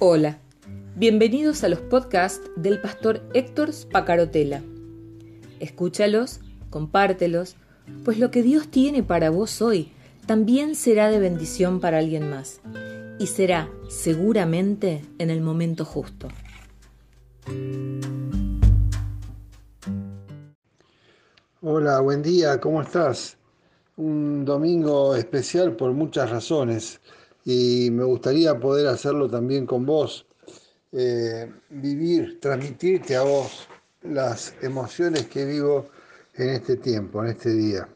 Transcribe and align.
Hola, 0.00 0.38
bienvenidos 0.94 1.64
a 1.64 1.68
los 1.68 1.80
podcasts 1.80 2.48
del 2.54 2.80
pastor 2.80 3.20
Héctor 3.34 3.72
Spacarotela. 3.72 4.62
Escúchalos, 5.58 6.38
compártelos, 6.70 7.56
pues 8.04 8.20
lo 8.20 8.30
que 8.30 8.44
Dios 8.44 8.68
tiene 8.68 9.02
para 9.02 9.30
vos 9.30 9.60
hoy 9.60 9.90
también 10.24 10.76
será 10.76 11.10
de 11.10 11.18
bendición 11.18 11.80
para 11.80 11.98
alguien 11.98 12.30
más 12.30 12.60
y 13.18 13.26
será 13.26 13.68
seguramente 13.88 15.04
en 15.18 15.30
el 15.30 15.40
momento 15.40 15.84
justo. 15.84 16.28
Hola, 21.60 21.98
buen 21.98 22.22
día, 22.22 22.60
¿cómo 22.60 22.82
estás? 22.82 23.36
Un 23.96 24.44
domingo 24.44 25.16
especial 25.16 25.74
por 25.74 25.92
muchas 25.92 26.30
razones 26.30 27.00
y 27.50 27.90
me 27.90 28.04
gustaría 28.04 28.60
poder 28.60 28.88
hacerlo 28.88 29.26
también 29.26 29.64
con 29.64 29.86
vos, 29.86 30.26
eh, 30.92 31.50
vivir, 31.70 32.38
transmitirte 32.40 33.16
a 33.16 33.22
vos 33.22 33.66
las 34.02 34.52
emociones 34.60 35.28
que 35.28 35.46
vivo 35.46 35.88
en 36.34 36.50
este 36.50 36.76
tiempo, 36.76 37.24
en 37.24 37.30
este 37.30 37.54
día. 37.54 37.88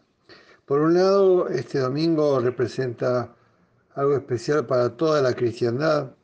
Por 0.65 0.80
un 0.80 0.95
lado, 0.95 1.48
este 1.48 1.80
domingo 1.80 2.41
representa 2.41 3.37
algo 3.95 4.16
especial 4.16 4.65
para 4.65 4.97
toda 4.97 5.20
la 5.20 5.34
cristiandad 5.34 6.14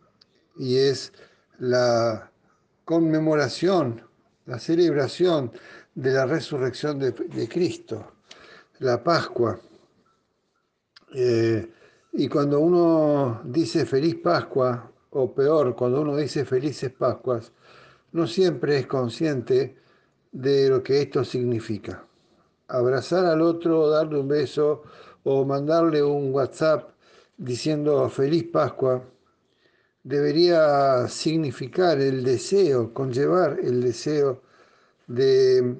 y 0.57 0.79
es 0.79 1.13
la 1.59 2.33
conmemoración, 2.87 4.09
la 4.47 4.59
celebración 4.59 5.53
de 5.95 6.13
la 6.13 6.25
resurrección 6.25 6.99
de, 6.99 7.47
Cristo, 7.47 8.11
la 8.79 9.05
Pascua. 9.05 9.61
Eh, 11.15 11.75
y 12.13 12.29
cuando 12.29 12.61
uno 12.61 13.43
dice 13.45 13.87
feliz 13.87 14.17
Pascua, 14.17 14.91
o 15.11 15.33
peor, 15.33 15.75
cuando 15.75 16.01
uno 16.01 16.17
dice 16.17 16.45
felices 16.45 16.91
Pascuas, 16.91 17.53
no 18.13 18.27
siempre 18.27 18.79
es 18.79 18.87
consciente 18.87 19.77
de 20.33 20.69
lo 20.69 20.83
que 20.83 21.03
esto 21.03 21.25
significa. 21.25 22.05
Abrazar 22.69 23.25
al 23.25 23.41
otro, 23.41 23.89
darle 23.89 24.19
un 24.19 24.29
beso 24.29 24.83
o 25.25 25.45
mandarle 25.45 26.03
un 26.03 26.33
WhatsApp 26.33 26.91
diciendo 27.37 28.09
feliz 28.09 28.45
Pascua 28.45 29.03
debería 30.03 31.07
significar 31.09 32.01
el 32.01 32.25
deseo, 32.25 32.93
conllevar 32.93 33.59
el 33.63 33.83
deseo 33.83 34.43
de 35.07 35.77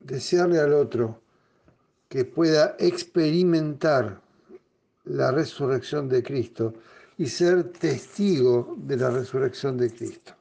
desearle 0.00 0.58
al 0.58 0.72
otro 0.72 1.20
que 2.08 2.24
pueda 2.24 2.76
experimentar 2.78 4.20
la 5.10 5.32
resurrección 5.32 6.08
de 6.08 6.22
Cristo 6.22 6.74
y 7.18 7.26
ser 7.26 7.64
testigo 7.64 8.74
de 8.78 8.96
la 8.96 9.10
resurrección 9.10 9.76
de 9.76 9.90
Cristo. 9.90 10.32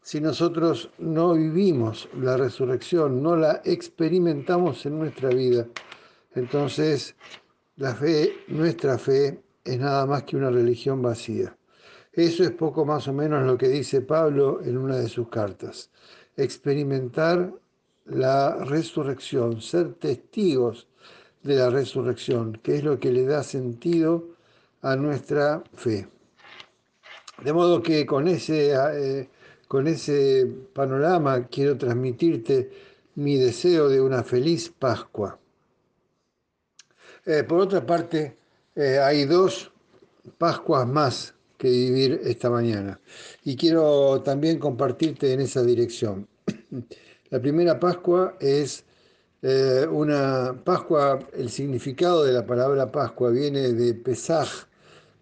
Si 0.00 0.20
nosotros 0.20 0.90
no 0.98 1.34
vivimos 1.34 2.08
la 2.20 2.36
resurrección, 2.36 3.22
no 3.22 3.36
la 3.36 3.60
experimentamos 3.64 4.86
en 4.86 4.98
nuestra 4.98 5.30
vida, 5.30 5.66
entonces 6.34 7.16
la 7.76 7.94
fe, 7.94 8.32
nuestra 8.48 8.98
fe, 8.98 9.42
es 9.64 9.78
nada 9.80 10.06
más 10.06 10.22
que 10.22 10.36
una 10.36 10.50
religión 10.50 11.02
vacía. 11.02 11.56
Eso 12.12 12.44
es 12.44 12.52
poco 12.52 12.84
más 12.84 13.08
o 13.08 13.12
menos 13.12 13.44
lo 13.44 13.58
que 13.58 13.68
dice 13.68 14.00
Pablo 14.00 14.60
en 14.62 14.78
una 14.78 14.96
de 14.96 15.08
sus 15.08 15.28
cartas. 15.28 15.90
Experimentar 16.36 17.52
la 18.04 18.64
resurrección, 18.64 19.60
ser 19.60 19.94
testigos 19.94 20.86
de 21.46 21.56
la 21.56 21.70
resurrección, 21.70 22.60
que 22.62 22.76
es 22.76 22.84
lo 22.84 22.98
que 22.98 23.12
le 23.12 23.24
da 23.24 23.42
sentido 23.42 24.36
a 24.82 24.96
nuestra 24.96 25.62
fe. 25.74 26.08
De 27.42 27.52
modo 27.52 27.82
que 27.82 28.04
con 28.06 28.28
ese, 28.28 28.72
eh, 28.74 29.28
con 29.68 29.86
ese 29.86 30.46
panorama 30.72 31.46
quiero 31.46 31.76
transmitirte 31.76 32.70
mi 33.16 33.36
deseo 33.36 33.88
de 33.88 34.00
una 34.00 34.22
feliz 34.22 34.70
Pascua. 34.70 35.38
Eh, 37.24 37.44
por 37.44 37.60
otra 37.60 37.84
parte, 37.84 38.36
eh, 38.74 38.98
hay 38.98 39.24
dos 39.24 39.72
Pascuas 40.38 40.88
más 40.88 41.34
que 41.56 41.68
vivir 41.68 42.20
esta 42.24 42.50
mañana 42.50 43.00
y 43.44 43.56
quiero 43.56 44.22
también 44.22 44.58
compartirte 44.58 45.32
en 45.32 45.40
esa 45.40 45.62
dirección. 45.62 46.28
La 47.30 47.40
primera 47.40 47.78
Pascua 47.78 48.36
es 48.40 48.85
eh, 49.42 49.86
una 49.90 50.54
Pascua, 50.64 51.18
el 51.34 51.50
significado 51.50 52.24
de 52.24 52.32
la 52.32 52.46
palabra 52.46 52.90
Pascua 52.90 53.30
viene 53.30 53.72
de 53.72 53.94
Pesaj, 53.94 54.48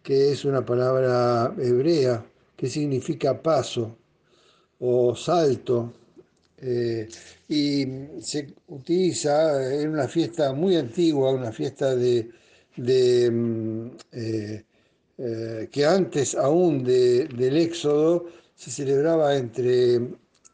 que 0.03 0.33
es 0.33 0.45
una 0.45 0.65
palabra 0.65 1.55
hebrea 1.59 2.25
que 2.57 2.69
significa 2.69 3.41
paso 3.43 3.97
o 4.81 5.15
salto, 5.17 5.93
eh, 6.59 7.09
y 7.49 7.87
se 8.23 8.55
utiliza 8.69 9.75
en 9.75 9.91
una 9.91 10.09
fiesta 10.09 10.53
muy 10.53 10.77
antigua, 10.77 11.33
una 11.33 11.53
fiesta 11.53 11.95
de, 11.97 12.31
mm, 13.31 13.87
eh, 14.13 14.65
que 15.71 15.87
antes 15.87 16.35
aún 16.35 16.83
del 16.85 17.57
Éxodo 17.57 18.27
se 18.55 18.71
celebraba 18.71 19.37
entre 19.37 20.01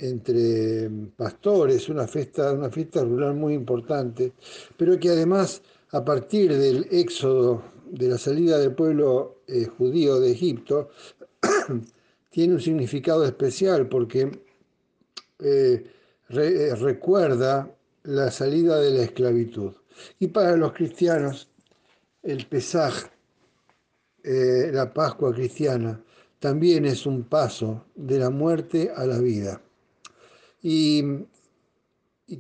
entre 0.01 0.91
pastores, 1.17 1.89
una 1.89 2.07
fiesta, 2.07 2.53
una 2.53 2.71
fiesta 2.71 3.05
rural 3.05 3.35
muy 3.35 3.55
importante, 3.55 4.33
pero 4.77 4.99
que 4.99 5.11
además 5.11 5.63
a 5.93 6.05
partir 6.05 6.57
del 6.57 6.87
éxodo, 6.91 7.63
de 7.91 8.09
la 8.09 8.19
salida 8.19 8.59
del 8.59 8.75
pueblo 8.75 9.43
eh, 9.49 9.67
judío 9.67 10.21
de 10.21 10.31
Egipto, 10.31 10.91
tiene 12.31 12.55
un 12.55 12.61
significado 12.61 13.25
especial 13.25 13.89
porque 13.89 14.31
eh, 15.41 15.85
eh, 16.29 16.75
recuerda 16.77 17.75
la 18.05 18.31
salida 18.31 18.79
de 18.79 18.91
la 18.91 19.03
esclavitud. 19.03 19.73
Y 20.19 20.29
para 20.29 20.57
los 20.57 20.73
cristianos, 20.73 21.49
el 22.23 22.47
Pesaj, 22.47 23.11
la 24.23 24.93
Pascua 24.93 25.35
cristiana, 25.35 26.03
también 26.39 26.85
es 26.87 27.05
un 27.05 27.25
paso 27.25 27.87
de 27.95 28.19
la 28.19 28.31
muerte 28.31 28.91
a 28.95 29.05
la 29.05 29.19
vida. 29.19 29.61
Y, 30.63 31.03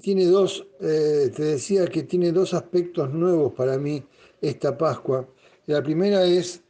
tiene 0.00 0.26
dos, 0.26 0.64
eh, 0.80 1.32
te 1.34 1.42
decía 1.42 1.86
que 1.86 2.04
tiene 2.04 2.30
dos 2.30 2.54
aspectos 2.54 3.12
nuevos 3.12 3.52
para 3.54 3.76
mí 3.76 4.02
esta 4.40 4.78
Pascua. 4.78 5.28
La 5.66 5.82
primera 5.82 6.24
es 6.24 6.62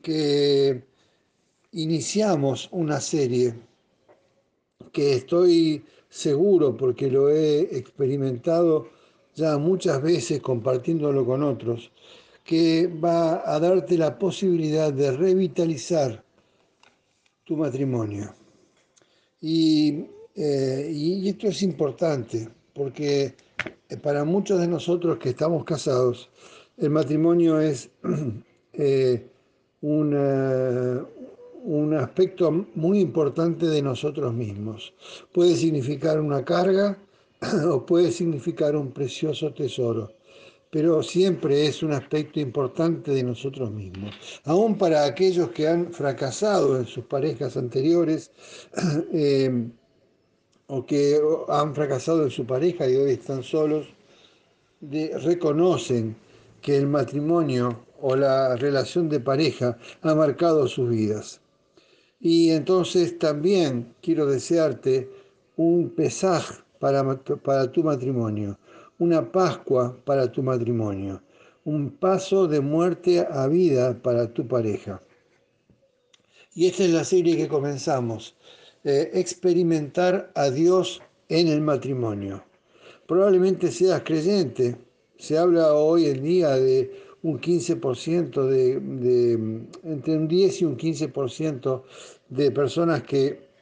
que 0.00 0.82
iniciamos 1.72 2.68
una 2.72 3.00
serie 3.00 3.54
que 4.90 5.14
estoy 5.14 5.84
seguro, 6.08 6.76
porque 6.76 7.10
lo 7.10 7.30
he 7.30 7.60
experimentado 7.76 8.88
ya 9.34 9.56
muchas 9.58 10.02
veces 10.02 10.40
compartiéndolo 10.40 11.24
con 11.24 11.42
otros, 11.42 11.90
que 12.44 12.86
va 12.86 13.42
a 13.50 13.58
darte 13.58 13.96
la 13.96 14.18
posibilidad 14.18 14.92
de 14.92 15.12
revitalizar 15.12 16.22
tu 17.44 17.56
matrimonio. 17.56 18.34
Y 19.40 20.06
eh, 20.34 20.90
y, 20.92 21.28
esto 21.28 21.48
es 21.48 21.62
importante 21.62 22.48
porque 22.74 23.34
eh, 23.88 23.96
para 23.96 24.24
muchos 24.24 24.60
de 24.60 24.68
nosotros 24.68 25.18
que 25.18 25.30
estamos 25.30 25.64
casados, 25.64 26.30
el 26.78 26.90
matrimonio 26.90 27.60
es 27.60 27.90
eh, 28.72 29.26
un 29.82 30.14
aspecto 31.94 32.66
muy 32.74 33.00
importante 33.00 33.66
de 33.66 33.82
nosotros 33.82 34.32
mismos. 34.32 34.94
Puede 35.32 35.56
significar 35.56 36.20
una 36.20 36.44
carga 36.44 36.98
o 37.70 37.84
puede 37.84 38.10
significar 38.10 38.74
un 38.76 38.92
precioso 38.92 39.52
tesoro 39.52 40.12
pero 40.72 41.02
siempre 41.02 41.66
es 41.66 41.82
un 41.82 41.92
aspecto 41.92 42.40
importante 42.40 43.10
de 43.10 43.22
nosotros 43.22 43.70
mismos. 43.70 44.14
Aún 44.44 44.78
para 44.78 45.04
aquellos 45.04 45.50
que 45.50 45.68
han 45.68 45.92
fracasado 45.92 46.78
en 46.78 46.86
sus 46.86 47.04
parejas 47.04 47.58
anteriores, 47.58 48.30
o 50.74 50.86
que 50.86 51.20
han 51.48 51.74
fracasado 51.74 52.22
en 52.22 52.30
su 52.30 52.46
pareja 52.46 52.88
y 52.88 52.96
hoy 52.96 53.10
están 53.12 53.42
solos, 53.42 53.88
reconocen 54.80 56.16
que 56.62 56.78
el 56.78 56.86
matrimonio 56.86 57.84
o 58.00 58.16
la 58.16 58.56
relación 58.56 59.10
de 59.10 59.20
pareja 59.20 59.76
ha 60.00 60.14
marcado 60.14 60.66
sus 60.66 60.88
vidas. 60.88 61.42
Y 62.20 62.52
entonces 62.52 63.18
también 63.18 63.94
quiero 64.00 64.24
desearte 64.24 65.10
un 65.56 65.90
pesaj 65.90 66.42
para, 66.78 67.18
para 67.18 67.70
tu 67.70 67.82
matrimonio, 67.82 68.58
una 68.98 69.30
Pascua 69.30 69.94
para 70.06 70.32
tu 70.32 70.42
matrimonio, 70.42 71.20
un 71.64 71.90
paso 71.90 72.48
de 72.48 72.60
muerte 72.60 73.26
a 73.30 73.46
vida 73.46 74.00
para 74.00 74.32
tu 74.32 74.48
pareja. 74.48 75.02
Y 76.54 76.66
esta 76.66 76.84
es 76.84 76.92
la 76.92 77.04
serie 77.04 77.36
que 77.36 77.48
comenzamos 77.48 78.36
eh, 78.84 79.10
experimentar 79.14 80.32
a 80.34 80.50
Dios 80.50 81.00
en 81.28 81.48
el 81.48 81.60
matrimonio. 81.60 82.44
Probablemente 83.06 83.70
seas 83.70 84.02
creyente. 84.02 84.76
Se 85.18 85.38
habla 85.38 85.74
hoy 85.74 86.06
en 86.06 86.22
día 86.22 86.50
de 86.56 86.90
un 87.22 87.40
15% 87.40 88.44
de, 88.44 88.80
de, 88.80 89.32
entre 89.84 90.16
un 90.16 90.26
10 90.26 90.62
y 90.62 90.64
un 90.64 90.76
15% 90.76 91.82
de 92.28 92.50
personas 92.50 93.02
que 93.04 93.52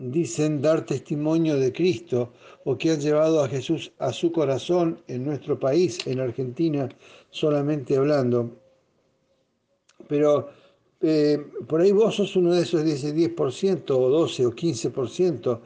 dicen 0.00 0.62
dar 0.62 0.86
testimonio 0.86 1.58
de 1.58 1.72
Cristo 1.72 2.32
o 2.64 2.78
que 2.78 2.92
han 2.92 3.00
llevado 3.00 3.42
a 3.42 3.48
Jesús 3.48 3.92
a 3.98 4.12
su 4.12 4.32
corazón 4.32 5.02
en 5.08 5.24
nuestro 5.24 5.58
país, 5.58 5.98
en 6.06 6.20
Argentina, 6.20 6.88
solamente 7.30 7.96
hablando. 7.96 8.50
Pero 10.08 10.50
eh, 11.02 11.38
por 11.66 11.80
ahí 11.80 11.92
vos 11.92 12.16
sos 12.16 12.36
uno 12.36 12.52
de 12.52 12.62
esos 12.62 12.84
10, 12.84 13.14
10% 13.14 13.90
o 13.90 14.08
12 14.08 14.46
o 14.46 14.52
15%, 14.52 15.60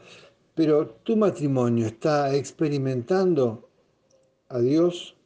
pero 0.55 0.89
tu 1.03 1.17
matrimonio 1.17 1.87
está 1.87 2.35
experimentando 2.35 3.69
a 4.49 4.61
Dios 4.61 5.17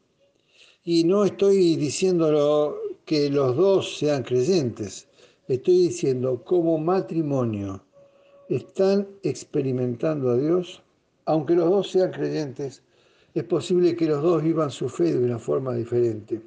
y 0.83 1.03
no 1.03 1.25
estoy 1.25 1.75
diciéndolo 1.75 2.77
que 3.05 3.29
los 3.29 3.55
dos 3.55 3.97
sean 3.97 4.23
creyentes, 4.23 5.07
estoy 5.47 5.77
diciendo 5.77 6.43
como 6.43 6.77
matrimonio 6.79 7.83
están 8.49 9.07
experimentando 9.21 10.31
a 10.31 10.37
Dios, 10.37 10.81
aunque 11.25 11.53
los 11.53 11.69
dos 11.69 11.91
sean 11.91 12.11
creyentes, 12.11 12.81
es 13.35 13.43
posible 13.43 13.95
que 13.95 14.07
los 14.07 14.23
dos 14.23 14.41
vivan 14.41 14.71
su 14.71 14.89
fe 14.89 15.13
de 15.13 15.23
una 15.23 15.37
forma 15.37 15.75
diferente. 15.75 16.41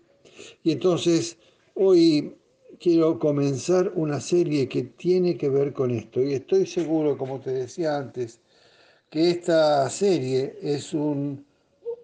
Y 0.64 0.72
entonces 0.72 1.38
hoy 1.74 2.34
quiero 2.82 3.16
comenzar 3.20 3.92
una 3.94 4.20
serie 4.20 4.68
que 4.68 4.82
tiene 4.82 5.36
que 5.36 5.48
ver 5.48 5.72
con 5.72 5.92
esto. 5.92 6.20
Y 6.20 6.34
estoy 6.34 6.66
seguro, 6.66 7.16
como 7.16 7.38
te 7.38 7.52
decía 7.52 7.96
antes, 7.96 8.40
que 9.08 9.30
esta 9.30 9.88
serie 9.88 10.58
es 10.60 10.92
un, 10.92 11.46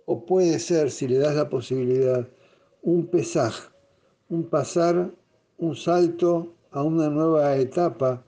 o 0.07 0.25
puede 0.25 0.61
ser, 0.61 0.93
si 0.93 1.09
le 1.09 1.19
das 1.19 1.35
la 1.35 1.49
posibilidad, 1.49 2.29
un 2.83 3.07
pesaje, 3.07 3.69
un 4.29 4.45
pasar, 4.49 5.11
un 5.59 5.75
salto 5.75 6.55
a 6.71 6.85
una 6.85 7.09
nueva 7.09 7.57
etapa 7.57 8.23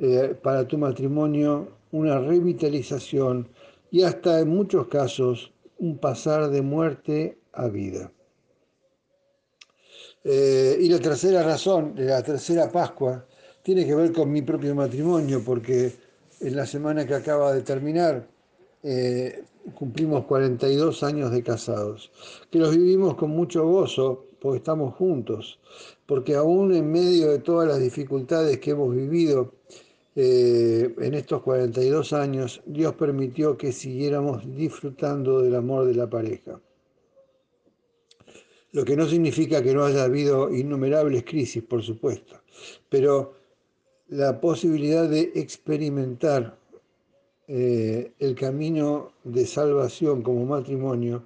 eh, 0.00 0.36
para 0.42 0.66
tu 0.66 0.76
matrimonio, 0.76 1.68
una 1.92 2.18
revitalización 2.18 3.48
y 3.92 4.02
hasta 4.02 4.40
en 4.40 4.48
muchos 4.48 4.88
casos 4.88 5.52
un 5.78 5.98
pasar 5.98 6.50
de 6.50 6.62
muerte 6.62 7.38
a 7.52 7.68
vida. 7.68 8.10
Eh, 10.24 10.78
y 10.80 10.88
la 10.88 10.98
tercera 11.00 11.42
razón, 11.42 11.92
la 11.98 12.22
tercera 12.22 12.72
Pascua, 12.72 13.26
tiene 13.62 13.86
que 13.86 13.94
ver 13.94 14.10
con 14.12 14.32
mi 14.32 14.40
propio 14.40 14.74
matrimonio, 14.74 15.42
porque 15.44 15.92
en 16.40 16.56
la 16.56 16.66
semana 16.66 17.06
que 17.06 17.14
acaba 17.14 17.52
de 17.52 17.60
terminar 17.60 18.26
eh, 18.82 19.44
cumplimos 19.74 20.24
42 20.24 21.02
años 21.02 21.30
de 21.30 21.42
casados, 21.42 22.10
que 22.50 22.58
los 22.58 22.74
vivimos 22.74 23.16
con 23.16 23.30
mucho 23.30 23.66
gozo, 23.66 24.26
porque 24.40 24.58
estamos 24.58 24.94
juntos, 24.94 25.60
porque 26.06 26.34
aún 26.34 26.74
en 26.74 26.90
medio 26.90 27.30
de 27.30 27.38
todas 27.38 27.68
las 27.68 27.80
dificultades 27.80 28.58
que 28.60 28.70
hemos 28.70 28.94
vivido 28.94 29.52
eh, 30.16 30.94
en 30.98 31.14
estos 31.14 31.42
42 31.42 32.12
años, 32.14 32.62
Dios 32.64 32.94
permitió 32.94 33.58
que 33.58 33.72
siguiéramos 33.72 34.42
disfrutando 34.56 35.42
del 35.42 35.54
amor 35.54 35.86
de 35.86 35.94
la 35.94 36.08
pareja 36.08 36.60
lo 38.74 38.84
que 38.84 38.96
no 38.96 39.06
significa 39.06 39.62
que 39.62 39.72
no 39.72 39.84
haya 39.84 40.02
habido 40.02 40.52
innumerables 40.52 41.22
crisis, 41.22 41.62
por 41.62 41.80
supuesto, 41.80 42.40
pero 42.88 43.34
la 44.08 44.40
posibilidad 44.40 45.08
de 45.08 45.30
experimentar 45.36 46.58
eh, 47.46 48.12
el 48.18 48.34
camino 48.34 49.12
de 49.22 49.46
salvación 49.46 50.22
como 50.22 50.44
matrimonio 50.44 51.22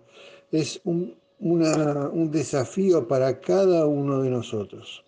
es 0.53 0.79
un, 0.85 1.17
un 1.41 2.31
desafío 2.31 3.09
para 3.09 3.41
cada 3.41 3.87
uno 3.87 4.21
de 4.21 4.29
nosotros 4.29 5.03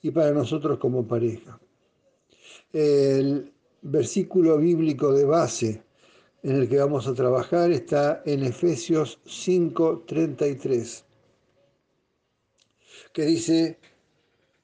y 0.00 0.12
para 0.12 0.30
nosotros 0.30 0.78
como 0.78 1.04
pareja. 1.08 1.58
El 2.72 3.52
versículo 3.82 4.58
bíblico 4.58 5.12
de 5.12 5.24
base 5.24 5.82
en 6.44 6.54
el 6.54 6.68
que 6.68 6.78
vamos 6.78 7.08
a 7.08 7.14
trabajar 7.14 7.72
está 7.72 8.22
en 8.24 8.44
Efesios 8.44 9.18
5:33 9.24 11.04
que 13.14 13.24
dice, 13.24 13.78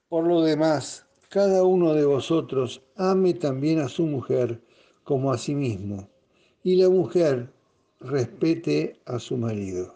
por 0.08 0.26
lo 0.26 0.42
demás, 0.42 1.06
cada 1.28 1.62
uno 1.62 1.94
de 1.94 2.04
vosotros 2.04 2.82
ame 2.96 3.32
también 3.32 3.78
a 3.78 3.88
su 3.88 4.04
mujer 4.04 4.60
como 5.04 5.32
a 5.32 5.38
sí 5.38 5.54
mismo, 5.54 6.08
y 6.64 6.74
la 6.74 6.90
mujer 6.90 7.52
respete 8.00 8.98
a 9.06 9.20
su 9.20 9.36
marido. 9.36 9.94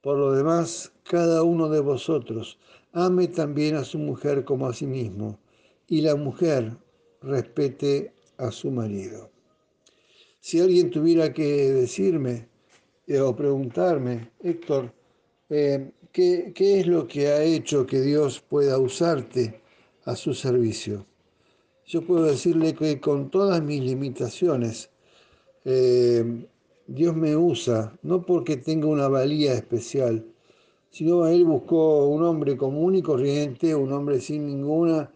Por 0.00 0.16
lo 0.16 0.32
demás, 0.32 0.92
cada 1.02 1.42
uno 1.42 1.68
de 1.68 1.80
vosotros 1.80 2.58
ame 2.92 3.28
también 3.28 3.76
a 3.76 3.84
su 3.84 3.98
mujer 3.98 4.42
como 4.44 4.66
a 4.66 4.72
sí 4.72 4.86
mismo, 4.86 5.38
y 5.86 6.00
la 6.00 6.16
mujer 6.16 6.74
respete 7.20 8.14
a 8.38 8.50
su 8.50 8.70
marido. 8.70 9.28
Si 10.40 10.58
alguien 10.58 10.90
tuviera 10.90 11.34
que 11.34 11.70
decirme 11.70 12.48
eh, 13.06 13.20
o 13.20 13.36
preguntarme, 13.36 14.30
Héctor, 14.40 14.90
eh, 15.50 15.90
¿qué, 16.14 16.54
es 16.56 16.86
lo 16.86 17.08
que 17.08 17.26
ha 17.26 17.42
hecho 17.42 17.86
que 17.86 18.00
Dios 18.00 18.40
pueda 18.40 18.78
usarte 18.78 19.60
a 20.04 20.14
su 20.14 20.32
servicio? 20.32 21.04
Yo 21.86 22.02
puedo 22.02 22.24
decirle 22.24 22.72
que 22.74 23.00
con 23.00 23.30
todas 23.30 23.60
mis 23.60 23.82
limitaciones, 23.82 24.90
eh, 25.64 26.46
Dios 26.86 27.16
me 27.16 27.36
usa, 27.36 27.98
no 28.02 28.22
porque 28.22 28.56
tenga 28.56 28.86
una 28.86 29.08
valía 29.08 29.54
especial, 29.54 30.24
sino 30.90 31.26
Él 31.26 31.44
buscó 31.44 32.06
un 32.06 32.22
hombre 32.22 32.56
común 32.56 32.94
y 32.94 33.02
corriente, 33.02 33.74
un 33.74 33.92
hombre 33.92 34.20
sin, 34.20 34.46
ninguna, 34.46 35.10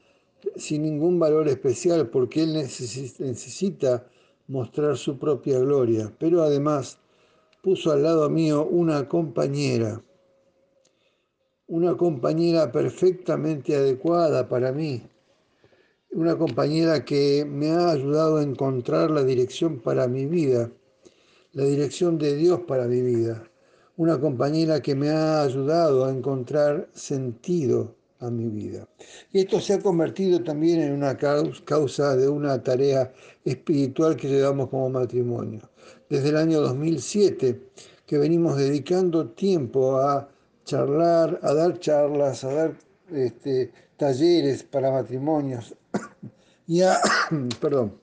sin 0.56 0.82
ningún 0.82 1.20
valor 1.20 1.46
especial, 1.46 2.08
porque 2.08 2.42
Él 2.42 2.54
necesita 2.54 4.04
mostrar 4.48 4.96
su 4.96 5.16
propia 5.16 5.60
gloria, 5.60 6.12
pero 6.18 6.42
además 6.42 6.98
puso 7.62 7.92
al 7.92 8.02
lado 8.02 8.28
mío 8.28 8.66
una 8.66 9.08
compañera 9.08 10.02
una 11.68 11.96
compañera 11.98 12.72
perfectamente 12.72 13.76
adecuada 13.76 14.48
para 14.48 14.72
mí, 14.72 15.02
una 16.10 16.36
compañera 16.38 17.04
que 17.04 17.44
me 17.46 17.70
ha 17.70 17.90
ayudado 17.90 18.38
a 18.38 18.42
encontrar 18.42 19.10
la 19.10 19.22
dirección 19.22 19.78
para 19.80 20.08
mi 20.08 20.24
vida, 20.24 20.72
la 21.52 21.64
dirección 21.64 22.16
de 22.16 22.36
Dios 22.36 22.60
para 22.66 22.86
mi 22.86 23.02
vida, 23.02 23.44
una 23.98 24.18
compañera 24.18 24.80
que 24.80 24.94
me 24.94 25.10
ha 25.10 25.42
ayudado 25.42 26.06
a 26.06 26.10
encontrar 26.10 26.88
sentido 26.94 27.94
a 28.20 28.30
mi 28.30 28.48
vida. 28.48 28.88
Y 29.30 29.40
esto 29.40 29.60
se 29.60 29.74
ha 29.74 29.80
convertido 29.80 30.42
también 30.42 30.80
en 30.80 30.92
una 30.92 31.18
causa 31.18 32.16
de 32.16 32.28
una 32.28 32.62
tarea 32.62 33.12
espiritual 33.44 34.16
que 34.16 34.28
llevamos 34.28 34.70
como 34.70 34.88
matrimonio. 34.88 35.60
Desde 36.08 36.30
el 36.30 36.36
año 36.38 36.62
2007 36.62 37.60
que 38.06 38.16
venimos 38.16 38.56
dedicando 38.56 39.28
tiempo 39.28 39.98
a 39.98 40.30
charlar, 40.68 41.40
a 41.42 41.54
dar 41.54 41.78
charlas, 41.80 42.44
a 42.44 42.52
dar 42.52 42.72
este, 43.10 43.72
talleres 43.96 44.62
para 44.62 44.92
matrimonios 44.92 45.74
y 46.66 46.82
a, 46.82 46.98
perdón, 47.60 47.98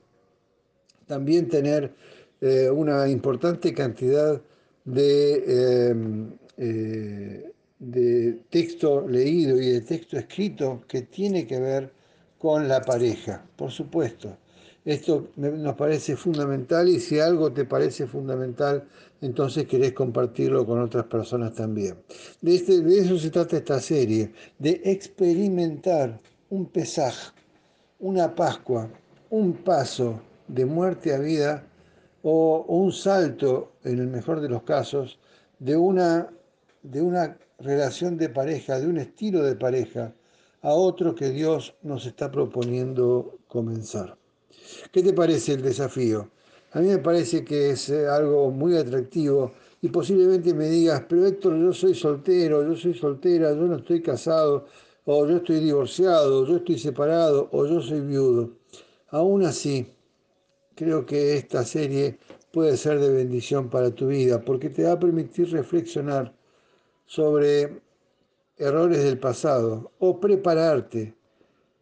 también 1.06 1.48
tener 1.48 1.94
eh, 2.42 2.70
una 2.70 3.08
importante 3.08 3.72
cantidad 3.72 4.42
de, 4.84 5.90
em, 5.92 6.32
eh, 6.58 7.52
de 7.78 8.42
texto 8.50 9.08
leído 9.08 9.62
y 9.62 9.70
de 9.74 9.82
texto 9.82 10.18
escrito 10.18 10.84
que 10.88 11.04
tiene 11.04 11.46
que 11.46 11.60
ver 11.60 11.94
con 12.40 12.68
la 12.68 12.82
pareja, 12.82 13.46
por 13.56 13.70
supuesto. 13.72 14.38
Esto 14.86 15.30
nos 15.36 15.76
parece 15.76 16.16
fundamental 16.16 16.88
y 16.88 17.00
si 17.00 17.20
algo 17.20 17.52
te 17.52 17.66
parece 17.66 18.06
fundamental, 18.06 18.88
entonces 19.20 19.66
querés 19.66 19.94
compartirlo 19.94 20.64
con 20.64 20.80
otras 20.80 21.06
personas 21.06 21.56
también. 21.56 21.98
De, 22.40 22.54
este, 22.54 22.82
de 22.82 23.00
eso 23.00 23.18
se 23.18 23.32
trata 23.32 23.58
esta 23.58 23.80
serie, 23.80 24.32
de 24.60 24.82
experimentar 24.86 26.22
un 26.52 26.68
pesaje, 26.68 27.32
una 28.00 28.36
Pascua, 28.36 28.88
un 29.32 29.54
paso 29.54 30.22
de 30.48 30.66
muerte 30.66 31.16
a 31.16 31.18
vida 31.18 31.64
o, 32.22 32.64
un 32.68 32.92
salto, 32.92 33.72
en 33.84 33.98
el 33.98 34.08
mejor 34.08 34.40
de 34.40 34.50
los 34.50 34.62
casos, 34.62 35.18
de 35.58 35.76
una, 35.76 36.30
de 36.84 37.02
una 37.02 37.40
relación 37.58 38.18
de 38.18 38.30
pareja, 38.30 38.80
de 38.80 38.86
un 38.86 39.00
estilo 39.00 39.42
de 39.42 39.56
pareja, 39.56 40.14
a 40.62 40.74
otro 40.74 41.16
que 41.16 41.32
Dios 41.32 41.74
nos 41.82 42.06
está 42.06 42.30
proponiendo 42.30 43.40
comenzar. 43.48 44.18
¿Qué 44.92 45.02
te 45.04 45.14
parece 45.14 45.54
el 45.54 45.62
desafío? 45.62 46.30
A 46.72 46.80
mí 46.80 46.88
me 46.88 46.98
parece 46.98 47.44
que 47.44 47.72
es 47.72 47.90
eh, 47.90 48.08
algo 48.08 48.52
muy 48.52 48.76
atractivo 48.76 49.54
y 49.82 49.90
posiblemente 49.90 50.54
me 50.54 50.68
digas, 50.68 51.04
pero 51.08 51.26
Héctor, 51.26 51.58
yo 51.58 51.72
soy 51.72 51.96
soltero, 51.96 52.68
yo 52.68 52.76
soy 52.76 52.94
soltera, 52.94 53.52
yo 53.52 53.62
no 53.62 53.78
estoy 53.78 54.02
casado, 54.02 54.66
o 55.06 55.26
yo 55.28 55.38
estoy 55.38 55.60
divorciado, 55.60 56.46
yo 56.46 56.58
estoy 56.58 56.80
separado, 56.80 57.48
o 57.52 57.66
yo 57.66 57.82
soy 57.82 58.02
viudo. 58.02 58.50
Aún 59.10 59.46
así, 59.46 59.88
creo 60.76 61.06
que 61.06 61.38
esta 61.38 61.64
serie 61.64 62.18
puede 62.52 62.76
ser 62.78 63.00
de 63.00 63.12
bendición 63.12 63.70
para 63.70 63.92
tu 63.92 64.08
vida, 64.08 64.44
porque 64.44 64.70
te 64.70 64.84
va 64.84 64.94
a 64.94 65.00
permitir 65.00 65.52
reflexionar 65.52 66.34
sobre 67.06 67.82
errores 68.58 69.04
del 69.04 69.20
pasado 69.20 69.92
o 70.00 70.20
prepararte 70.20 71.14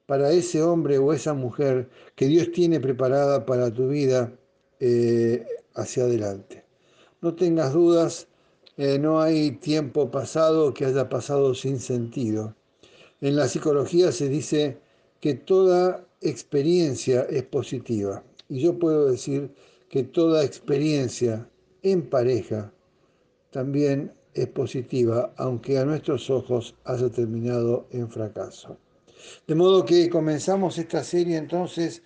para 0.06 0.32
ese 0.32 0.62
hombre 0.62 0.98
o 0.98 1.14
esa 1.14 1.34
mujer 1.34 1.90
que 2.16 2.28
Dios 2.28 2.52
tiene 2.52 2.80
preparada 2.80 3.46
para 3.46 3.72
tu 3.74 3.88
vida 3.88 4.34
eh, 4.80 5.46
hacia 5.76 6.04
adelante. 6.04 6.66
No 7.22 7.36
tengas 7.36 7.74
dudas, 7.74 8.28
eh, 8.78 9.00
no 9.00 9.22
hay 9.22 9.52
tiempo 9.52 10.12
pasado 10.12 10.74
que 10.74 10.86
haya 10.86 11.10
pasado 11.10 11.56
sin 11.56 11.80
sentido. 11.80 12.56
En 13.22 13.36
la 13.36 13.48
psicología 13.48 14.12
se 14.12 14.28
dice 14.28 14.78
que 15.22 15.36
toda 15.36 16.06
experiencia 16.22 17.22
es 17.30 17.44
positiva 17.44 18.24
y 18.50 18.60
yo 18.60 18.78
puedo 18.78 19.10
decir 19.10 19.52
que 19.90 20.04
toda 20.04 20.44
experiencia 20.44 21.50
en 21.82 22.10
pareja 22.10 22.74
también 23.52 24.12
es 24.34 24.48
positiva, 24.48 25.34
aunque 25.38 25.78
a 25.78 25.86
nuestros 25.86 26.30
ojos 26.30 26.76
haya 26.84 27.10
terminado 27.10 27.88
en 27.92 28.10
fracaso. 28.10 28.78
De 29.48 29.56
modo 29.56 29.86
que 29.86 30.10
comenzamos 30.10 30.78
esta 30.78 31.04
serie 31.04 31.38
entonces 31.38 32.02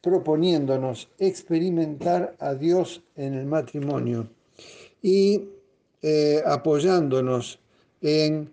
proponiéndonos 0.00 1.08
experimentar 1.18 2.36
a 2.38 2.54
Dios 2.54 3.02
en 3.16 3.34
el 3.34 3.46
matrimonio 3.46 4.28
y 5.02 5.48
eh, 6.02 6.42
apoyándonos 6.46 7.58
en, 8.00 8.52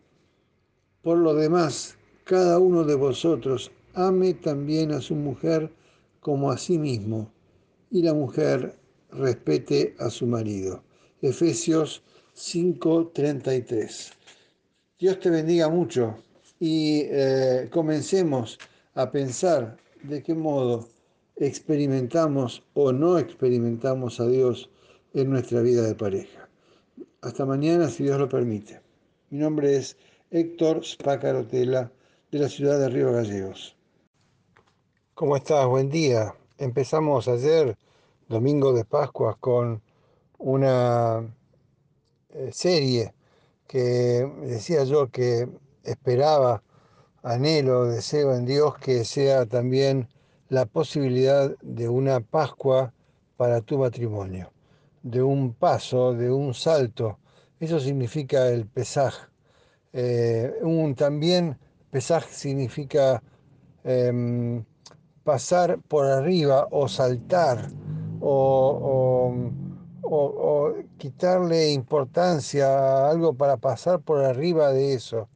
por 1.01 1.17
lo 1.19 1.33
demás, 1.35 1.95
cada 2.23 2.57
uno 2.59 2.83
de 2.83 2.95
vosotros 2.95 3.71
ame 3.93 4.33
también 4.33 4.91
a 4.91 5.01
su 5.01 5.15
mujer 5.15 5.71
como 6.19 6.51
a 6.51 6.57
sí 6.57 6.79
mismo 6.79 7.31
y 7.91 8.01
la 8.01 8.13
mujer 8.13 8.75
respete 9.11 9.95
a 9.99 10.09
su 10.09 10.25
marido. 10.25 10.83
Efesios 11.21 12.03
5:33. 12.35 14.11
Dios 14.99 15.19
te 15.19 15.29
bendiga 15.29 15.69
mucho 15.69 16.17
y 16.59 17.01
eh, 17.05 17.69
comencemos 17.71 18.57
a 18.93 19.11
pensar 19.11 19.77
de 20.03 20.23
qué 20.23 20.33
modo 20.33 20.87
experimentamos 21.35 22.63
o 22.73 22.91
no 22.91 23.17
experimentamos 23.17 24.19
a 24.19 24.27
Dios 24.27 24.69
en 25.13 25.29
nuestra 25.29 25.61
vida 25.61 25.81
de 25.81 25.95
pareja. 25.95 26.49
Hasta 27.21 27.45
mañana, 27.45 27.89
si 27.89 28.03
Dios 28.03 28.19
lo 28.19 28.29
permite. 28.29 28.81
Mi 29.29 29.39
nombre 29.39 29.75
es 29.75 29.97
Héctor 30.31 30.85
Spacarotela, 30.85 31.91
de 32.31 32.39
la 32.39 32.49
ciudad 32.49 32.79
de 32.79 32.89
Río 32.89 33.11
Gallegos. 33.11 33.75
¿Cómo 35.13 35.37
estás? 35.37 35.65
Buen 35.67 35.89
día. 35.89 36.35
Empezamos 36.57 37.27
ayer, 37.27 37.77
domingo 38.27 38.73
de 38.73 38.83
Pascua, 38.83 39.37
con 39.39 39.81
una 40.37 41.23
eh, 42.29 42.49
serie 42.51 43.13
que 43.67 44.29
decía 44.41 44.83
yo 44.83 45.09
que 45.09 45.47
esperaba, 45.85 46.63
anhelo, 47.23 47.85
deseo 47.85 48.35
en 48.35 48.45
Dios 48.45 48.77
que 48.77 49.05
sea 49.05 49.45
también 49.45 50.07
la 50.49 50.65
posibilidad 50.65 51.55
de 51.61 51.89
una 51.89 52.19
Pascua 52.19 52.93
para 53.37 53.61
tu 53.61 53.77
matrimonio, 53.79 54.51
de 55.03 55.23
un 55.23 55.53
paso, 55.53 56.13
de 56.13 56.31
un 56.31 56.53
salto. 56.53 57.19
Eso 57.59 57.79
significa 57.79 58.47
el 58.49 58.65
pesaje. 58.67 59.27
Eh, 59.93 60.53
un, 60.61 60.93
también 60.95 61.57
pesaje 61.89 62.33
significa 62.33 63.23
em, 63.83 64.63
pasar 65.23 65.79
por 65.87 66.05
arriba 66.05 66.67
o 66.71 66.87
saltar 66.87 67.69
o, 68.19 69.33
o, 70.01 70.73
quitarle 70.97 71.71
importancia 71.71 72.67
a 72.67 73.09
algo 73.09 73.33
para 73.33 73.57
pasar 73.57 74.01
por 74.01 74.23
arriba 74.23 74.71
de 74.71 74.93
eso. 74.93 75.29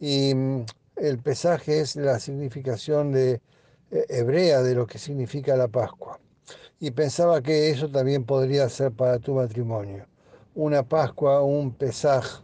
Y 0.00 0.34
mm, 0.34 0.66
el 0.96 1.18
pesaje 1.18 1.80
es 1.80 1.96
la 1.96 2.18
significación 2.18 3.12
de, 3.12 3.40
eh, 3.90 4.04
hebrea 4.10 4.62
de 4.62 4.74
lo 4.74 4.86
que 4.86 4.98
significa 4.98 5.56
la 5.56 5.68
Pascua. 5.68 6.20
Y 6.78 6.90
pensaba 6.90 7.42
que 7.42 7.70
eso 7.70 7.88
también 7.88 8.24
podría 8.24 8.68
ser 8.68 8.92
para 8.92 9.18
tu 9.18 9.34
matrimonio. 9.34 10.06
Una 10.54 10.82
Pascua, 10.82 11.42
un 11.42 11.72
pesaje, 11.72 12.42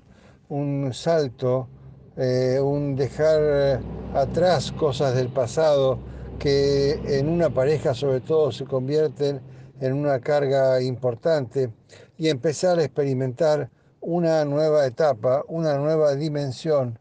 un 0.48 0.92
salto, 0.94 1.68
eh, 2.16 2.58
un 2.60 2.96
dejar 2.96 3.40
eh, 3.42 3.80
atrás 4.14 4.72
cosas 4.72 5.14
del 5.16 5.28
pasado 5.28 5.98
que 6.38 6.92
en 7.18 7.28
una 7.28 7.50
pareja 7.50 7.92
sobre 7.94 8.20
todo 8.20 8.50
se 8.52 8.64
convierten 8.64 9.40
en 9.80 9.92
una 9.92 10.20
carga 10.20 10.80
importante 10.80 11.70
y 12.16 12.28
empezar 12.28 12.78
a 12.78 12.84
experimentar 12.84 13.70
una 14.00 14.44
nueva 14.44 14.86
etapa, 14.86 15.42
una 15.48 15.76
nueva 15.76 16.14
dimensión, 16.14 16.98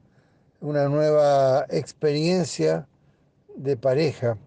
una 0.63 0.88
nueva 0.88 1.65
experiencia 1.70 2.88
de 3.55 3.75
pareja 3.75 4.38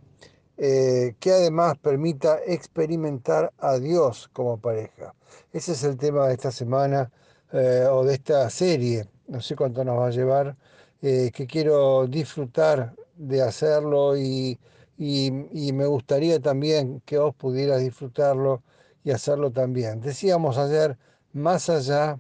eh, 0.57 1.15
que 1.21 1.31
además 1.31 1.77
permita 1.77 2.39
experimentar 2.47 3.53
a 3.59 3.79
Dios 3.79 4.31
como 4.33 4.57
pareja. 4.59 5.15
Ese 5.53 5.73
es 5.73 5.85
el 5.85 5.99
tema 5.99 6.27
de 6.29 6.35
esta 6.35 6.51
semana 6.51 7.11
eh, 7.53 7.87
o 7.91 8.03
de 8.03 8.15
esta 8.15 8.49
serie, 8.49 9.07
no 9.29 9.43
sé 9.43 9.55
cuánto 9.57 9.85
nos 9.85 9.99
va 9.99 10.07
a 10.07 10.11
llevar, 10.11 10.57
eh, 11.03 11.31
que 11.35 11.47
quiero 11.47 12.07
disfrutar 12.07 12.95
de 13.17 13.43
hacerlo 13.43 14.17
y, 14.17 14.59
y, 14.97 15.31
me 15.75 15.85
gustaría 15.85 16.41
también 16.41 17.03
que 17.05 17.19
vos 17.19 17.35
pudieras 17.35 17.81
disfrutarlo 17.81 18.63
y 19.05 19.11
hacerlo 19.11 19.51
también. 19.51 20.01
Decíamos 20.01 20.57
ayer, 20.57 20.97
más 21.35 21.69
allá 21.69 22.19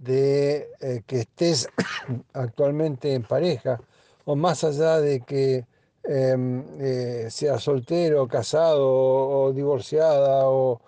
de 0.00 0.68
que 1.06 1.20
estés 1.20 1.68
actualmente 2.32 3.12
en 3.14 3.22
pareja, 3.22 3.80
o 4.24 4.36
más 4.36 4.64
allá 4.64 5.00
de 5.00 5.20
que 5.20 5.66
em, 6.04 6.64
eh, 6.80 7.26
sea 7.30 7.58
soltero, 7.58 8.26
casado 8.28 8.88
o, 8.88 9.52
divorciada 9.52 10.48
o, 10.48 10.80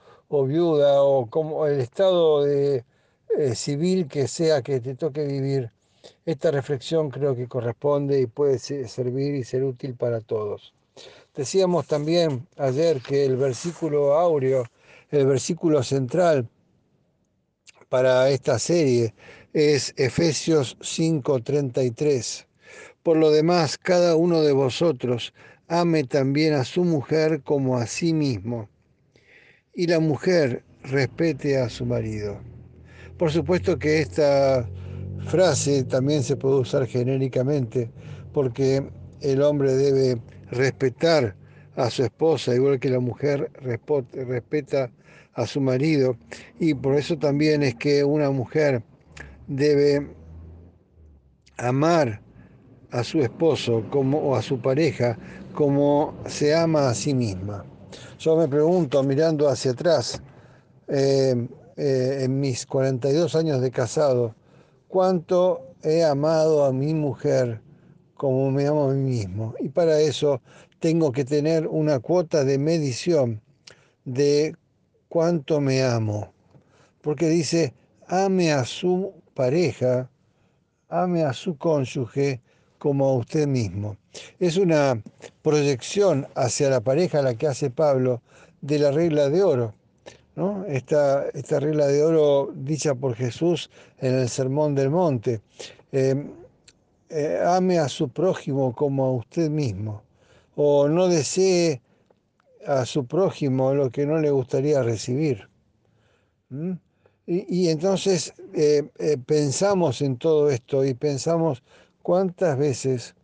viuda 0.46 1.02
o 1.02 1.26
como 1.26 1.66
el 1.66 1.80
estado 1.80 2.46
eh, 2.48 2.84
civil 3.54 4.08
que 4.08 4.28
sea 4.28 4.62
que 4.62 4.80
te 4.80 4.94
toque 4.94 5.24
vivir. 5.26 5.70
Esta 6.24 6.50
reflexión 6.50 7.10
creo 7.10 7.36
que 7.36 7.48
corresponde 7.48 8.20
y 8.20 8.26
puede 8.26 8.58
servir 8.58 9.34
y 9.34 9.44
ser 9.44 9.62
útil 9.64 9.94
para 9.94 10.20
todos. 10.20 10.72
Decíamos 11.34 11.86
también 11.86 12.46
ayer 12.56 13.00
que 13.00 13.24
el 13.24 13.36
versículo 13.36 14.14
áureo, 14.14 14.64
el 15.10 15.26
versículo 15.26 15.82
central 15.82 16.48
para 17.92 18.30
esta 18.30 18.58
serie 18.58 19.12
es 19.52 19.92
Efesios 19.98 20.78
5:33 20.80 22.46
por 23.02 23.18
lo 23.18 23.30
demás, 23.30 23.76
cada 23.76 24.16
uno 24.16 24.40
de 24.40 24.52
vosotros 24.52 25.34
ame 25.68 26.04
también 26.04 26.54
a 26.54 26.64
su 26.64 26.84
mujer 26.84 27.42
como 27.42 27.76
a 27.76 27.86
sí 27.86 28.14
mismo, 28.14 28.68
y 29.74 29.88
la 29.88 30.00
mujer 30.00 30.64
respete 30.84 31.58
a 31.58 31.68
su 31.68 31.84
marido. 31.84 32.40
Por 33.18 33.30
supuesto 33.30 33.78
que 33.78 34.00
esta 34.00 34.68
frase 35.26 35.84
también 35.84 36.22
se 36.22 36.36
puede 36.36 36.60
usar 36.60 36.86
genéricamente, 36.86 37.90
porque 38.32 38.88
el 39.20 39.42
hombre 39.42 39.72
debe 39.74 40.22
respetar 40.50 41.34
a 41.74 41.90
su 41.90 42.04
esposa, 42.04 42.54
igual 42.54 42.78
que 42.78 42.88
la 42.88 43.00
mujer 43.00 43.50
respeta 43.60 44.90
a 45.34 45.46
su 45.46 45.60
marido, 45.60 46.16
y 46.58 46.74
por 46.74 46.96
eso 46.96 47.18
también 47.18 47.62
es 47.62 47.74
que 47.74 48.04
una 48.04 48.30
mujer 48.30 48.82
debe 49.46 50.14
amar 51.56 52.20
a 52.90 53.02
su 53.04 53.20
esposo 53.20 53.84
como, 53.90 54.18
o 54.18 54.36
a 54.36 54.42
su 54.42 54.60
pareja 54.60 55.18
como 55.54 56.14
se 56.26 56.54
ama 56.54 56.88
a 56.88 56.94
sí 56.94 57.14
misma. 57.14 57.64
Yo 58.18 58.36
me 58.36 58.48
pregunto, 58.48 59.02
mirando 59.02 59.48
hacia 59.48 59.72
atrás, 59.72 60.22
eh, 60.88 61.48
eh, 61.76 62.18
en 62.22 62.40
mis 62.40 62.66
42 62.66 63.34
años 63.34 63.60
de 63.60 63.70
casado, 63.70 64.34
cuánto 64.88 65.74
he 65.82 66.04
amado 66.04 66.64
a 66.64 66.72
mi 66.72 66.94
mujer 66.94 67.60
como 68.14 68.50
me 68.50 68.66
amo 68.66 68.90
a 68.90 68.94
mí 68.94 69.00
mismo. 69.00 69.54
Y 69.58 69.68
para 69.68 69.98
eso 69.98 70.40
tengo 70.78 71.10
que 71.12 71.24
tener 71.24 71.66
una 71.66 71.98
cuota 71.98 72.44
de 72.44 72.58
medición 72.58 73.40
de 74.04 74.54
cuánto 75.12 75.60
me 75.60 75.82
amo. 75.82 76.32
Porque 77.02 77.28
dice, 77.28 77.74
ame 78.08 78.50
a 78.50 78.64
su 78.64 79.12
pareja, 79.34 80.08
ame 80.88 81.22
a 81.22 81.34
su 81.34 81.58
cónyuge 81.58 82.40
como 82.78 83.04
a 83.04 83.16
usted 83.16 83.46
mismo. 83.46 83.98
Es 84.40 84.56
una 84.56 85.02
proyección 85.42 86.26
hacia 86.34 86.70
la 86.70 86.80
pareja 86.80 87.20
la 87.20 87.34
que 87.34 87.46
hace 87.46 87.68
Pablo 87.68 88.22
de 88.62 88.78
la 88.78 88.90
regla 88.90 89.28
de 89.28 89.42
oro. 89.42 89.74
¿no? 90.34 90.64
Esta, 90.64 91.28
esta 91.34 91.60
regla 91.60 91.88
de 91.88 92.02
oro 92.02 92.50
dicha 92.54 92.94
por 92.94 93.14
Jesús 93.14 93.68
en 93.98 94.14
el 94.14 94.30
Sermón 94.30 94.74
del 94.74 94.88
Monte. 94.88 95.42
Eh, 95.92 96.26
eh, 97.10 97.38
ame 97.46 97.78
a 97.78 97.90
su 97.90 98.08
prójimo 98.08 98.74
como 98.74 99.04
a 99.04 99.12
usted 99.12 99.50
mismo. 99.50 100.04
O 100.56 100.88
no 100.88 101.08
desee 101.08 101.82
a 102.66 102.86
su 102.86 103.06
prójimo 103.06 103.74
lo 103.74 103.90
que 103.90 104.06
no 104.06 104.18
le 104.18 104.30
gustaría 104.30 104.82
recibir. 104.82 105.48
Y, 107.26 107.68
entonces 107.68 108.34
eh, 108.54 108.90
eh, 108.98 109.16
pensamos 109.24 110.02
en 110.02 110.16
todo 110.16 110.50
esto 110.50 110.84
y 110.84 110.94
pensamos 110.94 111.62
cuántas 112.02 112.58
veces 112.58 113.14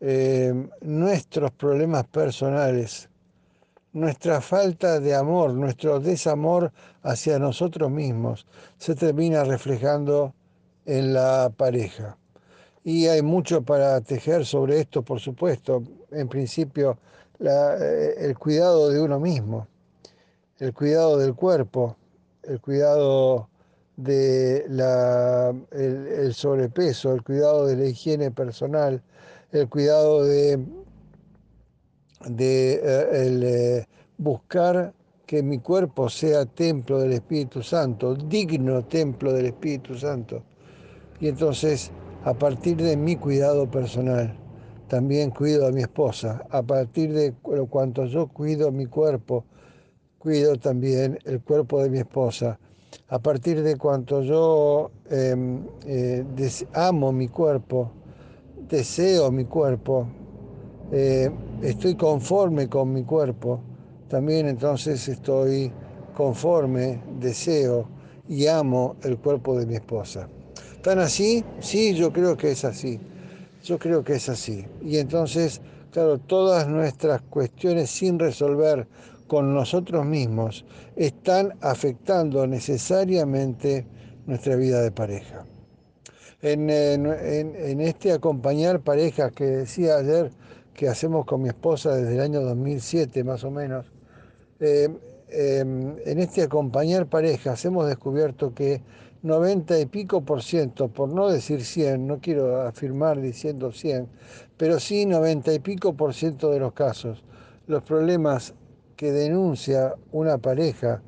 eh, 0.00 0.52
nuestros 0.80 1.50
problemas 1.52 2.06
personales, 2.06 3.08
nuestra 3.92 4.40
falta 4.40 4.98
de 4.98 5.14
amor, 5.14 5.54
nuestro 5.54 6.00
desamor 6.00 6.72
hacia 7.02 7.38
nosotros 7.38 7.90
mismos 7.90 8.46
se 8.78 8.94
termina 8.94 9.44
reflejando 9.44 10.34
en 10.86 11.14
la 11.14 11.52
pareja. 11.56 12.18
Y 12.82 13.06
hay 13.06 13.22
mucho 13.22 13.62
para 13.62 14.00
tejer 14.02 14.44
sobre 14.44 14.80
esto, 14.80 15.02
por 15.02 15.20
supuesto. 15.20 15.82
En 16.10 16.28
principio, 16.28 16.98
el 17.40 18.38
cuidado 18.38 18.90
de 18.90 19.00
uno 19.00 19.20
mismo, 19.20 19.66
el 20.58 20.72
cuidado 20.72 21.18
del 21.18 21.34
cuerpo, 21.34 21.96
el 22.42 22.60
cuidado 22.60 23.48
de 23.96 24.64
la, 24.68 25.54
el, 25.70 26.34
sobrepeso, 26.34 27.12
el 27.12 27.22
cuidado 27.22 27.66
de 27.66 27.76
la 27.76 27.84
higiene 27.86 28.30
personal, 28.30 29.02
el 29.52 29.68
cuidado 29.68 30.24
de, 30.24 30.64
de 32.26 32.72
eh, 32.74 32.80
eh, 33.12 33.86
buscar 34.18 34.92
que 35.26 35.42
mi 35.42 35.58
cuerpo 35.58 36.08
sea 36.08 36.44
templo 36.44 36.98
del 36.98 37.12
Espíritu 37.12 37.62
Santo, 37.62 38.14
digno 38.14 38.84
templo 38.84 39.32
del 39.32 39.46
Espíritu 39.46 39.96
Santo. 39.96 40.42
Y 41.20 41.28
entonces, 41.28 41.90
a 42.24 42.34
partir 42.34 42.76
de 42.76 42.96
mi 42.96 43.16
cuidado 43.16 43.70
personal, 43.70 44.36
también 44.94 45.30
cuido 45.30 45.66
a 45.66 45.72
mi 45.72 45.80
esposa. 45.80 46.46
A 46.50 46.62
partir 46.62 47.12
de 47.12 47.32
cuanto 47.68 48.04
yo 48.04 48.28
cuido 48.28 48.70
mi 48.70 48.86
cuerpo, 48.86 49.44
cuido 50.20 50.54
también 50.54 51.18
el 51.24 51.40
cuerpo 51.40 51.82
de 51.82 51.90
mi 51.90 51.98
esposa. 51.98 52.60
A 53.08 53.18
partir 53.18 53.64
de 53.64 53.76
cuanto 53.76 54.22
yo 54.22 54.92
em, 55.10 55.64
eh, 55.84 56.24
amo 56.74 57.10
mi 57.10 57.26
cuerpo, 57.26 57.90
deseo 58.68 59.32
mi 59.32 59.46
cuerpo, 59.46 60.06
eh, 60.92 61.28
estoy 61.60 61.96
conforme 61.96 62.68
con 62.68 62.92
mi 62.92 63.02
cuerpo, 63.02 63.58
también 64.06 64.46
entonces 64.46 65.08
estoy 65.08 65.72
conforme, 66.16 67.02
deseo 67.18 67.88
y 68.28 68.46
amo 68.46 68.94
el 69.02 69.18
cuerpo 69.18 69.58
de 69.58 69.66
mi 69.66 69.74
esposa. 69.74 70.28
¿Tan 70.82 71.00
así? 71.00 71.44
Sí, 71.58 71.94
yo 71.96 72.12
creo 72.12 72.36
que 72.36 72.52
es 72.52 72.64
así. 72.64 73.00
Yo 73.64 73.78
creo 73.78 74.04
que 74.04 74.14
es 74.14 74.28
así. 74.28 74.66
Y 74.82 74.98
entonces, 74.98 75.62
claro, 75.90 76.18
todas 76.18 76.68
nuestras 76.68 77.22
cuestiones 77.22 77.88
sin 77.88 78.18
resolver 78.18 78.86
con 79.26 79.54
nosotros 79.54 80.04
mismos 80.04 80.66
están 80.96 81.54
afectando 81.62 82.46
necesariamente 82.46 83.86
nuestra 84.26 84.56
vida 84.56 84.82
de 84.82 84.90
pareja. 84.90 85.46
En, 86.42 86.68
este 87.80 88.12
acompañar 88.12 88.80
parejas 88.80 89.32
que 89.32 89.44
decía 89.44 89.96
ayer 89.96 90.30
que 90.74 90.88
hacemos 90.88 91.24
con 91.24 91.40
mi 91.40 91.48
esposa 91.48 91.96
desde 91.96 92.16
el 92.16 92.20
año 92.20 92.42
2007 92.42 93.24
más 93.24 93.44
o 93.44 93.50
menos, 93.50 93.86
eh, 94.60 94.90
em, 95.30 95.96
en 96.04 96.18
este 96.18 96.42
acompañar 96.42 97.06
parejas 97.06 97.64
hemos 97.64 97.86
descubierto 97.86 98.54
que 98.54 98.82
90 99.24 99.80
y 99.80 99.86
pico 99.86 100.20
por 100.20 100.42
ciento, 100.42 100.88
por 100.88 101.08
no 101.08 101.30
decir 101.30 101.64
100, 101.64 102.06
no 102.06 102.20
quiero 102.20 102.60
afirmar 102.60 103.22
diciendo 103.22 103.72
100, 103.72 104.06
pero 104.58 104.78
sí 104.78 105.06
90 105.06 105.54
y 105.54 105.58
pico 105.60 105.94
por 105.94 106.12
ciento 106.12 106.50
de 106.50 106.60
los 106.60 106.74
casos, 106.74 107.24
los 107.66 107.82
problemas 107.84 108.52
que 108.96 109.12
denuncia 109.12 109.94
una 110.12 110.36
pareja 110.36 111.00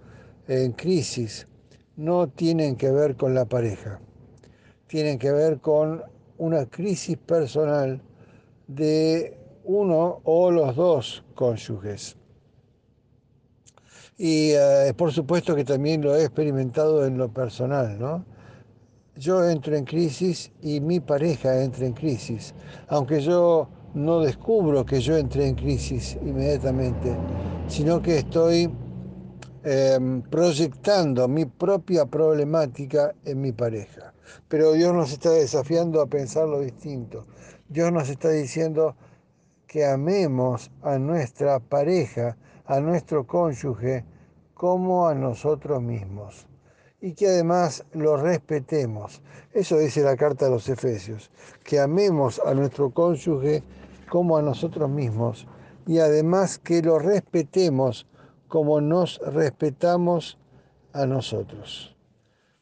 en 0.49 0.73
crisis 0.73 1.47
no 1.97 2.27
tienen 2.27 2.77
que 2.77 2.91
ver 2.91 3.17
con 3.17 3.35
la 3.35 3.45
pareja, 3.45 4.01
tienen 4.87 5.19
que 5.19 5.33
ver 5.33 5.61
con 5.61 6.03
una 6.39 6.65
crisis 6.65 7.19
personal 7.19 8.01
de 8.67 9.37
uno 9.65 10.23
o 10.25 10.51
los 10.51 10.75
dos 10.75 11.23
cónyuges. 11.35 12.17
Y 14.19 14.53
eh, 14.53 14.95
por 14.97 15.13
supuesto 15.13 15.55
que 15.55 15.65
también 15.65 16.03
lo 16.03 16.17
he 16.17 16.25
experimentado 16.25 17.07
en 17.07 17.19
lo 17.19 17.29
personal, 17.29 17.99
¿no? 17.99 18.25
Yo 19.17 19.49
entro 19.49 19.77
en 19.77 19.85
crisis 19.85 20.53
y 20.63 20.81
mi 20.81 21.01
pareja 21.01 21.63
entra 21.63 21.87
en 21.87 21.95
crisis, 21.95 22.55
aunque 22.89 23.21
yo 23.21 23.69
no 23.95 24.21
descubro 24.21 24.85
que 24.85 25.01
yo 25.01 25.17
entré 25.17 25.49
en 25.49 25.55
crisis 25.55 26.19
inmediatamente, 26.21 27.17
sino 27.67 28.03
que 28.03 28.19
estoy 28.19 28.71
em, 29.65 30.21
proyectando 30.23 31.27
mi 31.29 31.47
propia 31.47 32.05
problemática 32.05 33.15
en 33.25 33.41
mi 33.41 33.53
pareja. 33.53 34.13
Pero 34.49 34.73
Dios 34.73 34.93
nos 34.93 35.13
está 35.13 35.31
desafiando 35.31 36.03
a 36.03 36.07
pensarlo 36.07 36.61
distinto. 36.61 37.27
Dios 37.69 37.91
nos 37.91 38.11
está 38.11 38.29
diciendo 38.29 38.97
que 39.67 39.87
amemos 39.87 40.71
a 40.83 40.99
nuestra 40.99 41.59
pareja, 41.59 42.37
a 42.67 42.81
nuestro 42.81 43.27
cónyuge, 43.27 44.05
como 44.55 45.09
a 45.09 45.15
nosotros 45.15 45.83
mismos. 45.83 46.47
Y 47.01 47.15
que 47.15 47.29
además 47.29 47.85
lo 47.93 48.17
respetemos. 48.17 49.23
Eso 49.53 49.79
dice 49.79 50.03
la 50.03 50.17
carta 50.17 50.47
a 50.47 50.51
los 50.51 50.69
Efesios, 50.69 51.31
que 51.63 51.79
amemos 51.79 52.41
a 52.45 52.55
nuestro 52.55 52.91
cónyuge 52.91 53.63
como 54.09 54.37
a 54.37 54.43
nosotros 54.43 54.89
mismos 54.89 55.47
y 55.87 55.99
además 55.99 56.59
que 56.59 56.83
lo 56.83 56.99
respetemos 56.99 58.07
como 58.49 58.81
nos 58.81 59.19
respetamos 59.19 60.39
a 60.93 61.07
nosotros. 61.07 61.97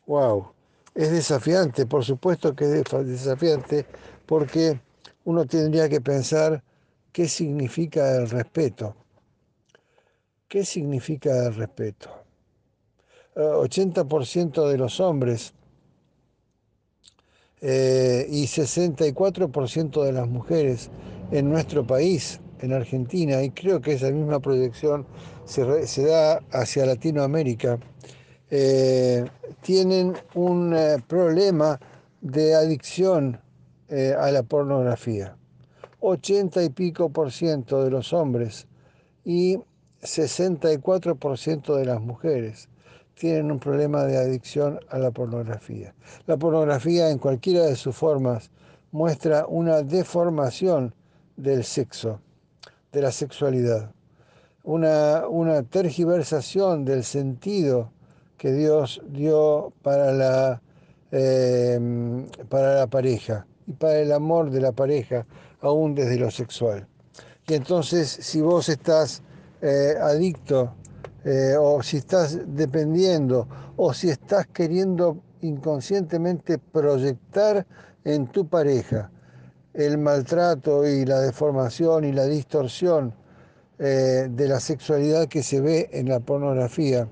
¡Wow! 0.06 0.52
Es 0.94 1.10
desafiante, 1.10 1.86
por 1.86 2.04
supuesto 2.04 2.54
que 2.54 2.64
es 2.64 3.06
desafiante, 3.06 3.86
porque 4.26 4.80
uno 5.24 5.46
tendría 5.46 5.88
que 5.88 6.00
pensar 6.00 6.62
qué 7.12 7.28
significa 7.28 8.16
el 8.16 8.28
respeto. 8.30 8.94
¿Qué 10.48 10.64
significa 10.64 11.46
el 11.46 11.54
respeto? 11.54 12.10
80% 13.34 14.68
de 14.68 14.78
los 14.78 15.00
hombres 15.00 15.54
eh, 17.60 18.26
y 18.30 18.44
64% 18.44 20.04
de 20.04 20.12
las 20.12 20.28
mujeres 20.28 20.90
en 21.32 21.50
nuestro 21.50 21.86
país, 21.86 22.40
en 22.60 22.72
Argentina, 22.72 23.42
y 23.42 23.50
creo 23.50 23.80
que 23.80 23.94
esa 23.94 24.10
misma 24.10 24.38
proyección 24.38 25.06
se, 25.44 26.04
da 26.04 26.40
hacia 26.52 26.86
Latinoamérica, 26.86 27.78
eh, 28.50 29.24
tienen 29.62 30.14
un 30.34 30.74
eh, 30.74 30.96
problema 31.06 31.80
de 32.20 32.54
adicción 32.54 33.40
eh, 33.88 34.14
a 34.18 34.30
la 34.30 34.42
pornografía. 34.42 35.36
80 36.00 36.62
y 36.62 36.68
pico 36.70 37.10
por 37.10 37.32
ciento 37.32 37.82
de 37.84 37.90
los 37.90 38.12
hombres 38.12 38.66
y 39.24 39.58
64 40.04 41.16
por 41.16 41.38
ciento 41.38 41.76
de 41.76 41.86
las 41.86 42.00
mujeres 42.00 42.68
tienen 43.14 43.50
un 43.50 43.58
problema 43.58 44.04
de 44.04 44.18
adicción 44.18 44.78
a 44.90 44.98
la 44.98 45.10
pornografía. 45.10 45.94
La 46.26 46.36
pornografía 46.36 47.10
en 47.10 47.18
cualquiera 47.18 47.64
de 47.64 47.76
sus 47.76 47.96
formas 47.96 48.50
muestra 48.92 49.46
una 49.46 49.82
deformación 49.82 50.94
del 51.36 51.64
sexo, 51.64 52.20
de 52.92 53.02
la 53.02 53.10
sexualidad, 53.10 53.90
una, 54.62 55.26
una 55.28 55.62
tergiversación 55.62 56.84
del 56.84 57.04
sentido 57.04 57.90
que 58.36 58.52
Dios 58.52 59.00
dio 59.08 59.72
para 59.82 60.12
la, 60.12 60.62
em, 61.10 62.26
para 62.48 62.74
la 62.74 62.86
pareja 62.86 63.46
y 63.66 63.72
para 63.72 64.00
el 64.00 64.12
amor 64.12 64.50
de 64.50 64.60
la 64.60 64.72
pareja, 64.72 65.26
aún 65.60 65.94
desde 65.94 66.18
lo 66.18 66.30
sexual. 66.30 66.86
Y 67.46 67.54
entonces, 67.54 68.08
si 68.10 68.40
vos 68.40 68.68
estás 68.68 69.22
eh, 69.64 69.94
adicto, 69.98 70.74
eh, 71.24 71.56
o 71.58 71.82
si 71.82 71.96
estás 71.96 72.38
dependiendo, 72.46 73.48
o 73.76 73.94
si 73.94 74.10
estás 74.10 74.46
queriendo 74.48 75.22
inconscientemente 75.40 76.58
proyectar 76.58 77.66
en 78.04 78.26
tu 78.26 78.46
pareja 78.46 79.10
el 79.72 79.96
maltrato 79.96 80.86
y 80.86 81.06
la 81.06 81.20
deformación 81.20 82.04
y 82.04 82.12
la 82.12 82.26
distorsión 82.26 83.14
eh, 83.78 84.28
de 84.30 84.48
la 84.48 84.60
sexualidad 84.60 85.28
que 85.28 85.42
se 85.42 85.62
ve 85.62 85.88
en 85.92 86.10
la 86.10 86.20
pornografía, 86.20 87.08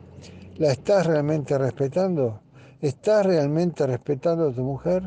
¿la 0.58 0.72
estás 0.72 1.06
realmente 1.06 1.56
respetando? 1.56 2.40
¿Estás 2.82 3.24
realmente 3.24 3.86
respetando 3.86 4.50
a 4.50 4.52
tu 4.52 4.62
mujer? 4.62 5.02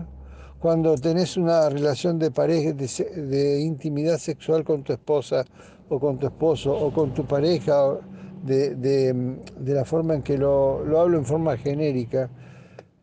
Cuando 0.60 0.95
tenés 0.95 1.38
una 1.38 1.69
relación 1.69 2.17
de 2.17 2.31
pareja, 2.31 2.73
de, 2.73 3.60
intimidad 3.62 4.17
sexual 4.17 4.63
con 4.63 4.84
tu 4.84 4.93
esposa 4.93 5.45
o 5.89 6.00
con 6.00 6.17
tu 6.17 6.28
esposo 6.28 6.74
o 6.74 6.91
con 6.91 7.13
tu 7.13 7.26
pareja, 7.26 7.98
de, 8.43 8.76
de 8.76 9.74
la 9.74 9.86
forma 9.86 10.15
en 10.15 10.21
que 10.21 10.38
lo, 10.38 10.84
lo 10.86 11.00
hablo 11.00 11.17
en 11.17 11.26
forma 11.26 11.58
genérica, 11.58 12.30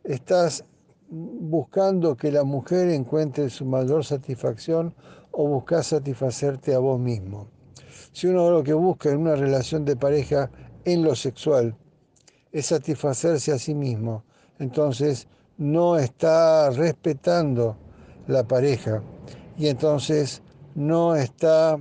estás 0.04 0.64
buscando 1.10 2.16
que 2.16 2.30
la 2.30 2.44
mujer 2.44 2.88
encuentre 2.88 3.50
su 3.50 3.64
mayor 3.64 4.04
satisfacción 4.04 4.94
o 5.32 5.46
buscas 5.48 5.88
satisfacerte 5.88 6.74
a 6.74 6.78
vos 6.78 6.98
mismo. 6.98 7.48
Si 8.12 8.26
uno 8.26 8.50
lo 8.50 8.62
que 8.62 8.74
busca 8.74 9.10
en 9.10 9.18
una 9.18 9.34
relación 9.34 9.84
de 9.84 9.96
pareja 9.96 10.50
en 10.84 11.02
lo 11.02 11.14
sexual 11.14 11.74
es 12.52 12.66
satisfacerse 12.66 13.52
a 13.52 13.58
sí 13.58 13.74
mismo. 13.74 14.24
Entonces 14.58 15.26
no 15.56 15.98
está 15.98 16.70
respetando 16.70 17.76
la 18.26 18.44
pareja 18.44 19.02
y 19.58 19.68
entonces 19.68 20.42
no 20.74 21.16
está 21.16 21.78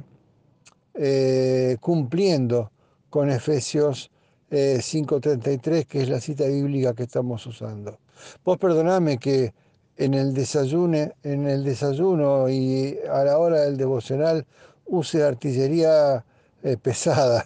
eh, 0.94 1.78
cumpliendo 1.80 2.72
con 3.10 3.30
Efesios 3.30 4.12
5.33, 4.50 5.74
eh, 5.74 5.86
que 5.86 6.02
es 6.02 6.10
la 6.10 6.20
cita 6.20 6.46
bíblica 6.46 6.94
que 6.94 7.04
estamos 7.04 7.46
usando. 7.46 8.00
Vos 8.44 8.58
perdoname 8.58 9.18
que 9.18 9.54
en 9.98 10.14
el 10.14 10.34
desayuno, 10.34 11.12
en 11.24 11.48
el 11.48 11.64
desayuno 11.64 12.50
y 12.50 12.98
a 13.10 13.24
la 13.24 13.38
hora 13.38 13.62
del 13.62 13.78
devocional 13.78 14.46
use 14.86 15.24
artillería 15.24 16.26
eh, 16.64 16.78
pesada, 16.78 17.46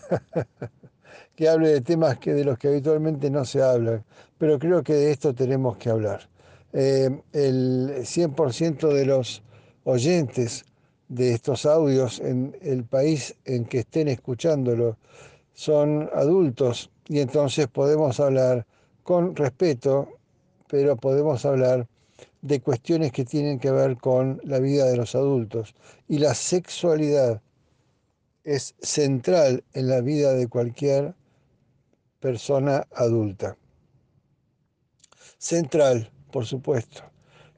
que 1.35 1.49
hable 1.49 1.69
de 1.69 1.81
temas 1.81 2.17
que 2.17 2.33
de 2.33 2.43
los 2.43 2.57
que 2.57 2.69
habitualmente 2.69 3.29
no 3.29 3.45
se 3.45 3.61
hablan, 3.61 4.03
pero 4.37 4.57
creo 4.57 4.83
que 4.83 4.93
de 4.93 5.11
esto 5.11 5.33
tenemos 5.33 5.77
que 5.77 5.89
hablar. 5.89 6.27
Eh, 6.73 7.21
el 7.33 7.93
100% 8.03 8.91
de 8.91 9.05
los 9.05 9.43
oyentes 9.83 10.65
de 11.07 11.33
estos 11.33 11.65
audios 11.65 12.19
en 12.19 12.57
el 12.61 12.83
país 12.83 13.35
en 13.45 13.65
que 13.65 13.79
estén 13.79 14.07
escuchándolo 14.07 14.97
son 15.53 16.09
adultos 16.13 16.89
y 17.07 17.19
entonces 17.19 17.67
podemos 17.67 18.19
hablar 18.19 18.65
con 19.03 19.35
respeto, 19.35 20.09
pero 20.67 20.97
podemos 20.97 21.45
hablar 21.45 21.87
de 22.41 22.59
cuestiones 22.59 23.11
que 23.11 23.25
tienen 23.25 23.59
que 23.59 23.71
ver 23.71 23.97
con 23.97 24.41
la 24.43 24.59
vida 24.59 24.85
de 24.85 24.97
los 24.97 25.15
adultos. 25.15 25.75
Y 26.07 26.17
la 26.17 26.33
sexualidad 26.33 27.41
es 28.43 28.75
central 28.79 29.63
en 29.73 29.87
la 29.87 30.01
vida 30.01 30.33
de 30.33 30.47
cualquier 30.47 31.15
persona 32.19 32.87
adulta. 32.95 33.57
Central, 35.37 36.11
por 36.31 36.45
supuesto. 36.45 37.03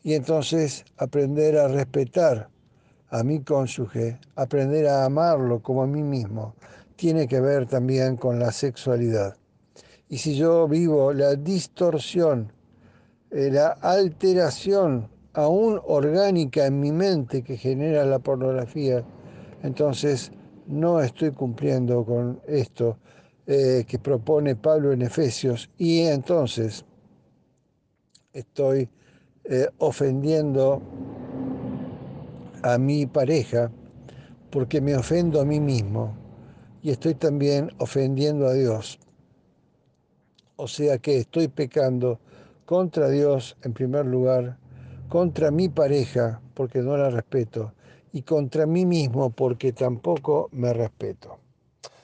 Y 0.04 0.14
entonces 0.14 0.86
aprender 0.98 1.58
a 1.58 1.68
respetar 1.68 2.50
a 3.10 3.24
mi 3.24 3.42
cónyuge, 3.42 4.20
aprender 4.36 4.88
a 4.88 5.06
amarlo 5.06 5.62
como 5.62 5.84
a 5.84 5.88
mí 5.88 6.04
mismo, 6.04 6.56
tiene 6.96 7.28
que 7.28 7.40
ver 7.40 7.68
también 7.68 8.18
con 8.18 8.40
la 8.40 8.52
sexualidad. 8.52 9.38
Y 10.10 10.18
si 10.18 10.36
yo 10.36 10.68
vivo 10.68 11.14
la 11.14 11.36
distorsión, 11.36 12.52
eh, 13.32 13.50
la 13.52 13.70
alteración 13.82 15.10
aún 15.34 15.80
orgánica 15.86 16.66
en 16.66 16.80
mi 16.80 16.92
mente 16.92 17.44
que 17.44 17.58
genera 17.58 18.06
la 18.06 18.20
pornografía, 18.20 19.04
entonces 19.64 20.32
no 20.66 21.02
estoy 21.02 21.32
cumpliendo 21.32 22.04
con 22.06 22.42
esto 22.48 22.98
eh, 23.46 23.86
que 23.88 24.00
propone 24.00 24.56
Pablo 24.56 24.92
en 24.92 25.02
Efesios 25.02 25.70
y 25.78 26.02
entonces 26.02 26.86
estoy 28.34 28.90
eh, 29.46 29.68
ofendiendo 29.78 30.82
a 32.64 32.78
mi 32.78 33.06
pareja 33.06 33.72
porque 34.50 34.82
me 34.82 34.96
ofendo 34.96 35.42
a 35.42 35.46
mí 35.46 35.60
mismo 35.60 36.16
y 36.82 36.92
estoy 36.92 37.16
también 37.16 37.72
ofendiendo 37.80 38.48
a 38.48 38.54
Dios. 38.54 39.00
O 40.56 40.68
sea 40.68 40.98
que 40.98 41.18
estoy 41.18 41.48
pecando 41.48 42.20
contra 42.66 43.10
Dios 43.10 43.58
en 43.64 43.74
primer 43.74 44.06
lugar, 44.06 44.58
contra 45.10 45.52
mi 45.52 45.70
pareja 45.70 46.42
porque 46.54 46.80
no 46.80 46.98
la 46.98 47.10
respeto 47.10 47.74
y 48.12 48.24
contra 48.24 48.66
mí 48.66 48.86
mismo 48.86 49.30
porque 49.30 49.74
tampoco 49.74 50.50
me 50.52 50.74
respeto. 50.74 51.40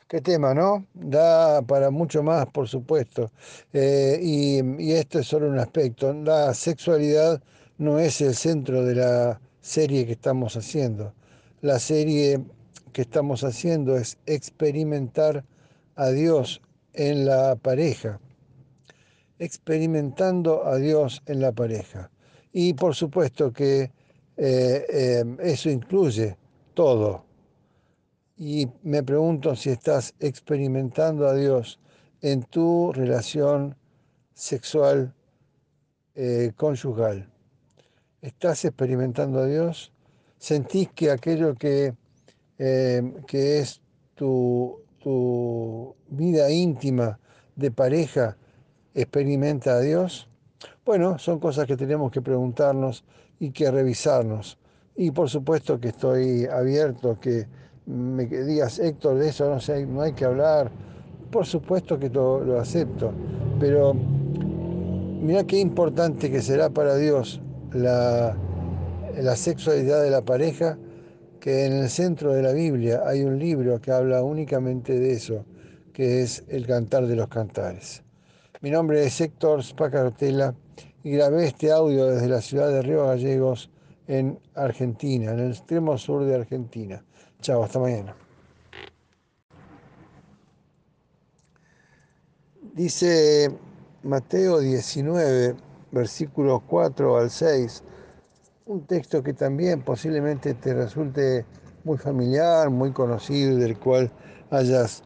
Qué 0.08 0.22
tema, 0.22 0.54
¿no? 0.54 0.86
Da 0.94 1.64
para 1.64 1.90
mucho 1.90 2.22
más, 2.22 2.46
por 2.46 2.68
supuesto. 2.68 3.32
Eh, 3.72 4.20
y, 4.22 4.84
y 4.84 4.92
es 4.92 5.08
solo 5.26 5.48
un 5.48 5.58
aspecto. 5.58 6.14
La 6.14 6.54
sexualidad 6.54 7.42
no 7.80 7.98
es 7.98 8.22
el 8.22 8.36
centro 8.36 8.86
de 8.86 8.96
la 8.96 9.42
serie 9.64 10.06
que 10.06 10.12
estamos 10.12 10.56
haciendo. 10.58 11.14
La 11.62 11.80
serie 11.80 12.44
que 12.92 13.02
estamos 13.02 13.44
haciendo 13.44 13.98
es 13.98 14.18
experimentar 14.26 15.46
a 15.96 16.10
Dios 16.10 16.62
en 16.94 17.26
la 17.26 17.56
pareja, 17.56 18.20
experimentando 19.40 20.66
a 20.68 20.76
Dios 20.76 21.24
en 21.26 21.40
la 21.40 21.54
pareja. 21.54 22.12
Y 22.52 22.74
por 22.74 22.94
supuesto 22.94 23.52
que 23.54 23.92
eh, 24.36 24.86
eh, 24.90 25.24
eso 25.40 25.70
incluye 25.70 26.38
todo. 26.74 27.24
Y 28.38 28.68
me 28.84 29.02
pregunto 29.02 29.56
si 29.56 29.70
estás 29.70 30.14
experimentando 30.20 31.26
a 31.26 31.36
Dios 31.36 31.80
en 32.22 32.44
tu 32.44 32.92
relación 32.92 33.76
sexual 34.34 35.14
eh, 36.16 36.52
conyugal. 36.58 37.33
¿Estás 38.24 38.66
experimentando 38.66 39.40
a 39.40 39.46
Dios? 39.46 39.94
¿Sentís 40.40 40.90
que 40.96 41.12
aquello 41.12 41.54
que 41.54 41.94
Em, 42.66 43.24
que 43.24 43.60
es 43.60 43.82
tu, 44.16 44.80
tu 45.00 45.96
vida 46.08 46.52
íntima 46.52 47.20
de 47.56 47.72
pareja, 47.72 48.38
experimenta 48.94 49.74
a 49.74 49.80
Dios? 49.80 50.30
Bueno, 50.86 51.18
son 51.18 51.40
cosas 51.40 51.66
que 51.66 51.76
tenemos 51.76 52.12
que 52.12 52.22
preguntarnos 52.22 53.04
y 53.40 53.52
que 53.52 53.72
revisarnos. 53.72 54.58
Y 54.96 55.12
por 55.12 55.30
supuesto 55.30 55.80
que 55.80 55.90
estoy 55.90 56.46
abierto, 56.46 57.20
que 57.20 57.48
me 57.86 58.28
digas, 58.28 58.80
Héctor, 58.80 59.18
de 59.18 59.30
eso 59.30 59.50
no, 59.50 59.86
no 59.88 60.02
hay 60.02 60.14
que 60.14 60.26
hablar. 60.26 60.72
Por 61.32 61.46
supuesto 61.46 62.00
que 62.00 62.10
lo, 62.10 62.40
lo 62.44 62.60
acepto, 62.60 63.12
pero 63.60 63.94
mira 63.94 65.44
qué 65.44 65.60
importante 65.60 66.30
que 66.30 66.42
será 66.42 66.70
para 66.70 66.96
Dios 66.96 67.42
la, 67.74 68.36
la 69.18 69.36
sexualidad 69.36 70.04
de 70.04 70.10
la 70.10 70.22
pareja 70.22 70.78
que 71.40 71.66
en 71.66 71.74
el 71.74 71.90
centro 71.90 72.34
de 72.34 72.42
la 72.42 72.54
Biblia 72.54 73.02
hay 73.06 73.24
un 73.24 73.38
libro 73.38 73.82
que 73.82 73.92
habla 73.92 74.24
únicamente 74.24 74.98
de 74.98 75.12
eso, 75.12 75.46
que 75.92 76.22
es 76.22 76.44
el 76.48 76.66
Cantar 76.66 77.06
de 77.06 77.16
los 77.16 77.28
Cantares. 77.28 78.02
Mi 78.62 78.72
nombre 78.72 79.04
es 79.04 79.20
Héctor 79.20 79.62
Spacarotela 79.62 80.56
y 81.04 81.12
grabé 81.12 81.48
este 81.48 81.70
audio 81.72 82.06
desde 82.06 82.30
la 82.30 82.40
ciudad 82.40 82.70
de 82.70 82.82
Río 82.82 83.08
Gallegos 83.08 83.70
en 84.08 84.40
Argentina, 84.56 85.34
en 85.34 85.40
el 85.40 85.52
extremo 85.52 85.98
sur 85.98 86.24
de 86.24 86.36
Argentina. 86.36 87.04
Chao, 87.42 87.64
hasta 87.64 87.80
mañana. 87.80 88.16
Dice 92.74 93.52
Mateo 94.04 94.60
19, 94.60 95.56
versículos 95.94 96.62
4 96.68 97.18
al 97.18 97.30
6 97.30 97.84
un 98.66 98.86
texto 98.86 99.22
que 99.22 99.34
también 99.34 99.82
posiblemente 99.82 100.54
te 100.54 100.74
resulte 100.74 101.46
muy 101.84 101.98
familiar, 101.98 102.70
muy 102.70 102.92
conocido, 102.92 103.58
del 103.58 103.78
cual 103.78 104.10
hayas 104.52 105.04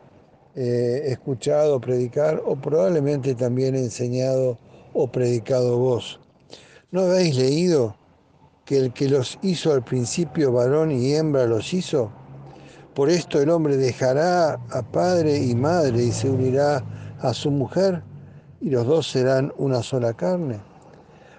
eh, 0.56 1.02
escuchado 1.06 1.82
predicar 1.82 2.42
o 2.46 2.56
probablemente 2.56 3.34
también 3.34 3.76
enseñado 3.76 4.60
o 4.94 5.12
predicado 5.12 5.78
vos. 5.78 6.20
¿No 6.92 7.02
habéis 7.02 7.36
leído 7.36 7.98
que 8.64 8.78
el 8.78 8.94
que 8.94 9.10
los 9.10 9.40
hizo 9.42 9.74
al 9.74 9.84
principio 9.84 10.52
varón 10.52 10.92
y 10.92 11.16
hembra 11.16 11.46
los 11.46 11.74
hizo? 11.74 12.12
Por 12.94 13.10
esto 13.10 13.42
el 13.42 13.50
hombre 13.50 13.78
dejará 13.78 14.54
a 14.54 14.82
padre 14.92 15.38
y 15.38 15.56
madre 15.56 16.04
y 16.04 16.12
se 16.12 16.30
unirá 16.30 16.84
a 17.20 17.34
su 17.34 17.50
mujer 17.50 18.04
y 18.62 18.70
los 18.70 18.86
dos 18.86 19.10
serán 19.10 19.52
una 19.58 19.82
sola 19.82 20.14
carne. 20.14 20.60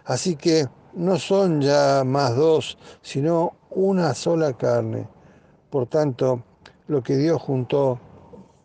Así 0.08 0.36
que 0.36 0.66
no 0.94 1.18
son 1.18 1.60
ya 1.60 2.02
más 2.02 2.34
dos, 2.34 2.78
sino 3.02 3.58
una 3.68 4.14
sola 4.14 4.54
carne. 4.54 5.06
Por 5.68 5.86
tanto, 5.86 6.44
lo 6.86 7.02
que 7.02 7.18
Dios 7.18 7.42
juntó, 7.42 8.00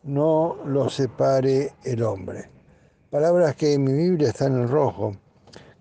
no 0.04 0.56
lo 0.66 0.90
separe 0.90 1.74
el 1.84 2.02
hombre. 2.04 2.50
Palabras 3.10 3.58
que 3.58 3.74
en 3.74 3.84
mi 3.84 3.92
Biblia 3.92 4.30
están 4.30 4.54
en 4.54 4.70
rojo, 4.70 5.18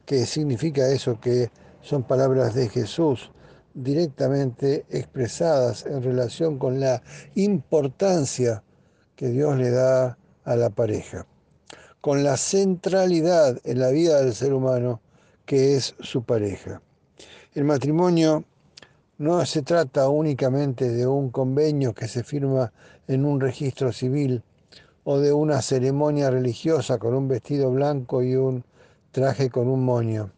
que 0.05 0.27
significa 0.27 0.89
eso, 0.89 1.21
que 1.21 1.53
son 1.81 2.03
palabras 2.03 2.55
de 2.55 2.69
Jesús 2.69 3.31
directamente 3.73 4.85
expresadas 4.91 5.87
en 5.87 6.03
relación 6.03 6.59
con 6.59 6.81
la 6.81 7.05
importancia 7.37 8.65
que 9.15 9.29
Dios 9.29 9.57
le 9.57 9.71
da 9.71 10.19
a 10.43 10.57
la 10.57 10.71
pareja, 10.71 11.25
con 12.01 12.25
la 12.25 12.37
centralidad 12.37 13.61
en 13.63 13.79
la 13.79 13.91
vida 13.91 14.21
del 14.21 14.35
ser 14.35 14.55
humano 14.55 15.01
que 15.45 15.77
es 15.77 15.95
su 16.01 16.23
pareja. 16.23 16.81
El 17.55 17.65
matrimonio 17.65 18.45
no 19.19 19.45
se 19.45 19.63
trata 19.63 20.09
únicamente 20.09 20.91
de 20.91 21.07
un 21.07 21.31
convenio 21.31 21.95
que 21.95 22.09
se 22.09 22.25
firma 22.25 22.73
en 23.07 23.25
un 23.25 23.41
registro 23.41 23.93
civil 23.93 24.43
o 25.05 25.19
de 25.19 25.33
una 25.33 25.61
ceremonia 25.63 26.31
religiosa 26.31 26.99
con 26.99 27.15
un 27.15 27.29
vestido 27.29 27.71
blanco 27.71 28.23
y 28.23 28.37
un 28.37 28.65
traje 29.11 29.51
con 29.51 29.69
un 29.69 29.85
moño. 29.85 30.31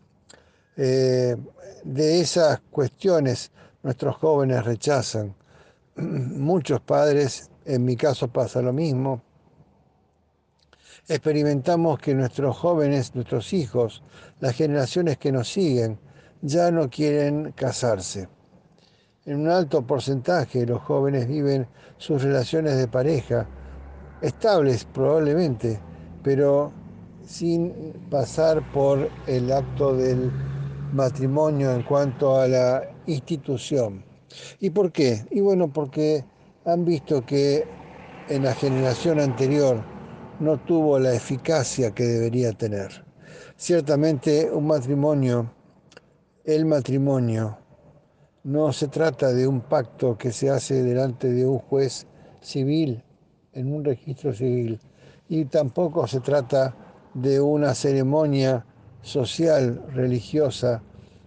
Eh, 0.77 1.37
de 1.85 2.21
esas 2.21 2.61
cuestiones 2.71 3.53
nuestros 3.83 4.17
jóvenes 4.17 4.65
rechazan. 4.65 5.35
Muchos 5.97 6.81
padres, 6.81 7.51
en 7.65 7.85
mi 7.85 7.97
caso 7.97 8.29
pasa 8.29 8.61
lo 8.61 8.73
mismo, 8.73 9.23
Experimentamos 11.07 11.99
que 11.99 12.15
nuestros 12.15 12.57
jóvenes, 12.57 13.15
nuestros 13.15 13.53
hijos, 13.53 14.03
las 14.45 14.57
generaciones 14.57 15.17
que 15.17 15.33
nos 15.33 15.49
siguen, 15.49 15.99
ya 16.43 16.71
no 16.71 16.91
quieren 16.91 17.53
casarse. 17.53 18.29
En 19.25 19.41
un 19.41 19.49
alto 19.49 19.87
porcentaje 19.87 20.67
los 20.67 20.83
jóvenes 20.83 21.27
viven 21.27 21.67
sus 21.97 22.23
relaciones 22.23 22.77
de 22.77 22.87
pareja, 22.87 23.49
estables 24.21 24.85
probablemente, 24.85 25.81
pero 26.23 26.71
sin 27.25 27.73
pasar 28.11 28.71
por 28.71 29.09
el 29.27 29.51
acto 29.51 29.97
del 29.97 30.31
matrimonio 30.93 31.73
en 31.73 31.83
cuanto 31.83 32.37
a 32.39 32.47
la 32.47 32.83
institución. 33.07 34.05
¿Y 34.61 34.69
por 34.69 34.93
qué? 34.93 35.25
Y 35.31 35.41
bueno, 35.41 35.73
porque 35.73 36.23
han 36.67 36.85
visto 36.85 37.25
que 37.25 37.67
en 38.29 38.45
la 38.45 38.53
generación 38.53 39.21
anterior 39.21 39.83
no 40.39 40.59
tuvo 40.59 40.99
la 40.99 41.15
eficacia 41.15 41.95
que 41.95 42.05
debería 42.05 42.53
tener. 42.53 43.14
Ciertamente 43.57 44.51
un 44.51 44.67
matrimonio, 44.67 45.51
el 46.45 46.65
matrimonio, 46.67 47.59
no 48.45 48.73
se 48.73 48.89
trata 48.89 49.33
de 49.33 49.47
un 49.47 49.63
pacto 49.63 50.19
que 50.19 50.31
se 50.31 50.51
hace 50.51 50.83
delante 50.83 51.33
de 51.33 51.47
un 51.47 51.59
juez 51.59 52.07
civil, 52.41 53.03
en 53.53 53.73
un 53.73 53.85
registro 53.85 54.35
civil, 54.35 54.79
y 55.29 55.47
tampoco 55.47 56.07
se 56.07 56.21
trata 56.21 56.75
de 57.15 57.41
una 57.41 57.75
ceremonia 57.75 58.67
social, 59.01 59.83
religiosa, 59.95 60.83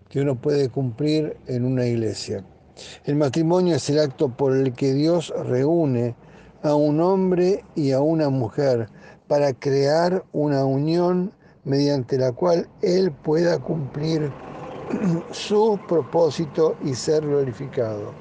que 0.10 0.22
uno 0.22 0.36
puede 0.36 0.70
cumplir 0.70 1.38
en 1.48 1.66
una 1.66 1.86
iglesia. 1.86 2.46
El 3.06 3.16
matrimonio 3.16 3.76
es 3.76 3.90
el 3.90 4.00
acto 4.00 4.30
por 4.30 4.56
el 4.56 4.74
que 4.74 4.94
Dios 4.94 5.34
reúne 5.46 6.16
a 6.62 6.76
un 6.76 7.02
hombre 7.02 7.64
y 7.76 7.92
a 7.92 8.02
una 8.02 8.30
mujer 8.30 8.90
para 9.28 9.54
crear 9.54 10.24
una 10.32 10.66
unión 10.66 11.32
mediante 11.68 12.18
la 12.18 12.32
cual 12.32 12.68
Él 12.82 13.12
pueda 13.12 13.60
cumplir 13.60 14.32
su 15.32 15.78
propósito 15.88 16.78
y 16.84 16.96
ser 16.96 17.24
glorificado. 17.24 18.14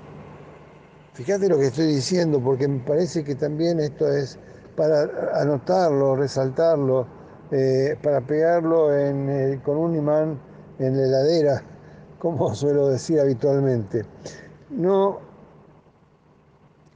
Fíjate 1.15 1.49
lo 1.49 1.57
que 1.57 1.69
estoy 1.69 1.87
diciendo, 1.87 2.41
porque 2.41 2.69
me 2.69 2.81
parece 2.81 3.25
que 3.25 3.37
también 3.37 3.81
esto 3.81 4.07
es 4.09 4.39
para 4.77 5.09
anotarlo, 5.41 6.17
resaltarlo, 6.17 7.07
eh, 7.51 7.97
para 8.03 8.21
pegarlo 8.21 8.89
con 9.65 9.79
un 9.79 9.95
imán 9.95 10.39
en 10.79 10.97
la 10.97 11.05
heladera, 11.05 11.63
como 12.19 12.55
suelo 12.55 12.89
decir 12.89 13.21
habitualmente. 13.21 14.05
No, 14.71 15.21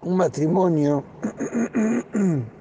un 0.03 0.17
matrimonio 0.17 1.05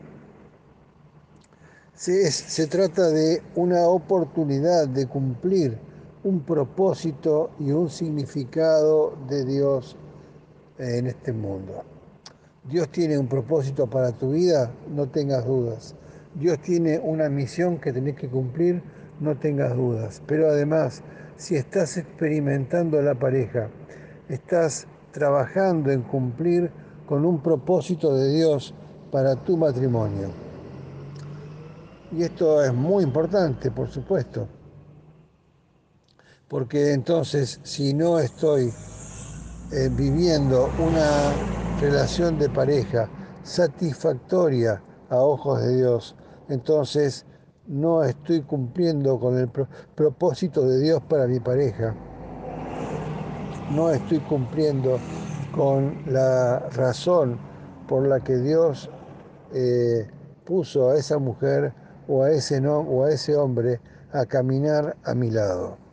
se, 1.99 2.67
trata 2.67 3.09
de 3.09 3.41
una 3.55 3.81
oportunidad 3.89 4.87
de 4.87 5.05
cumplir 5.07 5.77
un 6.23 6.39
propósito 6.39 7.49
y 7.59 7.71
un 7.71 7.89
significado 7.89 9.17
de 9.27 9.43
Dios 9.43 9.97
en 10.77 11.07
este 11.07 11.33
mundo. 11.33 11.83
Dios 12.63 12.87
tiene 12.89 13.17
un 13.17 13.27
propósito 13.27 13.87
para 13.87 14.13
tu 14.13 14.31
vida, 14.31 14.71
no 14.87 15.09
tengas 15.09 15.45
dudas. 15.45 15.93
Dios 16.35 16.59
tiene 16.61 16.99
una 16.99 17.27
misión 17.27 17.79
que 17.79 17.91
tenés 17.91 18.15
que 18.15 18.29
cumplir, 18.29 18.81
no 19.19 19.37
tengas 19.37 19.75
dudas. 19.75 20.21
Pero 20.25 20.47
además, 20.47 21.01
si 21.35 21.57
estás 21.57 21.97
experimentando 21.97 23.01
la 23.01 23.15
pareja, 23.15 23.67
estás 24.29 24.87
trabajando 25.11 25.91
en 25.91 26.03
cumplir 26.03 26.71
con 27.05 27.25
un 27.25 27.43
propósito 27.43 28.15
de 28.15 28.33
Dios 28.33 28.73
para 29.11 29.35
tu 29.35 29.57
matrimonio. 29.57 30.48
Y 32.11 32.23
esto 32.23 32.63
es 32.63 32.73
muy 32.73 33.03
importante, 33.03 33.71
por 33.71 33.89
supuesto 33.89 34.47
porque 36.49 36.93
entonces 36.93 37.59
si 37.63 37.93
no 37.93 38.19
estoy 38.19 38.73
eh, 39.71 39.89
viviendo 39.91 40.69
una 40.79 41.31
relación 41.79 42.37
de 42.39 42.49
pareja 42.49 43.07
satisfactoria 43.43 44.81
a 45.09 45.17
ojos 45.17 45.61
de 45.61 45.77
Dios, 45.77 46.15
entonces 46.49 47.25
no 47.67 48.03
estoy 48.03 48.41
cumpliendo 48.41 49.19
con 49.19 49.37
el 49.37 49.47
propósito 49.95 50.67
de 50.67 50.79
Dios 50.79 51.01
para 51.07 51.27
mi 51.27 51.39
pareja. 51.39 51.95
No 53.71 53.91
estoy 53.91 54.19
cumpliendo 54.21 54.99
con 55.55 56.01
la 56.07 56.59
razón 56.71 57.37
por 57.87 58.07
la 58.07 58.19
que 58.21 58.37
Dios 58.37 58.89
eh, 59.53 60.09
puso 60.45 60.89
a 60.89 60.95
esa 60.95 61.19
mujer 61.19 61.73
o 62.09 62.23
a 62.23 62.31
ese, 62.31 62.59
no, 62.59 62.79
o 62.79 63.05
a 63.05 63.11
ese 63.11 63.37
hombre 63.37 63.79
a 64.11 64.25
caminar 64.25 64.97
a 65.05 65.13
mi 65.13 65.31
lado 65.31 65.89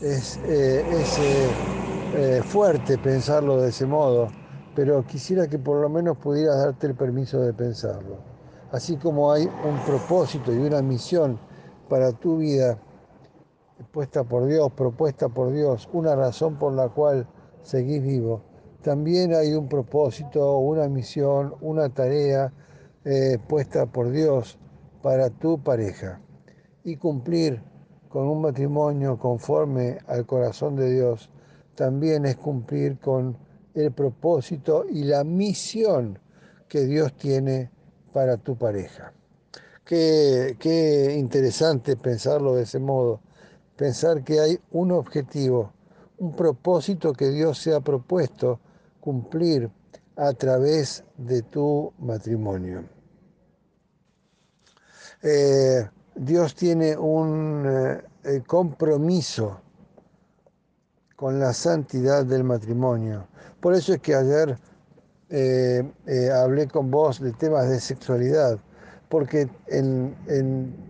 es, 0.00 0.36
eh, 0.44 0.84
eh, 0.88 1.50
eh, 2.14 2.42
fuerte 2.44 2.98
pensarlo 2.98 3.60
de 3.60 3.70
ese 3.70 3.84
modo, 3.84 4.28
pero 4.74 5.04
quisiera 5.04 5.48
que 5.48 5.58
por 5.58 5.80
lo 5.80 5.88
menos 5.88 6.16
pudieras 6.18 6.58
darte 6.58 6.86
el 6.86 6.94
permiso 6.94 7.40
de 7.40 7.52
pensarlo. 7.52 8.18
Así 8.70 8.96
como 8.96 9.32
hay 9.32 9.44
un 9.44 9.78
propósito 9.84 10.52
y 10.52 10.58
una 10.58 10.82
misión 10.82 11.38
para 11.88 12.12
tu 12.12 12.38
vida 12.38 12.78
puesta 13.92 14.22
por 14.24 14.46
Dios, 14.46 14.70
propuesta 14.72 15.28
por 15.28 15.52
Dios, 15.52 15.88
una 15.92 16.14
razón 16.14 16.58
por 16.58 16.74
la 16.74 16.88
cual 16.88 17.26
seguís 17.62 18.02
vivo, 18.02 18.42
también 18.82 19.34
hay 19.34 19.54
un 19.54 19.68
propósito, 19.68 20.58
una 20.58 20.88
misión, 20.88 21.54
una 21.60 21.88
tarea 21.88 22.52
puesta 23.48 23.86
por 23.86 24.10
Dios 24.10 24.58
para 25.08 25.30
tu 25.30 25.58
pareja. 25.62 26.20
Y 26.84 26.96
cumplir 26.96 27.62
con 28.10 28.28
un 28.28 28.42
matrimonio 28.42 29.18
conforme 29.18 29.96
al 30.06 30.26
corazón 30.26 30.76
de 30.76 30.92
Dios 30.92 31.30
también 31.74 32.26
es 32.26 32.36
cumplir 32.36 32.98
con 32.98 33.34
el 33.72 33.90
propósito 33.92 34.84
y 34.86 35.04
la 35.04 35.24
misión 35.24 36.18
que 36.68 36.84
Dios 36.84 37.16
tiene 37.16 37.70
para 38.12 38.36
tu 38.36 38.58
pareja. 38.58 39.14
Qué, 39.82 41.16
interesante 41.18 41.96
pensarlo 41.96 42.54
de 42.56 42.64
ese 42.64 42.78
modo, 42.78 43.22
pensar 43.76 44.22
que 44.22 44.40
hay 44.40 44.60
un 44.72 44.92
objetivo, 44.92 45.72
un 46.18 46.36
propósito 46.36 47.14
que 47.14 47.30
Dios 47.30 47.56
se 47.56 47.74
ha 47.74 47.80
propuesto 47.80 48.60
cumplir 49.00 49.70
a 50.16 50.34
través 50.34 51.02
de 51.16 51.40
tu 51.40 51.94
matrimonio. 51.98 52.97
Eh, 55.22 55.88
Dios 56.14 56.54
tiene 56.54 56.96
un 56.96 57.64
eh, 57.66 58.42
compromiso 58.46 59.60
con 61.16 61.40
la 61.40 61.52
santidad 61.52 62.24
del 62.24 62.44
matrimonio. 62.44 63.26
Por 63.60 63.74
eso 63.74 63.94
es 63.94 64.00
que 64.00 64.14
ayer 64.14 64.56
eh, 65.30 65.82
hablé 66.32 66.68
con 66.68 66.90
vos 66.90 67.20
de 67.20 67.32
temas 67.32 67.68
de 67.68 67.80
sexualidad, 67.80 68.58
porque 69.08 69.48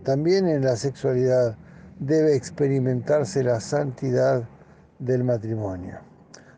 también 0.03 0.47
en 0.47 0.63
la 0.63 0.75
sexualidad 0.75 1.57
debe 1.99 2.35
experimentarse 2.35 3.43
la 3.43 3.59
santidad 3.59 4.47
del 4.99 5.23
matrimonio. 5.23 5.99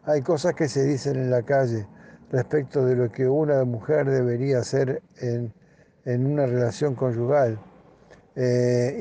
Hay 0.03 0.21
cosas 0.21 0.53
que 0.55 0.67
se 0.67 0.83
dicen 0.83 1.15
en 1.15 1.31
la 1.31 1.43
calle 1.43 1.87
respecto 2.31 2.85
de 2.85 2.95
lo 2.95 3.11
que 3.11 3.27
una 3.27 3.63
mujer 3.63 4.09
debería 4.09 4.59
hacer 4.59 5.01
en, 5.17 5.53
en 6.05 6.25
una 6.25 6.45
relación 6.45 6.95
conyugal 6.95 7.59
eh, 8.35 8.97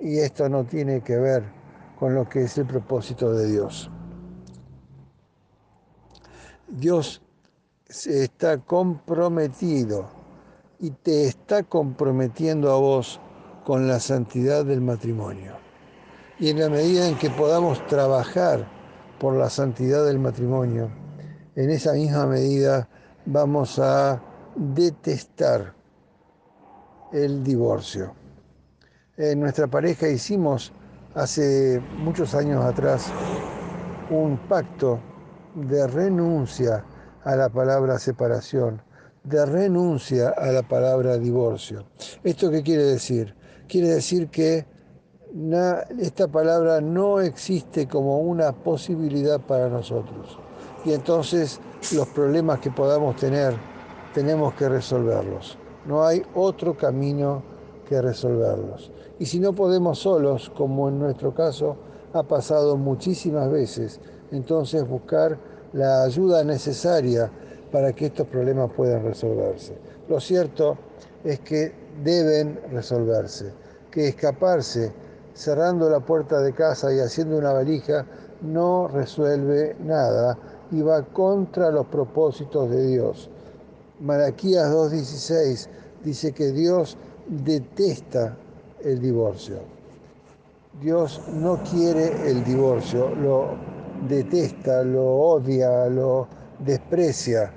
y, 0.00 0.18
esto 0.18 0.48
no 0.48 0.64
tiene 0.64 1.02
que 1.02 1.16
ver 1.16 1.44
con 1.98 2.14
lo 2.14 2.28
que 2.28 2.44
es 2.44 2.56
el 2.58 2.66
propósito 2.66 3.32
de 3.32 3.50
Dios. 3.50 3.90
Dios 6.68 7.22
está 7.88 8.58
comprometido 8.58 10.08
y 10.80 10.90
te 10.90 11.26
está 11.26 11.62
comprometiendo 11.62 12.72
a 12.72 12.78
vos 12.78 13.20
con 13.64 13.86
la 13.86 14.00
santidad 14.00 14.64
del 14.64 14.80
matrimonio. 14.80 15.54
Y 16.38 16.50
en 16.50 16.60
la 16.60 16.68
medida 16.68 17.06
en 17.06 17.16
que 17.18 17.30
podamos 17.30 17.86
trabajar 17.86 18.66
por 19.20 19.34
la 19.34 19.50
santidad 19.50 20.04
del 20.04 20.18
matrimonio, 20.18 20.90
en 21.54 21.70
esa 21.70 21.92
misma 21.92 22.26
medida 22.26 22.88
vamos 23.26 23.78
a 23.78 24.20
detestar 24.56 25.74
el 27.14 27.44
divorcio. 27.44 28.12
En 29.16 29.38
nuestra 29.38 29.68
pareja 29.68 30.08
hicimos 30.08 30.72
hace 31.14 31.80
muchos 31.98 32.34
años 32.34 32.64
atrás 32.64 33.06
un 34.10 34.36
pacto 34.48 34.98
de 35.54 35.86
renuncia 35.86 36.84
a 37.22 37.36
la 37.36 37.48
palabra 37.48 38.00
separación, 38.00 38.82
de 39.22 39.46
renuncia 39.46 40.30
a 40.30 40.46
la 40.46 40.62
palabra 40.62 41.16
divorcio. 41.16 41.86
¿Esto 42.24 42.50
qué 42.50 42.64
quiere 42.64 42.82
decir? 42.82 43.36
Quiere 43.68 43.90
decir 43.90 44.28
que 44.28 44.66
esta 46.00 46.26
palabra 46.26 46.80
no 46.80 47.20
existe 47.20 47.86
como 47.86 48.18
una 48.18 48.50
posibilidad 48.50 49.40
para 49.40 49.68
nosotros. 49.68 50.36
Y 50.84 50.92
entonces 50.92 51.60
los 51.94 52.08
problemas 52.08 52.58
que 52.58 52.72
podamos 52.72 53.14
tener 53.16 53.54
tenemos 54.12 54.52
que 54.54 54.68
resolverlos 54.68 55.58
No 55.86 56.04
hay 56.04 56.22
otro 56.34 56.76
camino 56.76 57.42
que 57.88 58.00
resolverlos. 58.00 58.90
Y 59.18 59.26
si 59.26 59.38
no 59.38 59.54
podemos 59.54 59.98
solos, 59.98 60.50
como 60.56 60.88
en 60.88 60.98
nuestro 60.98 61.34
caso 61.34 61.76
ha 62.12 62.22
pasado 62.22 62.76
muchísimas 62.76 63.50
veces, 63.50 64.00
entonces 64.30 64.88
buscar 64.88 65.38
la 65.72 66.04
ayuda 66.04 66.44
necesaria 66.44 67.30
para 67.70 67.92
que 67.92 68.06
estos 68.06 68.26
problemas 68.26 68.70
puedan 68.76 69.04
resolverse. 69.04 69.76
Lo 70.08 70.20
cierto 70.20 70.78
es 71.24 71.40
que 71.40 71.72
deben 72.02 72.60
resolverse, 72.70 73.52
que 73.90 74.08
escaparse 74.08 74.92
cerrando 75.34 75.90
la 75.90 76.00
puerta 76.00 76.40
de 76.40 76.52
casa 76.52 76.92
y 76.94 77.00
haciendo 77.00 77.36
una 77.36 77.52
valija 77.52 78.06
no 78.42 78.88
resuelve 78.88 79.76
nada 79.80 80.38
y 80.70 80.80
va 80.82 81.02
contra 81.02 81.70
los 81.70 81.86
propósitos 81.86 82.70
de 82.70 82.86
Dios. 82.86 83.30
Malaquías 84.04 84.70
2.16 84.70 85.66
dice 86.04 86.32
que 86.32 86.52
Dios 86.52 86.98
detesta 87.26 88.36
el 88.84 89.00
divorcio. 89.00 89.60
Dios 90.78 91.22
no 91.32 91.62
quiere 91.62 92.30
el 92.30 92.44
divorcio, 92.44 93.14
lo 93.14 93.56
detesta, 94.06 94.82
lo 94.82 95.06
odia, 95.06 95.86
lo 95.86 96.28
desprecia 96.58 97.50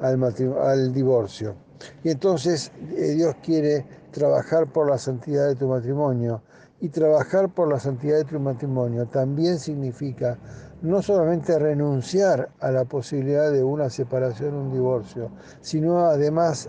al, 0.00 0.20
al 0.60 0.92
divorcio. 0.92 1.54
Y 2.02 2.10
entonces 2.10 2.72
eh, 2.96 3.14
Dios 3.14 3.36
quiere 3.40 3.86
trabajar 4.10 4.72
por 4.72 4.90
la 4.90 4.98
santidad 4.98 5.46
de 5.46 5.54
tu 5.54 5.68
matrimonio. 5.68 6.42
Y 6.80 6.88
trabajar 6.88 7.48
por 7.48 7.70
la 7.70 7.78
santidad 7.78 8.16
de 8.16 8.24
tu 8.24 8.40
matrimonio 8.40 9.06
también 9.06 9.60
significa 9.60 10.36
no 10.82 11.00
solamente 11.00 11.58
renunciar 11.58 12.50
a 12.60 12.70
la 12.70 12.84
posibilidad 12.84 13.52
de 13.52 13.62
una 13.62 13.88
separación, 13.88 14.54
un 14.54 14.72
divorcio, 14.72 15.30
sino 15.60 16.00
además 16.00 16.68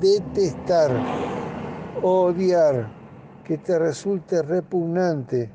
detestar, 0.00 0.90
odiar, 2.02 3.00
que 3.44 3.58
te 3.58 3.78
resulte 3.78 4.42
repugnante 4.42 5.50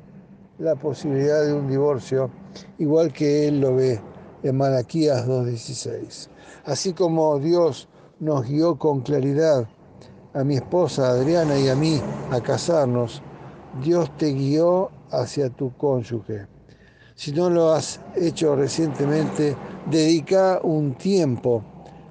la 0.58 0.76
posibilidad 0.76 1.44
de 1.44 1.52
un 1.52 1.68
divorcio, 1.68 2.30
igual 2.78 3.12
que 3.12 3.48
Él 3.48 3.60
lo 3.60 3.74
ve 3.74 4.00
en 4.42 4.56
Malaquías 4.56 5.26
2.16. 5.26 6.28
Así 6.66 6.92
como 6.92 7.38
Dios 7.38 7.88
nos 8.20 8.46
guió 8.46 8.78
con 8.78 9.00
claridad 9.00 9.66
a 10.34 10.44
mi 10.44 10.56
esposa 10.56 11.08
Adriana 11.08 11.58
y 11.58 11.68
a 11.68 11.74
mí 11.74 12.00
a 12.30 12.40
casarnos, 12.40 13.22
Dios 13.82 14.14
te 14.16 14.32
guió 14.32 14.90
hacia 15.10 15.48
tu 15.50 15.74
cónyuge. 15.76 16.55
Si 17.16 17.32
no 17.32 17.48
lo 17.48 17.72
has 17.72 17.98
hecho 18.14 18.54
recientemente, 18.54 19.56
dedica 19.90 20.60
un 20.62 20.94
tiempo 20.96 21.64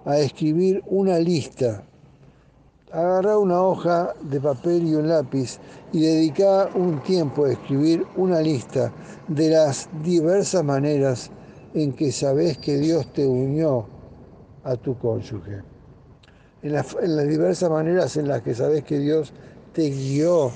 a 0.03 0.17
escribir 0.17 0.83
una 0.87 1.19
lista. 1.19 1.83
Agarra 2.91 3.37
una 3.37 3.61
hoja 3.61 4.15
de 4.23 4.41
papel 4.41 4.87
y 4.87 4.95
un 4.95 5.07
lápiz 5.07 5.59
y 5.93 6.01
dedica 6.01 6.71
un 6.73 7.03
tiempo 7.03 7.45
a 7.45 7.51
escribir 7.51 8.03
una 8.15 8.41
lista 8.41 8.91
de 9.27 9.51
las 9.51 9.87
diversas 10.01 10.63
maneras 10.63 11.29
en 11.75 11.93
que 11.93 12.11
sabes 12.11 12.57
que 12.57 12.77
Dios 12.77 13.13
te 13.13 13.27
unió 13.27 13.85
a 14.63 14.75
tu 14.75 14.97
cónyuge. 14.97 15.61
En, 16.63 16.73
las 16.73 17.27
diversas 17.27 17.69
maneras 17.69 18.17
en 18.17 18.27
las 18.27 18.41
que 18.41 18.55
sabes 18.55 18.83
que 18.83 18.97
Dios 18.97 19.33
te 19.71 19.87
guió 19.87 20.51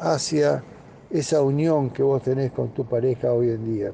hacia 0.00 0.64
esa 1.10 1.42
unión 1.42 1.90
que 1.90 2.02
vos 2.02 2.22
tenés 2.22 2.52
con 2.52 2.74
tu 2.74 2.84
pareja 2.84 3.32
hoy 3.32 3.50
en 3.50 3.64
día. 3.64 3.92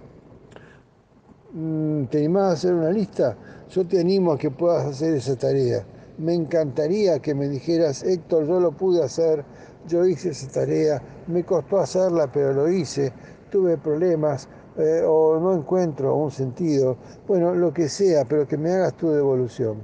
Mm, 1.53 2.05
¿Te 2.05 2.19
animás 2.19 2.43
a 2.43 2.53
hacer 2.53 2.75
una 2.75 2.91
lista? 2.91 3.37
Yo 3.69 3.87
te 3.87 4.01
animo 4.01 4.33
a 4.33 4.39
que 4.39 4.51
puedas 4.51 4.87
hacer 4.87 5.15
esa 5.15 5.37
tarea. 5.37 5.85
Me 6.19 6.35
encantaría 6.35 7.19
que 7.21 7.35
me 7.35 7.49
dijeras, 7.49 8.03
Héctor, 8.03 8.47
yo 8.47 8.61
lo 8.61 8.73
pude 8.73 9.03
hacer, 9.03 9.45
yo 9.87 10.07
hice 10.07 10.31
esa 10.31 10.51
tarea, 10.51 11.03
me 11.27 11.45
costó 11.45 11.79
hacerla, 11.79 12.31
pero 12.31 12.53
lo 12.53 12.71
hice, 12.71 13.13
tuve 13.51 13.77
problemas 13.77 14.49
eh, 14.79 15.03
o 15.07 15.39
no 15.39 15.55
encuentro 15.55 16.15
un 16.17 16.31
sentido. 16.31 16.97
Bueno, 17.27 17.55
lo 17.55 17.73
que 17.73 17.89
sea, 17.89 18.25
pero 18.25 18.47
que 18.47 18.57
me 18.57 18.71
hagas 18.73 18.97
tu 18.97 19.11
devolución. 19.11 19.79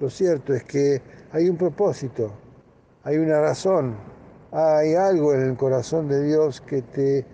Lo 0.00 0.10
cierto 0.10 0.54
es 0.54 0.64
que 0.64 1.02
hay 1.32 1.48
un 1.48 1.56
propósito, 1.56 2.30
hay 3.04 3.16
una 3.16 3.40
razón, 3.40 3.96
hay 4.52 4.94
algo 4.94 5.34
en 5.34 5.42
el 5.42 5.56
corazón 5.56 6.08
de 6.08 6.24
Dios 6.24 6.60
que 6.60 6.82
te 6.82 7.26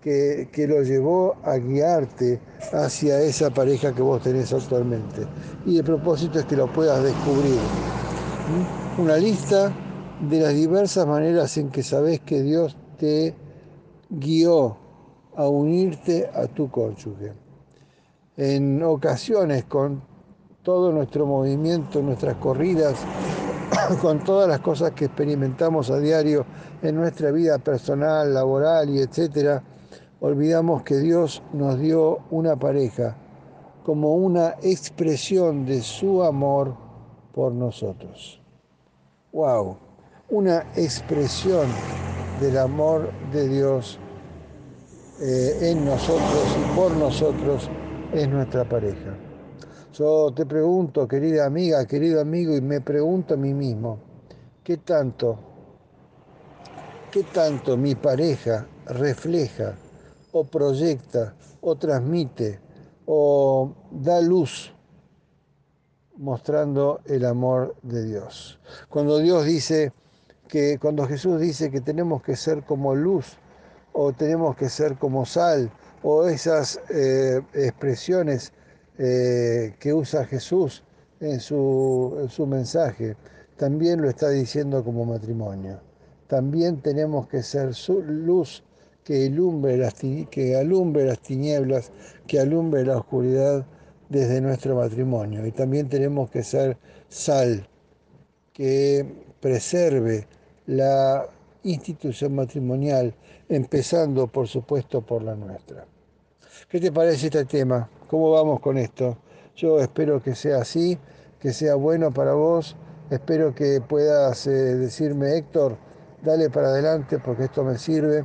que, 0.00 0.66
lo 0.68 0.82
llevó 0.82 1.36
a 1.44 1.56
guiarte 1.56 2.40
hacia 2.72 3.20
esa 3.20 3.50
pareja 3.50 3.94
que 3.94 4.02
vos 4.02 4.22
tenés 4.22 4.52
actualmente. 4.52 5.26
Y 5.66 5.78
el 5.78 5.84
propósito 5.84 6.38
es 6.38 6.44
que 6.46 6.56
lo 6.56 6.72
puedas 6.72 7.02
descubrir. 7.02 7.58
Una 8.96 9.16
lista 9.16 9.72
de 10.28 10.40
las 10.40 10.54
diversas 10.54 11.06
maneras 11.06 11.56
en 11.58 11.70
que 11.70 11.82
sabés 11.82 12.20
que 12.20 12.42
Dios 12.42 12.76
te 12.98 13.34
guió 14.08 14.76
a 15.36 15.48
unirte 15.48 16.28
a 16.34 16.46
tu 16.46 16.70
cónyuge. 16.70 17.32
En 18.36 18.82
ocasiones, 18.82 19.64
con 19.64 20.02
todo 20.62 20.92
nuestro 20.92 21.26
movimiento, 21.26 22.02
nuestras 22.02 22.36
corridas, 22.36 22.96
con 24.00 24.20
todas 24.20 24.48
las 24.48 24.60
cosas 24.60 24.92
que 24.92 25.06
experimentamos 25.06 25.90
a 25.90 25.98
diario 25.98 26.44
en 26.82 26.96
nuestra 26.96 27.30
vida 27.30 27.58
personal, 27.58 28.32
laboral 28.32 28.90
y 28.90 29.00
etcétera, 29.00 29.62
olvidamos 30.20 30.82
que 30.82 30.98
Dios 30.98 31.42
nos 31.52 31.78
dio 31.78 32.20
una 32.30 32.56
pareja 32.56 33.16
como 33.84 34.14
una 34.14 34.56
expresión 34.62 35.64
de 35.64 35.80
su 35.82 36.22
amor 36.22 36.74
por 37.32 37.52
nosotros. 37.52 38.40
¡Wow! 39.32 39.78
Una 40.30 40.58
expresión 40.76 41.66
del 42.40 42.58
amor 42.58 43.10
de 43.32 43.48
Dios 43.48 43.98
eh, 45.20 45.70
en 45.70 45.84
nosotros 45.84 46.56
y 46.58 46.76
por 46.76 46.92
nosotros 46.92 47.70
es 48.12 48.28
nuestra 48.28 48.68
pareja. 48.68 49.27
Yo 49.98 50.32
te 50.32 50.46
pregunto, 50.46 51.08
querida 51.08 51.44
amiga, 51.44 51.84
querido 51.84 52.20
amigo, 52.20 52.56
y 52.56 52.60
me 52.60 52.80
pregunto 52.80 53.34
a 53.34 53.36
mí 53.36 53.52
mismo, 53.52 53.98
¿qué 54.62 54.76
tanto, 54.76 55.36
qué 57.10 57.24
tanto 57.24 57.76
mi 57.76 57.96
pareja 57.96 58.64
refleja 58.86 59.74
o 60.30 60.44
proyecta 60.44 61.34
o 61.60 61.74
transmite 61.74 62.60
o 63.06 63.74
da 63.90 64.20
luz 64.20 64.72
mostrando 66.16 67.00
el 67.06 67.24
amor 67.24 67.74
de 67.82 68.04
Dios? 68.04 68.60
Cuando 68.88 69.18
Dios 69.18 69.46
dice 69.46 69.92
que, 70.46 70.78
cuando 70.78 71.08
Jesús 71.08 71.40
dice 71.40 71.72
que 71.72 71.80
tenemos 71.80 72.22
que 72.22 72.36
ser 72.36 72.62
como 72.62 72.94
luz 72.94 73.36
o 73.92 74.12
tenemos 74.12 74.54
que 74.54 74.68
ser 74.68 74.96
como 74.96 75.26
sal 75.26 75.72
o 76.04 76.28
esas 76.28 76.80
eh, 76.88 77.42
expresiones 77.52 78.52
eh, 78.98 79.74
que 79.78 79.94
usa 79.94 80.24
Jesús 80.24 80.82
en 81.20 81.38
su, 81.40 82.46
mensaje, 82.48 83.16
también 83.56 84.02
lo 84.02 84.08
está 84.08 84.28
diciendo 84.30 84.82
como 84.82 85.04
matrimonio. 85.04 85.80
También 86.26 86.80
tenemos 86.80 87.28
que 87.28 87.42
ser 87.42 87.74
su 87.74 88.02
luz 88.02 88.64
que 89.04 89.30
las, 89.30 89.94
que 90.30 90.56
alumbre 90.56 91.06
las 91.06 91.20
tinieblas, 91.20 91.92
que 92.26 92.40
alumbre 92.40 92.84
la 92.84 92.98
oscuridad 92.98 93.64
desde 94.08 94.40
nuestro 94.40 94.76
matrimonio. 94.76 95.46
Y 95.46 95.52
también 95.52 95.88
tenemos 95.88 96.28
que 96.30 96.42
ser 96.42 96.76
sal, 97.08 97.66
que 98.52 99.06
preserve 99.40 100.26
la 100.66 101.26
institución 101.62 102.34
matrimonial, 102.34 103.14
empezando 103.48 104.26
por 104.26 104.48
supuesto 104.48 105.00
por 105.00 105.22
la 105.22 105.34
nuestra. 105.34 105.86
¿Qué 106.68 106.80
te 106.80 106.92
parece 106.92 107.26
este 107.26 107.44
tema? 107.44 107.88
¿Cómo 108.08 108.30
vamos 108.30 108.60
con 108.60 108.78
esto? 108.78 109.18
Yo 109.54 109.80
espero 109.80 110.22
que 110.22 110.34
sea 110.34 110.62
así, 110.62 110.98
que 111.38 111.52
sea 111.52 111.74
bueno 111.74 112.10
para 112.10 112.32
vos. 112.32 112.74
Espero 113.10 113.54
que 113.54 113.82
puedas 113.86 114.46
eh, 114.46 114.50
decirme, 114.50 115.36
Héctor, 115.36 115.76
dale 116.22 116.48
para 116.48 116.68
adelante 116.68 117.18
porque 117.18 117.44
esto 117.44 117.62
me 117.64 117.76
sirve. 117.76 118.24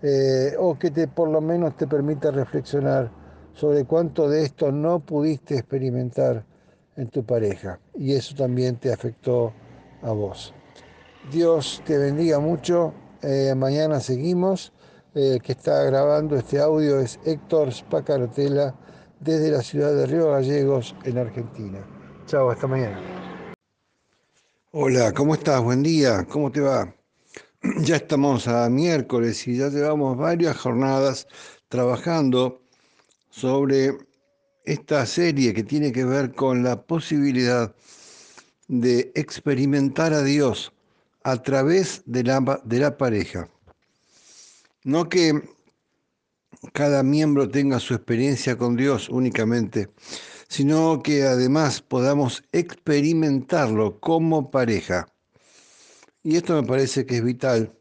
Eh, 0.00 0.54
o 0.58 0.78
que 0.78 0.90
te, 0.90 1.08
por 1.08 1.28
lo 1.28 1.42
menos 1.42 1.76
te 1.76 1.86
permita 1.86 2.30
reflexionar 2.30 3.10
sobre 3.52 3.84
cuánto 3.84 4.30
de 4.30 4.44
esto 4.44 4.72
no 4.72 5.00
pudiste 5.00 5.56
experimentar 5.56 6.46
en 6.96 7.08
tu 7.08 7.22
pareja. 7.22 7.80
Y 7.94 8.14
eso 8.14 8.34
también 8.34 8.76
te 8.76 8.90
afectó 8.90 9.52
a 10.00 10.10
vos. 10.10 10.54
Dios 11.30 11.82
te 11.84 11.98
bendiga 11.98 12.38
mucho. 12.38 12.94
Eh, 13.20 13.54
mañana 13.54 14.00
seguimos. 14.00 14.72
El 15.14 15.42
que 15.42 15.52
está 15.52 15.82
grabando 15.82 16.34
este 16.36 16.60
audio 16.60 16.98
es 17.00 17.20
Héctor 17.26 17.74
Spacarotela 17.74 18.74
desde 19.20 19.50
la 19.50 19.62
ciudad 19.62 19.94
de 19.94 20.06
Río 20.06 20.30
Gallegos, 20.30 20.94
en 21.04 21.18
Argentina. 21.18 21.78
Chao, 22.26 22.50
hasta 22.50 22.66
mañana. 22.66 23.00
Hola, 24.72 25.12
¿cómo 25.12 25.34
estás? 25.34 25.62
Buen 25.62 25.82
día, 25.82 26.24
¿cómo 26.28 26.52
te 26.52 26.60
va? 26.60 26.94
Ya 27.80 27.96
estamos 27.96 28.46
a 28.46 28.68
miércoles 28.68 29.46
y 29.48 29.56
ya 29.56 29.68
llevamos 29.68 30.16
varias 30.16 30.56
jornadas 30.56 31.26
trabajando 31.68 32.62
sobre 33.30 33.98
esta 34.64 35.04
serie 35.06 35.52
que 35.54 35.64
tiene 35.64 35.90
que 35.90 36.04
ver 36.04 36.34
con 36.34 36.62
la 36.62 36.82
posibilidad 36.82 37.74
de 38.68 39.10
experimentar 39.14 40.12
a 40.12 40.22
Dios 40.22 40.72
a 41.24 41.42
través 41.42 42.02
de 42.06 42.22
la, 42.22 42.60
de 42.64 42.78
la 42.78 42.96
pareja. 42.96 43.48
No 44.84 45.08
que 45.08 45.42
cada 46.78 47.02
miembro 47.02 47.50
tenga 47.50 47.80
su 47.80 47.92
experiencia 47.92 48.56
con 48.56 48.76
Dios 48.76 49.08
únicamente, 49.08 49.88
sino 50.46 51.02
que 51.02 51.24
además 51.24 51.82
podamos 51.82 52.44
experimentarlo 52.52 53.98
como 53.98 54.52
pareja. 54.52 55.08
Y 56.22 56.36
esto 56.36 56.54
me 56.54 56.62
parece 56.62 57.04
que 57.04 57.16
es 57.16 57.24
vital 57.24 57.76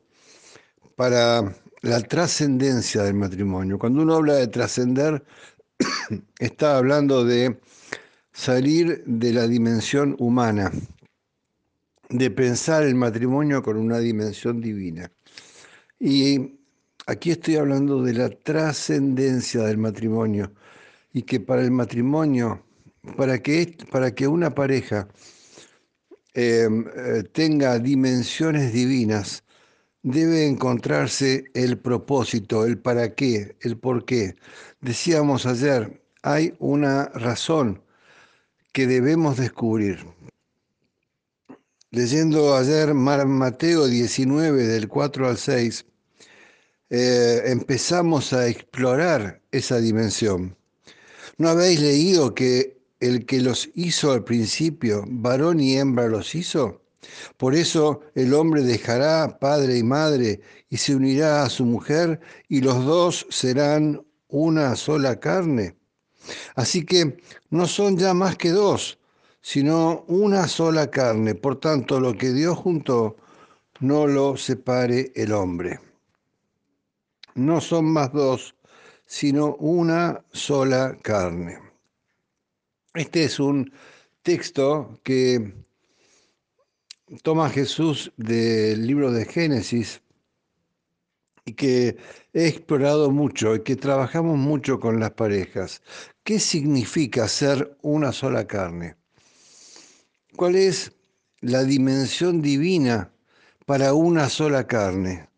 para 0.95 1.55
la 1.83 2.01
trascendencia 2.01 3.03
del 3.03 3.13
matrimonio. 3.13 3.77
Cuando 3.77 4.01
uno 4.01 4.15
habla 4.15 4.33
de 4.33 4.47
trascender, 4.47 5.23
está 6.39 6.77
hablando 6.77 7.23
de 7.23 7.61
salir 8.31 9.03
de 9.05 9.31
la 9.31 9.47
dimensión 9.47 10.15
humana, 10.17 10.71
de 12.09 12.31
pensar 12.31 12.81
el 12.81 12.95
matrimonio 12.95 13.61
con 13.61 13.77
una 13.77 13.99
dimensión 13.99 14.59
divina. 14.59 15.11
Y 15.99 16.56
aquí 17.07 17.31
estoy 17.31 17.55
hablando 17.55 18.03
de 18.03 18.13
la 18.13 18.29
trascendencia 18.29 19.63
del 19.63 19.77
matrimonio 19.77 20.51
y 21.13 21.23
que 21.23 21.39
para 21.39 21.61
el 21.61 21.71
matrimonio, 21.71 22.63
para 23.15 23.41
que, 23.41 23.77
para 23.91 24.13
que 24.13 24.27
una 24.27 24.53
pareja 24.53 25.07
em, 26.33 26.85
eh, 26.95 27.23
tenga 27.31 27.79
dimensiones 27.79 28.73
divinas, 28.73 29.43
debe 30.03 30.45
encontrarse 30.45 31.45
el 31.53 31.79
propósito, 31.79 32.65
el 32.65 32.77
para 32.77 33.15
qué, 33.15 33.55
el 33.61 33.77
por 33.77 34.05
qué. 34.05 34.35
Decíamos 34.81 35.45
ayer, 35.45 36.01
hay 36.23 36.55
una 36.59 37.05
razón 37.09 37.81
que 38.73 38.85
debemos 38.85 39.37
descubrir. 39.37 40.05
Leyendo 41.89 42.55
ayer 42.55 42.93
Mateo 42.93 43.87
19 43.87 44.67
del 44.67 44.87
4 44.89 45.29
al 45.29 45.37
6, 45.37 45.85
eh, 46.89 47.41
empezamos 47.45 48.33
a 48.33 48.47
explorar 48.47 49.41
esa 49.51 49.79
dimensión. 49.79 50.55
¿No 51.37 51.49
habéis 51.49 51.81
leído 51.81 52.33
que 52.33 52.77
el 52.99 53.25
que 53.25 53.41
los 53.41 53.69
hizo 53.75 54.11
al 54.11 54.23
principio, 54.23 55.03
varón 55.07 55.59
y 55.59 55.77
hembra 55.77 56.07
los 56.07 56.33
hizo? 56.33 56.81
Por 57.37 57.55
eso 57.55 58.01
el 58.15 58.33
hombre 58.33 58.63
dejará 58.63 59.37
padre 59.39 59.77
y 59.77 59.83
madre 59.83 60.41
y 60.69 60.77
se 60.77 60.95
unirá 60.95 61.43
a 61.43 61.49
su 61.49 61.65
mujer 61.65 62.19
y 62.47 62.61
los 62.61 62.85
dos 62.85 63.27
serán 63.29 64.05
una 64.27 64.75
sola 64.75 65.19
carne. 65.19 65.75
Así 66.55 66.85
que 66.85 67.17
no 67.49 67.67
son 67.67 67.97
ya 67.97 68.13
más 68.13 68.37
que 68.37 68.49
dos, 68.49 68.99
sino 69.41 70.03
una 70.07 70.47
sola 70.47 70.89
carne. 70.89 71.35
Por 71.35 71.59
tanto, 71.59 71.99
lo 71.99 72.17
que 72.17 72.33
Dios 72.33 72.57
juntó, 72.57 73.15
no 73.79 74.07
lo 74.07 74.35
separe 74.35 75.11
el 75.15 75.31
hombre. 75.31 75.79
No 77.37 77.61
son 77.61 77.85
más 77.85 78.11
dos, 78.13 78.55
sino 79.05 79.55
una 79.57 80.25
sola 80.31 80.97
carne. 81.03 81.59
Este 82.95 83.25
es 83.25 83.39
un 83.39 83.71
texto 84.23 84.99
que 85.03 85.53
toma 87.21 87.51
Jesús 87.51 88.11
del 88.17 88.87
libro 88.87 89.11
de 89.11 89.25
Génesis 89.25 90.01
y 91.45 91.53
que 91.53 91.97
he 92.33 92.47
explorado 92.47 93.11
mucho 93.11 93.53
y 93.53 93.61
que 93.61 93.75
trabajamos 93.75 94.35
mucho 94.35 94.79
con 94.79 94.99
las 94.99 95.11
parejas. 95.11 95.83
¿Qué 96.23 96.39
significa 96.39 97.27
ser 97.27 97.77
una 97.83 98.13
sola 98.13 98.47
carne? 98.47 98.95
¿Cuál 100.35 100.55
es 100.55 100.91
la 101.41 101.63
dimensión 101.63 102.41
divina 102.41 103.11
para 103.67 103.93
una 103.93 104.27
sola 104.27 104.65
carne? 104.65 105.29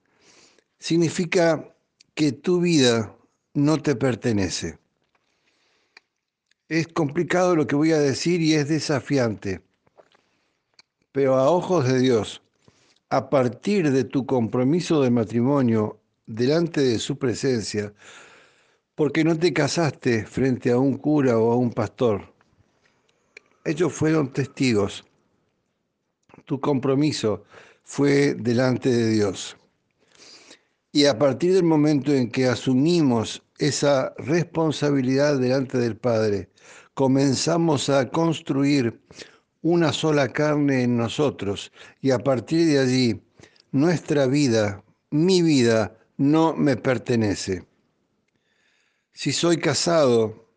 Significa 0.80 1.76
que 2.20 2.34
tu 2.34 2.60
vida 2.60 3.16
no 3.54 3.82
te 3.82 3.96
pertenece. 3.96 4.78
Es 6.68 6.90
complicado 6.90 7.56
lo 7.56 7.66
que 7.66 7.78
voy 7.78 7.94
a 7.94 7.98
decir 7.98 8.42
y 8.42 8.56
es 8.56 8.68
desafiante, 8.68 9.62
pero 11.14 11.36
a 11.36 11.50
ojos 11.50 11.88
de 11.88 11.98
Dios, 12.00 12.42
a 13.10 13.30
partir 13.30 13.90
de 13.94 14.04
tu 14.04 14.26
compromiso 14.26 15.02
de 15.02 15.12
matrimonio 15.12 15.98
delante 16.26 16.82
de 16.82 17.00
su 17.00 17.18
presencia, 17.18 17.94
porque 18.96 19.24
no 19.24 19.40
te 19.40 19.54
casaste 19.54 20.26
frente 20.26 20.72
a 20.72 20.78
un 20.78 20.98
cura 20.98 21.40
o 21.40 21.54
a 21.54 21.56
un 21.56 21.72
pastor. 21.72 22.34
Ellos 23.64 23.94
fueron 23.94 24.34
testigos. 24.34 25.06
Tu 26.44 26.60
compromiso 26.60 27.46
fue 27.86 28.34
delante 28.34 28.90
de 28.90 29.10
Dios. 29.10 29.56
Y 30.92 31.06
a 31.06 31.20
partir 31.20 31.54
del 31.54 31.64
momento 31.64 32.12
en 32.12 32.32
que 32.32 32.48
asumimos 32.48 33.44
esa 33.60 34.14
responsabilidad 34.18 35.38
delante 35.38 35.78
del 35.78 35.96
Padre, 35.96 36.50
comenzamos 36.96 37.90
a 37.90 38.10
construir 38.10 39.00
una 39.62 39.94
sola 39.94 40.30
carne 40.30 40.84
en 40.84 40.98
nosotros 40.98 41.72
y 42.02 42.10
a 42.10 42.20
partir 42.20 42.66
de 42.68 42.80
allí 42.80 43.22
nuestra 43.72 44.26
vida, 44.26 44.84
mi 45.12 45.44
vida, 45.44 45.96
no 46.18 46.56
me 46.56 46.76
pertenece. 46.76 47.66
Si 49.14 49.32
soy 49.32 49.58
casado, 49.58 50.50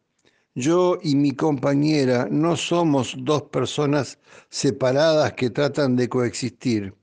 yo 0.55 0.99
y 1.03 1.15
mi 1.15 1.33
compañera 1.33 2.27
no 2.31 2.57
somos 2.57 3.15
dos 3.19 3.43
personas 3.45 4.19
separadas 4.49 5.35
que 5.35 5.51
tratan 5.51 5.97
de 5.97 6.09
coexistir, 6.09 6.95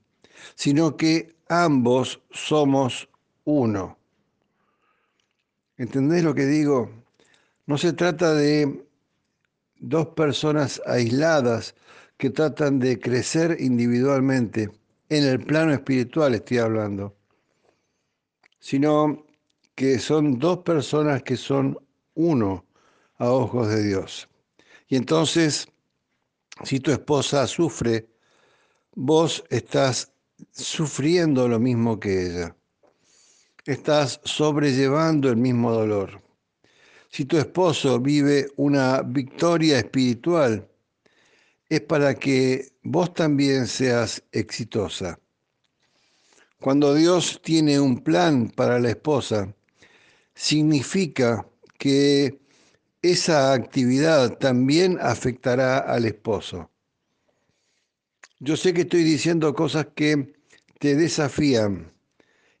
sino 0.56 0.96
que 0.96 1.36
ambos 1.48 2.20
somos 2.30 3.08
uno. 3.44 3.98
¿Entendés 5.76 6.22
lo 6.24 6.34
que 6.34 6.46
digo? 6.46 6.90
No 7.66 7.78
se 7.78 7.92
trata 7.92 8.34
de 8.34 8.84
dos 9.78 10.08
personas 10.08 10.80
aisladas 10.86 11.74
que 12.16 12.30
tratan 12.30 12.78
de 12.78 13.00
crecer 13.00 13.56
individualmente, 13.60 14.70
en 15.08 15.24
el 15.24 15.40
plano 15.40 15.72
espiritual 15.72 16.34
estoy 16.34 16.58
hablando, 16.58 17.16
sino 18.58 19.26
que 19.74 19.98
son 19.98 20.38
dos 20.38 20.58
personas 20.58 21.22
que 21.22 21.36
son 21.36 21.78
uno 22.14 22.66
a 23.16 23.30
ojos 23.30 23.68
de 23.68 23.82
Dios. 23.82 24.28
Y 24.86 24.96
entonces, 24.96 25.66
si 26.62 26.78
tu 26.80 26.90
esposa 26.90 27.46
sufre, 27.46 28.08
vos 28.94 29.42
estás 29.48 30.12
sufriendo 30.52 31.48
lo 31.48 31.58
mismo 31.58 31.98
que 31.98 32.26
ella. 32.26 32.56
Estás 33.66 34.20
sobrellevando 34.24 35.28
el 35.28 35.36
mismo 35.36 35.72
dolor. 35.72 36.22
Si 37.10 37.26
tu 37.26 37.36
esposo 37.36 38.00
vive 38.00 38.48
una 38.56 39.02
victoria 39.02 39.78
espiritual, 39.78 40.66
es 41.68 41.80
para 41.82 42.14
que 42.14 42.72
vos 42.82 43.12
también 43.12 43.66
seas 43.66 44.22
exitosa. 44.32 45.18
Cuando 46.58 46.94
Dios 46.94 47.40
tiene 47.42 47.78
un 47.78 48.02
plan 48.02 48.48
para 48.48 48.78
la 48.78 48.90
esposa, 48.90 49.54
significa 50.34 51.46
que 51.78 52.40
esa 53.02 53.52
actividad 53.52 54.38
también 54.38 54.98
afectará 55.02 55.78
al 55.78 56.06
esposo. 56.06 56.70
Yo 58.38 58.56
sé 58.56 58.72
que 58.72 58.82
estoy 58.82 59.02
diciendo 59.02 59.54
cosas 59.54 59.88
que 59.94 60.32
te 60.78 60.94
desafían 60.94 61.92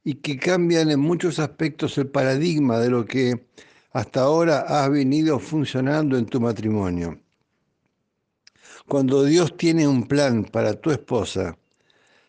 y 0.04 0.14
que 0.14 0.38
cambian 0.38 0.90
en 0.90 1.00
muchos 1.00 1.38
aspectos 1.38 1.98
el 1.98 2.08
paradigma 2.08 2.78
de 2.78 2.90
lo 2.90 3.04
que 3.04 3.46
hasta 3.92 4.20
ahora 4.20 4.60
has 4.60 4.90
venido 4.90 5.38
funcionando 5.38 6.16
en 6.16 6.26
tu 6.26 6.40
matrimonio. 6.40 7.20
Cuando 8.86 9.24
Dios 9.24 9.56
tiene 9.56 9.86
un 9.86 10.06
plan 10.06 10.44
para 10.44 10.74
tu 10.74 10.90
esposa, 10.90 11.56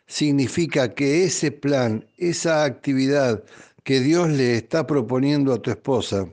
significa 0.05 0.93
que 0.93 1.23
ese 1.23 1.51
plan, 1.51 2.05
esa 2.17 2.63
actividad 2.63 3.43
que 3.83 3.99
Dios 3.99 4.29
le 4.29 4.57
está 4.57 4.85
proponiendo 4.85 5.53
a 5.53 5.61
tu 5.61 5.71
esposa 5.71 6.27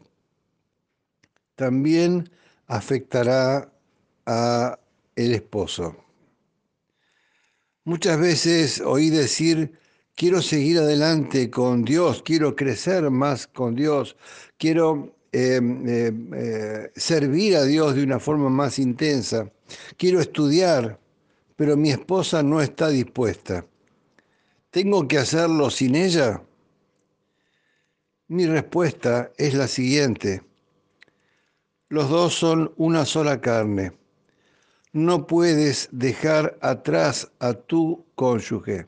también 1.55 2.31
afectará 2.67 3.73
a 4.27 4.79
el 5.17 5.35
esposo. 5.35 5.97
Muchas 7.85 8.21
veces 8.21 8.81
oí 8.81 9.11
decir, 9.11 9.73
quiero 10.19 10.43
seguir 10.43 10.79
adelante 10.81 11.49
con 11.49 11.85
Dios, 11.85 12.23
quiero 12.25 12.57
crecer 12.57 13.09
más 13.09 13.47
con 13.47 13.77
Dios, 13.77 14.17
quiero 14.59 15.15
eh, 15.31 15.61
eh, 15.63 16.13
eh, 16.35 16.93
servir 16.97 17.55
a 17.55 17.63
Dios 17.63 17.95
de 17.95 18.03
una 18.03 18.19
forma 18.19 18.51
más 18.51 18.81
intensa, 18.81 19.49
quiero 19.97 20.21
estudiar, 20.21 20.99
pero 21.55 21.77
mi 21.77 21.91
esposa 21.91 22.43
no 22.43 22.61
está 22.61 22.89
dispuesta. 22.89 23.65
¿Tengo 24.71 25.07
que 25.07 25.19
hacerlo 25.19 25.71
sin 25.71 25.95
ella? 25.95 26.43
Mi 28.27 28.47
respuesta 28.47 29.31
es 29.39 29.55
la 29.55 29.69
siguiente. 29.69 30.43
Los 31.89 32.11
dos 32.11 32.35
son 32.35 32.73
una 32.77 33.07
sola 33.07 33.41
carne. 33.41 33.93
no 34.93 35.29
puedes 35.29 35.89
dejar 35.93 36.59
atrás 36.61 37.31
a 37.39 37.53
tu 37.53 38.05
cónyuge. 38.17 38.87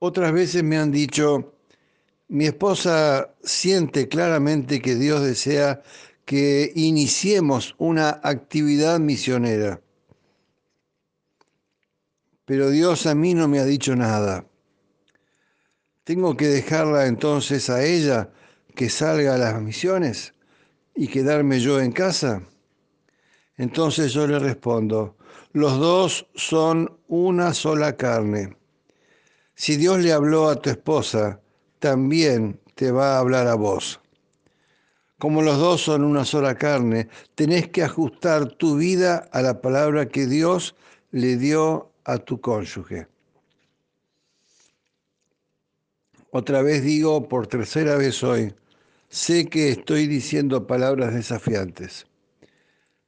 Otras 0.00 0.32
veces 0.32 0.62
me 0.62 0.78
han 0.78 0.92
dicho, 0.92 1.54
mi 2.28 2.46
esposa 2.46 3.34
siente 3.42 4.06
claramente 4.06 4.80
que 4.80 4.94
Dios 4.94 5.22
desea 5.22 5.82
que 6.24 6.70
iniciemos 6.76 7.74
una 7.78 8.20
actividad 8.22 9.00
misionera. 9.00 9.80
Pero 12.44 12.70
Dios 12.70 13.06
a 13.06 13.14
mí 13.14 13.34
no 13.34 13.48
me 13.48 13.58
ha 13.58 13.64
dicho 13.64 13.96
nada. 13.96 14.46
¿Tengo 16.04 16.36
que 16.36 16.46
dejarla 16.46 17.06
entonces 17.06 17.68
a 17.68 17.82
ella 17.82 18.30
que 18.76 18.90
salga 18.90 19.34
a 19.34 19.38
las 19.38 19.60
misiones 19.60 20.32
y 20.94 21.08
quedarme 21.08 21.58
yo 21.60 21.80
en 21.80 21.90
casa? 21.92 22.42
Entonces 23.56 24.12
yo 24.12 24.28
le 24.28 24.38
respondo, 24.38 25.16
los 25.52 25.78
dos 25.78 26.28
son 26.34 27.00
una 27.08 27.52
sola 27.52 27.96
carne. 27.96 28.57
Si 29.60 29.76
Dios 29.76 29.98
le 29.98 30.12
habló 30.12 30.48
a 30.48 30.62
tu 30.62 30.70
esposa, 30.70 31.40
también 31.80 32.60
te 32.76 32.92
va 32.92 33.16
a 33.16 33.18
hablar 33.18 33.48
a 33.48 33.56
vos. 33.56 34.00
Como 35.18 35.42
los 35.42 35.58
dos 35.58 35.82
son 35.82 36.04
una 36.04 36.24
sola 36.24 36.54
carne, 36.54 37.08
tenés 37.34 37.68
que 37.68 37.82
ajustar 37.82 38.52
tu 38.52 38.76
vida 38.76 39.28
a 39.32 39.42
la 39.42 39.60
palabra 39.60 40.06
que 40.06 40.28
Dios 40.28 40.76
le 41.10 41.36
dio 41.36 41.90
a 42.04 42.18
tu 42.18 42.40
cónyuge. 42.40 43.08
Otra 46.30 46.62
vez 46.62 46.84
digo, 46.84 47.28
por 47.28 47.48
tercera 47.48 47.96
vez 47.96 48.22
hoy, 48.22 48.54
sé 49.08 49.46
que 49.46 49.70
estoy 49.70 50.06
diciendo 50.06 50.68
palabras 50.68 51.12
desafiantes, 51.12 52.06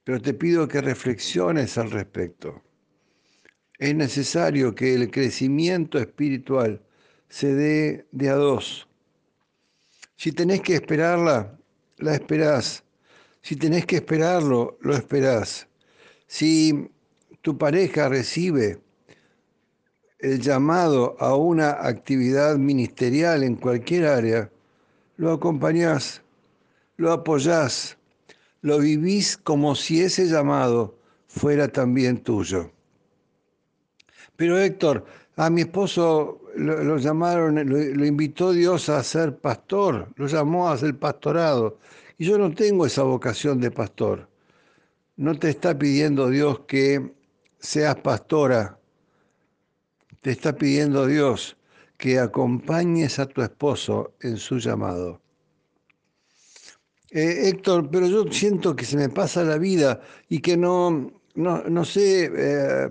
pero 0.03 0.21
te 0.21 0.35
pido 0.35 0.67
que 0.67 0.81
reflexiones 0.81 1.79
al 1.79 1.93
respecto. 1.93 2.61
Es 3.81 3.95
necesario 3.95 4.75
que 4.75 4.95
el 4.95 5.11
crecimiento 5.11 5.99
espiritual 5.99 6.83
se 7.31 7.55
dé 7.55 8.07
de 8.13 8.29
a 8.29 8.35
dos. 8.35 8.87
Si 10.17 10.33
tenés 10.33 10.61
que 10.61 10.75
esperarla, 10.75 11.59
la 11.97 12.15
esperás. 12.15 12.85
Si 13.41 13.57
tenés 13.57 13.87
que 13.87 13.97
esperarlo, 13.97 14.77
lo 14.83 14.95
esperás. 14.95 15.67
Si 16.27 16.91
tu 17.41 17.57
pareja 17.57 18.11
recibe 18.11 18.83
el 20.19 20.41
llamado 20.41 21.17
a 21.19 21.35
una 21.35 21.71
actividad 21.71 22.59
ministerial 22.59 23.43
en 23.43 23.57
cualquier 23.57 24.09
área, 24.09 24.51
lo 25.17 25.33
acompañás, 25.33 26.21
lo 26.99 27.13
apoyás, 27.13 27.97
lo 28.61 28.79
vivís 28.79 29.39
como 29.39 29.75
si 29.75 30.03
ese 30.03 30.27
llamado 30.27 30.99
fuera 31.29 31.67
también 31.69 32.19
tuyo. 32.19 32.71
Pero 34.37 34.59
Héctor, 34.59 35.05
a 35.37 35.51
mi 35.51 35.63
esposo 35.63 36.41
lo, 36.57 36.97
llamaron, 36.99 37.69
lo, 37.69 38.07
invitó 38.07 38.53
Dios 38.53 38.89
a 38.89 39.03
ser 39.03 39.39
pastor, 39.39 40.09
lo 40.17 40.27
llamó 40.27 40.69
a 40.69 40.79
ser 40.79 40.99
pastorado. 40.99 41.79
Y 42.19 42.27
yo 42.27 42.39
no 42.39 42.53
tengo 42.53 42.87
esa 42.87 43.03
vocación 43.03 43.61
de 43.61 43.71
pastor. 43.71 44.29
No 45.17 45.39
te 45.39 45.51
está 45.51 45.79
pidiendo 45.79 46.29
Dios 46.29 46.61
que 46.67 47.13
seas 47.59 47.97
pastora. 47.97 48.79
Te 50.21 50.31
está 50.31 50.55
pidiendo 50.55 51.07
Dios 51.07 51.57
que 51.97 52.19
acompañes 52.19 53.19
a 53.19 53.27
tu 53.27 53.43
esposo 53.43 54.15
en 54.21 54.37
su 54.37 54.59
llamado. 54.59 55.21
Eh, 57.11 57.49
Héctor, 57.49 57.91
pero 57.91 58.07
yo 58.07 58.25
siento 58.31 58.77
que 58.77 58.85
se 58.85 58.97
me 58.97 59.09
pasa 59.09 59.43
la 59.43 59.59
vida 59.59 60.01
y 60.29 60.41
que 60.41 60.57
no, 60.57 61.13
no, 61.35 61.85
sé, 61.85 62.31
eh, 62.35 62.91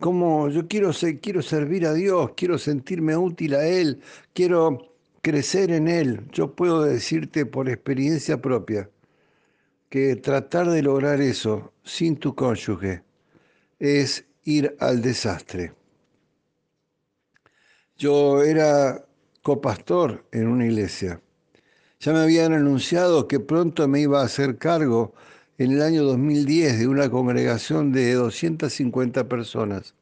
como 0.00 0.48
yo 0.48 0.68
quiero, 0.68 0.90
quiero 1.20 1.42
servir 1.42 1.86
a 1.86 1.92
Dios, 1.92 2.32
quiero 2.36 2.58
sentirme 2.58 3.16
útil 3.16 3.54
a 3.54 3.66
Él, 3.66 4.00
quiero 4.32 4.94
crecer 5.22 5.70
en 5.70 5.88
Él. 5.88 6.28
Yo 6.32 6.54
puedo 6.54 6.82
decirte 6.82 7.46
por 7.46 7.68
experiencia 7.68 8.40
propia 8.40 8.90
que 9.88 10.16
tratar 10.16 10.68
de 10.68 10.82
lograr 10.82 11.20
eso 11.20 11.72
sin 11.82 12.16
tu 12.16 12.34
cónyuge 12.34 13.02
es 13.78 14.24
ir 14.44 14.76
al 14.80 15.02
desastre. 15.02 15.72
Yo 17.96 18.42
era 18.42 19.04
copastor 19.42 20.24
en 20.30 20.46
una 20.48 20.66
iglesia. 20.66 21.20
Ya 22.00 22.12
me 22.12 22.20
habían 22.20 22.52
anunciado 22.52 23.26
que 23.26 23.40
pronto 23.40 23.88
me 23.88 24.00
iba 24.00 24.20
a 24.20 24.24
hacer 24.24 24.56
cargo 24.58 25.14
en 25.58 25.72
el 25.72 25.82
año 25.82 26.04
2010 26.04 26.78
de 26.78 26.86
una 26.86 27.10
congregación 27.10 27.92
de 27.92 28.14
250 28.14 29.28
personas. 29.28 29.94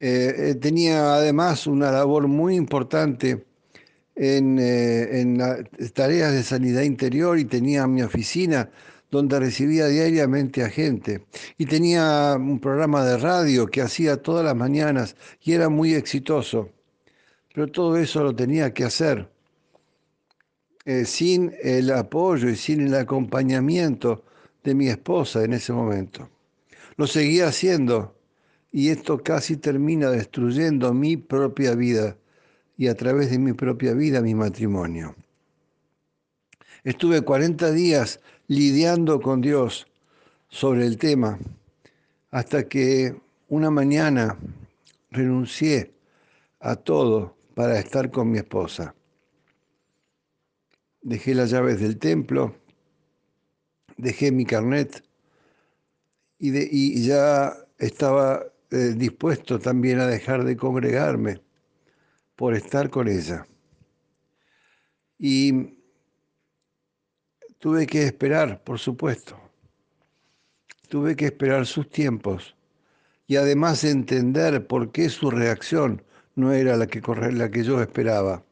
Eh, 0.00 0.34
eh, 0.36 0.54
tenía 0.56 1.14
además 1.14 1.66
una 1.66 1.90
labor 1.92 2.28
muy 2.28 2.56
importante 2.56 3.46
en, 4.16 4.58
eh, 4.58 5.20
en 5.20 5.38
tareas 5.94 6.32
de 6.32 6.42
sanidad 6.42 6.82
interior 6.82 7.38
y 7.38 7.44
tenía 7.44 7.86
mi 7.86 8.02
oficina 8.02 8.70
donde 9.10 9.38
recibía 9.40 9.86
diariamente 9.86 10.62
a 10.62 10.68
gente. 10.68 11.24
Y 11.56 11.66
tenía 11.66 12.36
un 12.38 12.60
programa 12.60 13.04
de 13.04 13.16
radio 13.16 13.66
que 13.66 13.80
hacía 13.80 14.20
todas 14.20 14.44
las 14.44 14.56
mañanas 14.56 15.16
y 15.42 15.52
era 15.52 15.68
muy 15.68 15.94
exitoso. 15.94 16.70
Pero 17.54 17.68
todo 17.68 17.96
eso 17.96 18.22
lo 18.22 18.34
tenía 18.34 18.74
que 18.74 18.84
hacer 18.84 19.28
eh, 20.88 21.04
sin 21.04 21.54
el 21.62 21.90
apoyo 21.90 22.48
y 22.48 22.56
sin 22.56 22.80
el 22.80 22.94
acompañamiento 22.94 24.24
de 24.64 24.74
mi 24.74 24.88
esposa 24.88 25.44
en 25.44 25.52
ese 25.52 25.74
momento. 25.74 26.30
Lo 26.96 27.06
seguía 27.06 27.48
haciendo 27.48 28.16
y 28.72 28.88
esto 28.88 29.22
casi 29.22 29.58
termina 29.58 30.08
destruyendo 30.10 30.94
mi 30.94 31.18
propia 31.18 31.74
vida 31.74 32.16
y 32.78 32.86
a 32.86 32.94
través 32.94 33.30
de 33.30 33.38
mi 33.38 33.52
propia 33.52 33.92
vida 33.92 34.22
mi 34.22 34.34
matrimonio. 34.34 35.14
Estuve 36.84 37.20
40 37.20 37.70
días 37.72 38.20
lidiando 38.46 39.20
con 39.20 39.42
Dios 39.42 39.88
sobre 40.48 40.86
el 40.86 40.96
tema 40.96 41.38
hasta 42.30 42.66
que 42.66 43.14
una 43.50 43.70
mañana 43.70 44.38
renuncié 45.10 45.92
a 46.60 46.76
todo 46.76 47.36
para 47.54 47.78
estar 47.78 48.10
con 48.10 48.30
mi 48.30 48.38
esposa 48.38 48.94
dejé 51.02 51.34
las 51.34 51.50
llaves 51.50 51.80
del 51.80 51.98
templo, 51.98 52.56
dejé 53.96 54.32
mi 54.32 54.44
carnet 54.44 55.02
y, 56.38 57.02
ya 57.02 57.52
estaba 57.78 58.44
eh, 58.70 58.94
dispuesto 58.96 59.58
también 59.58 60.00
a 60.00 60.06
dejar 60.06 60.44
de 60.44 60.56
congregarme 60.56 61.42
por 62.36 62.54
estar 62.54 62.90
con 62.90 63.08
ella. 63.08 63.46
Y 65.18 65.78
tuve 67.58 67.86
que 67.86 68.04
esperar, 68.04 68.62
por 68.62 68.78
supuesto. 68.78 69.36
Tuve 70.88 71.16
que 71.16 71.26
esperar 71.26 71.66
sus 71.66 71.90
tiempos 71.90 72.56
y 73.26 73.36
además 73.36 73.84
entender 73.84 74.66
por 74.66 74.90
qué 74.90 75.10
su 75.10 75.30
reacción 75.30 76.02
no 76.34 76.52
era 76.52 76.76
la 76.76 76.86
que, 76.86 77.02
la 77.32 77.50
que 77.50 77.64
yo 77.64 77.82
esperaba 77.82 78.44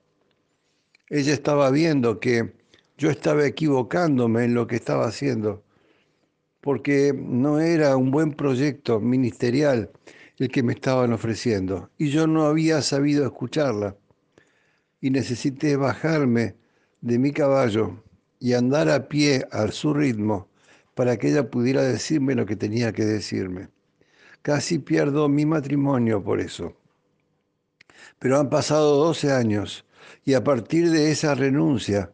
ella 1.09 1.33
estaba 1.33 1.71
viendo 1.71 2.19
que 2.19 2.53
yo 2.99 3.11
estaba 3.11 3.47
equivocándome 3.47 4.45
en 4.45 4.55
lo 4.55 4.67
que 4.67 4.77
estaba 4.77 5.07
haciendo, 5.07 5.63
porque 6.61 7.13
no 7.15 7.61
era 7.61 7.97
un 7.97 8.11
buen 8.11 8.33
proyecto 8.33 9.01
ministerial 9.01 9.91
el 10.39 10.49
que 10.49 10.63
me 10.63 10.73
estaban 10.73 11.13
ofreciendo, 11.13 11.91
y 11.97 12.11
yo 12.11 12.27
no 12.27 12.47
había 12.47 12.83
sabido 12.83 13.25
escucharla, 13.25 13.97
y 15.01 15.11
necesité 15.11 15.77
bajarme 15.77 16.57
de 17.01 17.19
mi 17.19 17.31
caballo 17.31 18.03
y 18.41 18.55
andar 18.55 18.91
a 18.91 19.09
pie 19.09 19.47
a 19.53 19.69
su 19.69 19.95
ritmo 19.95 20.49
para 20.95 21.17
que 21.17 21.29
ella 21.29 21.51
pudiera 21.51 21.83
decirme 21.83 22.35
lo 22.35 22.47
que 22.47 22.57
tenía 22.57 22.93
que 22.93 23.05
decirme. 23.05 23.69
Casi 24.43 24.79
pierdo 24.79 25.29
mi 25.29 25.47
matrimonio 25.47 26.23
por 26.23 26.41
eso. 26.41 26.75
Pero 28.19 28.39
han 28.39 28.51
pasado 28.51 28.97
12 28.97 29.33
años 29.33 29.86
y 30.27 30.35
a 30.35 30.45
partir 30.45 30.91
de 30.91 31.13
esa 31.13 31.35
renuncia 31.37 32.13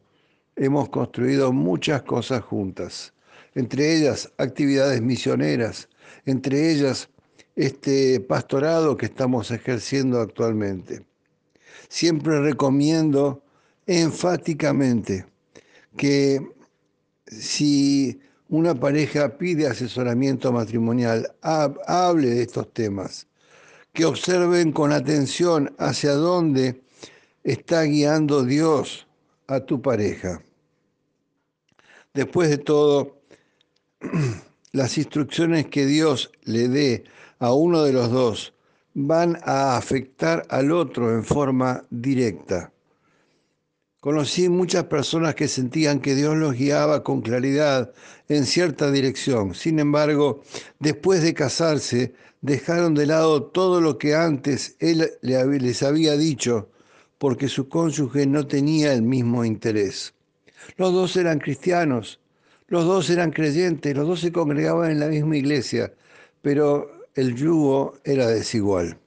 hemos 0.54 0.90
construido 0.90 1.50
muchas 1.50 2.02
cosas 2.02 2.42
juntas, 2.42 3.14
entre 3.54 3.96
ellas 3.96 4.30
actividades 4.36 5.00
misioneras, 5.00 5.88
entre 6.26 6.70
ellas 6.70 7.08
este 7.56 8.20
pastorado 8.20 8.98
que 8.98 9.06
estamos 9.06 9.50
ejerciendo 9.50 10.20
actualmente. 10.20 11.06
Siempre 11.88 12.40
recomiendo 12.40 13.42
enfáticamente 13.86 15.24
que 15.96 16.46
si 17.26 18.20
una 18.50 18.74
pareja 18.74 19.38
pide 19.38 19.66
asesoramiento 19.66 20.52
matrimonial, 20.52 21.34
hable 21.40 22.28
de 22.28 22.42
estos 22.42 22.70
temas, 22.74 23.26
que 23.94 24.04
observen 24.04 24.72
con 24.72 24.92
atención 24.92 25.74
hacia 25.78 26.12
dónde 26.12 26.82
está 27.44 27.82
guiando 27.82 28.44
Dios 28.44 29.06
a 29.46 29.60
tu 29.60 29.82
pareja. 29.82 30.42
Después 32.14 32.50
de 32.50 32.58
todo, 32.58 33.22
las 34.72 34.98
instrucciones 34.98 35.66
que 35.66 35.86
Dios 35.86 36.30
le 36.42 36.68
dé 36.68 37.04
a 37.38 37.52
uno 37.52 37.82
de 37.82 37.92
los 37.92 38.10
dos 38.10 38.54
van 38.94 39.38
a 39.44 39.76
afectar 39.76 40.46
al 40.50 40.70
otro 40.70 41.10
en 41.10 41.24
forma 41.24 41.84
directa. 41.90 42.72
Conocí 44.00 44.48
muchas 44.48 44.84
personas 44.84 45.34
que 45.36 45.46
sentían 45.46 46.00
que 46.00 46.16
Dios 46.16 46.36
los 46.36 46.54
guiaba 46.54 47.04
con 47.04 47.22
claridad 47.22 47.92
en 48.28 48.46
cierta 48.46 48.90
dirección. 48.90 49.54
Sin 49.54 49.78
embargo, 49.78 50.42
después 50.80 51.22
de 51.22 51.34
casarse, 51.34 52.12
dejaron 52.40 52.94
de 52.94 53.06
lado 53.06 53.44
todo 53.44 53.80
lo 53.80 53.98
que 53.98 54.16
antes 54.16 54.76
Él 54.80 55.12
les 55.22 55.82
había 55.84 56.16
dicho 56.16 56.68
porque 57.22 57.46
su 57.46 57.68
cónyuge 57.68 58.26
no 58.26 58.48
tenía 58.48 58.92
el 58.92 59.02
mismo 59.02 59.44
interés. 59.44 60.12
Los 60.76 60.92
dos 60.92 61.16
eran 61.16 61.38
cristianos, 61.38 62.18
los 62.66 62.84
dos 62.84 63.08
eran 63.10 63.30
creyentes, 63.30 63.96
los 63.96 64.08
dos 64.08 64.18
se 64.18 64.32
congregaban 64.32 64.90
en 64.90 64.98
la 64.98 65.06
misma 65.06 65.36
iglesia, 65.36 65.94
pero 66.40 67.06
el 67.14 67.36
yugo 67.36 67.94
era 68.02 68.26
desigual. 68.26 68.98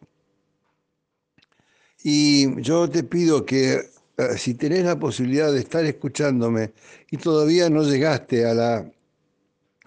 Y 2.04 2.62
yo 2.62 2.90
te 2.90 3.04
pido 3.04 3.46
que 3.46 3.82
eh, 4.18 4.38
si 4.38 4.54
tenés 4.54 4.86
la 4.86 4.98
posibilidad 4.98 5.52
de 5.52 5.60
estar 5.60 5.84
escuchándome 5.84 6.72
y 7.12 7.18
todavía 7.18 7.70
no 7.70 7.84
llegaste 7.84 8.46
a 8.46 8.54
la, 8.54 8.90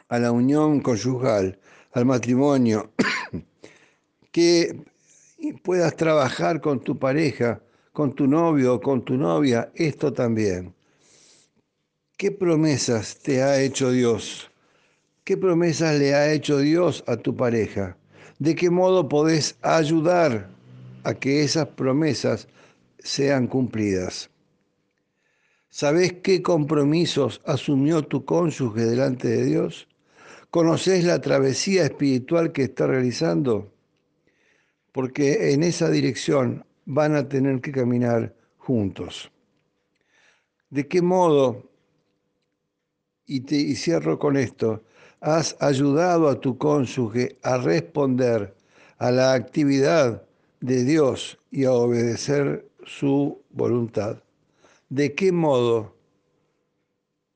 a 0.07 0.19
la 0.19 0.33
unión 0.33 0.83
conyugal, 0.83 1.59
al 1.93 2.05
matrimonio, 2.05 2.93
que 4.31 4.85
puedas 5.63 5.97
trabajar 5.97 6.61
con 6.61 6.81
tu 6.81 6.99
pareja, 6.99 7.63
con 7.99 8.15
tu 8.15 8.29
novio 8.29 8.75
o 8.75 8.81
con 8.81 9.05
tu 9.05 9.17
novia, 9.17 9.73
esto 9.75 10.13
también. 10.13 10.73
¿Qué 12.17 12.31
promesas 12.31 13.19
te 13.19 13.43
ha 13.43 13.61
hecho 13.61 13.91
Dios? 13.91 14.53
¿Qué 15.25 15.37
promesas 15.37 15.99
le 15.99 16.15
ha 16.15 16.33
hecho 16.33 16.59
Dios 16.59 17.03
a 17.09 17.17
tu 17.17 17.35
pareja? 17.35 17.97
¿De 18.39 18.55
qué 18.55 18.71
modo 18.71 19.09
podés 19.09 19.57
ayudar 19.63 20.49
a 21.03 21.15
que 21.15 21.43
esas 21.43 21.67
promesas 21.71 22.47
sean 23.01 23.49
cumplidas. 23.49 24.31
¿Sabés 25.69 26.13
qué 26.23 26.41
compromisos 26.41 27.43
asumió 27.47 28.03
tu 28.03 28.25
cónyuge 28.25 28.85
delante 28.85 29.27
de 29.27 29.45
Dios? 29.45 29.89
¿Conoces 30.51 31.03
la 31.03 31.21
travesía 31.21 31.83
espiritual 31.83 32.53
que 32.53 32.63
está 32.63 32.87
realizando? 32.87 33.73
Porque 34.93 35.53
en 35.53 35.65
esa 35.65 35.91
dirección 35.91 36.65
van 36.89 37.15
a 37.15 37.29
tener 37.29 37.61
que 37.61 37.71
caminar 37.71 38.35
juntos. 38.57 39.31
¿De 40.71 40.89
qué 40.89 41.03
modo, 41.03 41.71
y, 43.27 43.41
te, 43.41 43.57
y 43.57 43.77
cierro 43.77 44.19
con 44.19 44.39
esto, 44.39 44.83
has 45.21 45.55
ayudado 45.61 46.29
a 46.29 46.41
tu 46.41 46.57
cónyuge 46.57 47.39
a 47.43 47.59
responder 47.59 48.55
a 48.97 49.11
la 49.11 49.35
actividad 49.35 50.23
de 50.61 50.85
Dios 50.85 51.39
y 51.51 51.65
a 51.65 51.73
obedecer 51.73 52.67
su 52.87 53.43
voluntad. 53.51 54.23
¿De 54.89 55.15
qué 55.15 55.31
modo 55.31 55.95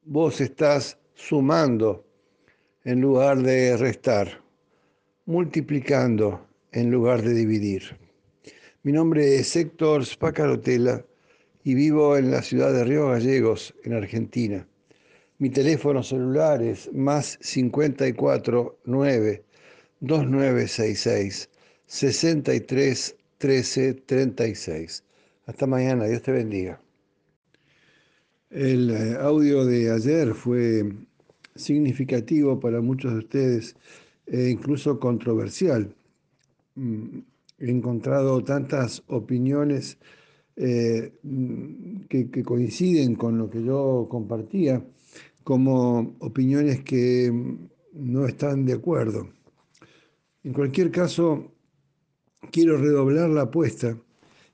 vos 0.02 0.40
estás 0.40 0.98
sumando 1.14 2.06
en 2.84 3.02
lugar 3.02 3.42
de 3.42 3.76
restar, 3.76 4.40
multiplicando 5.26 6.46
en 6.72 6.90
lugar 6.90 7.20
de 7.20 7.34
dividir? 7.34 8.01
Mi 8.84 8.90
nombre 8.90 9.36
es 9.36 9.54
Héctor 9.54 10.04
Spacarotela 10.04 11.06
y 11.62 11.74
vivo 11.74 12.16
en 12.16 12.32
la 12.32 12.42
ciudad 12.42 12.72
de 12.72 12.82
Río 12.82 13.10
Gallegos, 13.10 13.72
en 13.84 13.92
Argentina. 13.92 14.66
Mi 15.38 15.50
teléfono 15.50 16.02
celular 16.02 16.60
es 16.60 16.92
más 16.92 17.38
54 17.42 18.80
9 18.84 19.44
2966 20.00 21.48
63 21.86 23.16
13 23.38 23.94
36. 23.94 25.04
Hasta 25.46 25.66
mañana, 25.68 26.06
Dios 26.06 26.22
te 26.22 26.32
bendiga. 26.32 26.80
El 28.50 28.90
eh, 28.90 29.16
audio 29.20 29.64
de 29.64 29.92
ayer 29.92 30.34
fue 30.34 30.92
significativo 31.54 32.58
para 32.58 32.80
muchos 32.80 33.12
de 33.12 33.18
ustedes 33.18 33.76
e 34.26 34.48
incluso 34.48 34.98
controversial. 34.98 35.94
He 37.62 37.70
encontrado 37.70 38.42
tantas 38.42 39.04
opiniones 39.06 39.96
eh, 40.56 41.12
que, 42.08 42.42
coinciden 42.42 43.14
con 43.14 43.38
lo 43.38 43.48
que 43.48 43.62
yo 43.62 44.08
compartía, 44.10 44.84
como 45.44 46.16
opiniones 46.18 46.82
que 46.82 47.30
no 47.92 48.26
están 48.26 48.64
de 48.64 48.72
acuerdo. 48.72 49.28
En 50.42 50.52
cualquier 50.52 50.90
caso, 50.90 51.52
quiero 52.50 52.78
redoblar 52.78 53.30
la 53.30 53.42
apuesta 53.42 53.96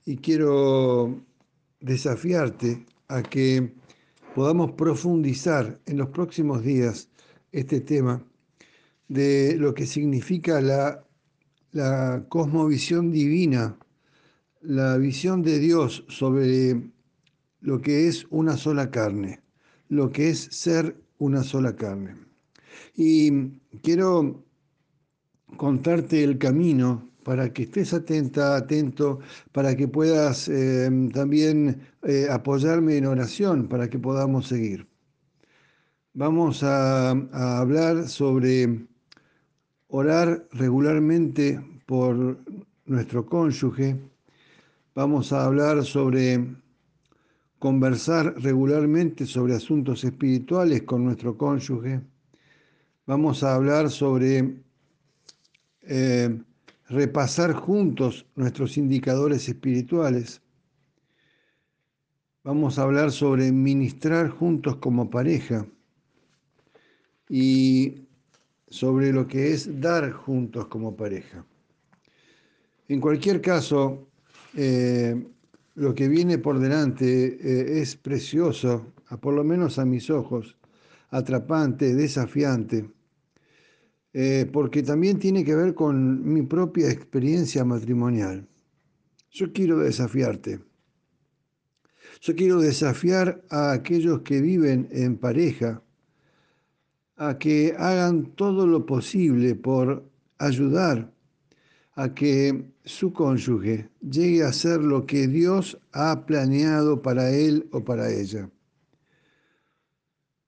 y 0.05 0.19
quiero 0.19 1.25
desafiarte 1.81 2.85
a 3.09 3.23
que 3.23 3.73
podamos 4.35 4.73
profundizar 4.73 5.81
en 5.87 5.97
los 5.97 6.11
próximos 6.11 6.63
días 6.63 7.09
este 7.53 7.81
tema 7.81 8.23
de 9.09 9.57
lo 9.57 9.73
que 9.73 9.87
significa 9.87 10.61
la, 10.61 11.08
la 11.73 12.25
cosmovisión 12.29 13.11
divina, 13.11 13.77
la 14.63 14.97
visión 14.97 15.43
de 15.43 15.59
Dios 15.59 16.05
sobre 16.09 16.91
lo 17.61 17.81
que 17.81 18.09
es 18.09 18.27
una 18.31 18.57
sola 18.57 18.91
carne, 18.91 19.43
lo 19.89 20.11
que 20.11 20.31
es 20.31 20.49
ser 20.51 20.97
una 21.19 21.43
sola 21.43 21.77
carne. 21.77 22.17
Y 22.97 23.31
quiero 23.83 24.45
contarte 25.57 26.23
el 26.25 26.39
camino 26.39 27.09
para 27.23 27.53
que 27.53 27.65
estés 27.65 27.93
atenta, 27.93 28.57
atento, 28.57 29.21
para 29.53 29.77
que 29.77 29.87
puedas 29.87 30.49
eh, 30.49 30.91
también 31.13 31.83
eh, 32.03 32.27
apoyarme 32.31 32.97
en 32.97 33.07
oración, 33.07 33.69
para 33.69 33.89
que 33.91 33.99
podamos 33.99 34.49
seguir. 34.49 34.89
Vamos 36.15 36.63
a, 36.63 37.11
a 37.11 37.59
hablar 37.59 38.09
sobre 38.09 38.88
orar 39.89 40.47
regularmente 40.53 41.61
por 41.87 42.39
nuestro 42.85 43.27
cónyuge. 43.27 43.97
Vamos 44.95 45.33
a 45.33 45.45
hablar 45.45 45.85
sobre 45.85 46.57
conversar 47.59 48.35
regularmente 48.41 49.27
sobre 49.27 49.55
asuntos 49.55 50.05
espirituales 50.05 50.83
con 50.83 51.05
nuestro 51.05 51.37
cónyuge. 51.37 52.01
Vamos 53.07 53.43
a 53.43 53.55
hablar 53.55 53.91
sobre 53.91 54.63
eh, 55.83 56.43
repasar 56.89 57.53
juntos 57.55 58.27
nuestros 58.37 58.77
indicadores 58.77 59.49
espirituales. 59.49 60.43
Vamos 62.45 62.79
a 62.79 62.83
hablar 62.83 63.11
sobre 63.11 63.51
ministrar 63.53 64.29
juntos 64.29 64.77
como 64.77 65.11
pareja 65.11 65.67
y 67.29 68.08
sobre 68.71 69.13
lo 69.13 69.27
que 69.27 69.53
es 69.53 69.81
dar 69.81 70.11
juntos 70.13 70.67
como 70.67 70.97
pareja. 70.97 71.45
En 72.89 73.01
cualquier 73.01 73.41
caso, 73.41 74.09
eh, 74.55 75.27
lo 75.75 75.95
que 75.95 76.09
viene 76.09 76.39
por 76.39 76.59
delante 76.59 77.39
eh, 77.41 77.81
es 77.81 77.97
precioso, 77.97 78.93
por 79.21 79.35
lo 79.35 79.45
menos 79.45 79.79
a 79.79 79.85
mis 79.85 80.11
ojos, 80.11 80.57
atrapante, 81.11 81.95
desafiante 81.95 82.89
eh, 84.21 84.49
porque 84.53 84.83
también 84.83 85.19
tiene 85.19 85.45
que 85.45 85.55
ver 85.55 85.75
con 85.75 86.25
mi 86.33 86.43
propia 86.43 86.91
experiencia 86.91 87.65
matrimonial. 87.65 88.49
Yo 89.31 89.53
quiero 89.53 89.79
desafiarte. 89.79 90.61
Yo 92.21 92.35
quiero 92.35 92.61
desafiar 92.61 93.45
a 93.51 93.73
aquellos 93.73 94.23
que 94.23 94.41
viven 94.41 94.89
en 94.91 95.19
pareja 95.19 95.83
a 97.19 97.37
que 97.39 97.75
hagan 97.77 98.33
todo 98.37 98.67
lo 98.67 98.87
posible 98.87 99.55
por 99.55 100.09
ayudar 100.39 101.13
a 101.95 102.15
que 102.15 102.65
su 102.85 103.13
cónyuge 103.13 103.91
llegue 104.01 104.45
a 104.45 104.53
ser 104.53 104.81
lo 104.81 105.05
que 105.05 105.27
Dios 105.27 105.79
ha 105.93 106.25
planeado 106.25 107.03
para 107.03 107.31
él 107.31 107.69
o 107.73 107.85
para 107.85 108.09
ella. 108.11 108.49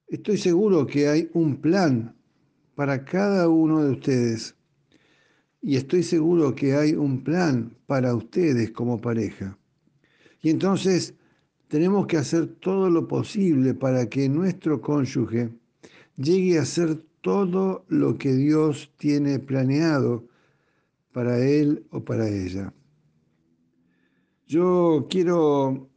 Estoy 0.07 0.37
seguro 0.37 0.87
que 0.87 1.09
hay 1.09 1.29
un 1.33 1.57
plan 1.57 2.15
para 2.75 3.03
cada 3.03 3.49
uno 3.49 3.83
de 3.83 3.91
ustedes. 3.91 4.55
Y 5.61 5.75
estoy 5.75 6.03
seguro 6.03 6.55
que 6.55 6.73
hay 6.73 6.93
un 6.93 7.23
plan 7.23 7.75
para 7.85 8.15
ustedes 8.15 8.71
como 8.71 8.99
pareja. 8.99 9.57
Y 10.41 10.49
entonces 10.49 11.13
tenemos 11.67 12.07
que 12.07 12.17
hacer 12.17 12.47
todo 12.59 12.89
lo 12.89 13.07
posible 13.07 13.73
para 13.73 14.09
que 14.09 14.27
nuestro 14.27 14.81
cónyuge 14.81 15.49
llegue 16.21 16.59
a 16.59 16.65
ser 16.65 17.03
todo 17.21 17.85
lo 17.87 18.17
que 18.17 18.33
Dios 18.33 18.91
tiene 18.97 19.39
planeado 19.39 20.27
para 21.11 21.39
él 21.39 21.85
o 21.91 22.03
para 22.03 22.27
ella. 22.27 22.73
Yo 24.47 25.07
quiero 25.09 25.89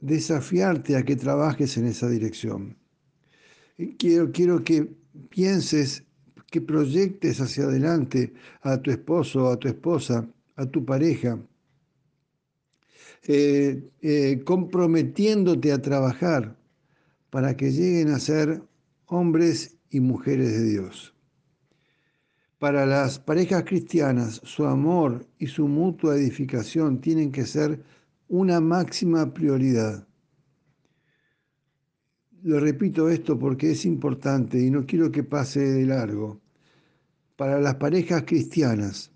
desafiarte 0.00 0.96
a 0.96 1.04
que 1.04 1.16
trabajes 1.16 1.76
en 1.76 1.86
esa 1.86 2.08
dirección. 2.08 2.76
quiero, 3.98 4.30
quiero 4.32 4.62
que 4.62 4.90
pienses, 5.30 6.04
que 6.50 6.60
proyectes 6.60 7.40
hacia 7.40 7.64
adelante 7.64 8.32
a 8.62 8.80
tu 8.80 8.90
esposo, 8.90 9.48
a 9.48 9.58
tu 9.58 9.68
esposa, 9.68 10.26
a 10.56 10.66
tu 10.66 10.84
pareja, 10.84 11.38
eh, 13.26 13.90
eh, 14.00 14.42
comprometiéndote 14.44 15.72
a 15.72 15.82
trabajar 15.82 16.56
para 17.30 17.56
que 17.56 17.70
lleguen 17.70 18.08
a 18.08 18.18
ser 18.18 18.62
hombres 19.08 19.78
y 19.90 20.00
mujeres 20.00 20.52
de 20.52 20.64
Dios. 20.64 21.14
Para 22.58 22.86
las 22.86 23.18
parejas 23.18 23.64
cristianas, 23.64 24.40
su 24.44 24.66
amor 24.66 25.26
y 25.38 25.46
su 25.46 25.66
mutua 25.66 26.16
edificación 26.16 27.00
tienen 27.00 27.32
que 27.32 27.46
ser 27.46 27.82
una 28.28 28.60
máxima 28.60 29.32
prioridad. 29.32 30.06
Lo 32.42 32.60
repito 32.60 33.08
esto 33.08 33.38
porque 33.38 33.70
es 33.72 33.84
importante 33.84 34.60
y 34.60 34.70
no 34.70 34.86
quiero 34.86 35.10
que 35.10 35.24
pase 35.24 35.60
de 35.60 35.86
largo. 35.86 36.40
Para 37.36 37.60
las 37.60 37.76
parejas 37.76 38.24
cristianas, 38.26 39.12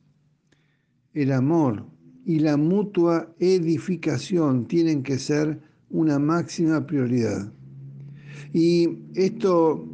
el 1.13 1.33
amor 1.33 1.87
y 2.25 2.39
la 2.39 2.57
mutua 2.57 3.35
edificación 3.39 4.67
tienen 4.67 5.03
que 5.03 5.19
ser 5.19 5.61
una 5.91 6.19
máxima 6.19 6.87
prioridad. 6.87 7.53
Y 8.53 8.89
esto 9.15 9.89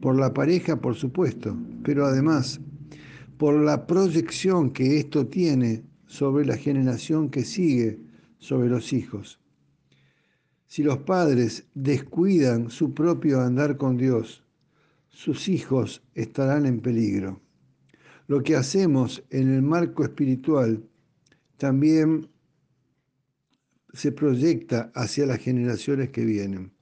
por 0.00 0.18
la 0.18 0.32
pareja, 0.32 0.80
por 0.80 0.94
supuesto, 0.94 1.56
pero 1.82 2.06
además 2.06 2.60
por 3.38 3.54
la 3.60 3.86
proyección 3.86 4.70
que 4.70 4.98
esto 4.98 5.26
tiene 5.26 5.84
sobre 6.06 6.46
la 6.46 6.56
generación 6.56 7.30
que 7.30 7.44
sigue, 7.44 8.00
sobre 8.38 8.68
los 8.68 8.92
hijos. 8.92 9.40
Si 10.66 10.82
los 10.82 10.98
padres 10.98 11.66
descuidan 11.74 12.70
su 12.70 12.94
propio 12.94 13.40
andar 13.40 13.76
con 13.76 13.96
Dios, 13.96 14.44
sus 15.08 15.48
hijos 15.48 16.02
estarán 16.14 16.66
en 16.66 16.80
peligro. 16.80 17.40
Lo 18.26 18.42
que 18.42 18.56
hacemos 18.56 19.22
en 19.30 19.54
el 19.54 19.62
marco 19.62 20.02
espiritual 20.02 20.82
también 21.56 22.28
se 23.92 24.12
proyecta 24.12 24.90
hacia 24.94 25.26
las 25.26 25.38
generaciones 25.38 26.10
que 26.10 26.24
vienen. 26.24 26.75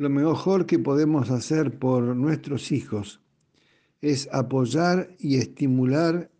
Lo 0.00 0.08
mejor 0.08 0.64
que 0.64 0.78
podemos 0.78 1.30
hacer 1.30 1.78
por 1.78 2.02
nuestros 2.16 2.72
hijos 2.72 3.20
es 4.00 4.30
apoyar 4.32 5.14
y 5.18 5.36
estimular 5.36 6.30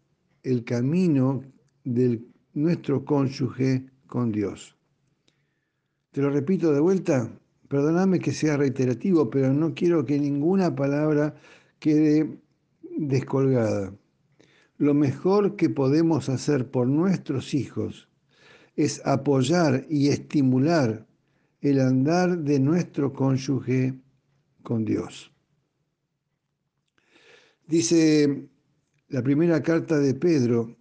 el 0.43 0.65
camino 0.65 1.45
de 1.85 2.23
nuestro 2.55 3.05
cónyuge 3.05 3.85
con 4.07 4.33
Dios. 4.33 4.79
Te 6.11 6.23
lo 6.23 6.31
repito 6.31 6.73
de 6.73 6.81
vuelta, 6.81 7.39
perdóname 7.69 8.19
que 8.19 8.33
sea 8.33 8.57
reiterativo, 8.57 9.29
pero 9.29 9.53
no 9.53 9.75
quiero 9.75 10.07
que 10.07 10.19
ninguna 10.19 10.75
palabra 10.75 11.35
quede 11.81 12.41
descolgada. 12.97 13.93
Lo 14.79 14.95
mejor 14.95 15.57
que 15.57 15.69
podemos 15.69 16.31
hacer 16.31 16.71
por 16.71 16.87
nuestros 16.87 17.53
hijos 17.53 18.09
es 18.75 19.03
apoyar 19.05 19.85
y 19.91 20.09
estimular 20.09 21.10
el 21.61 21.81
andar 21.81 22.39
de 22.39 22.59
nuestro 22.59 23.13
cónyuge 23.13 23.95
con 24.63 24.85
Dios. 24.85 25.33
Dice 27.67 28.49
la 29.09 29.23
primera 29.23 29.63
carta 29.63 29.99
de 29.99 30.15
Pedro, 30.15 30.77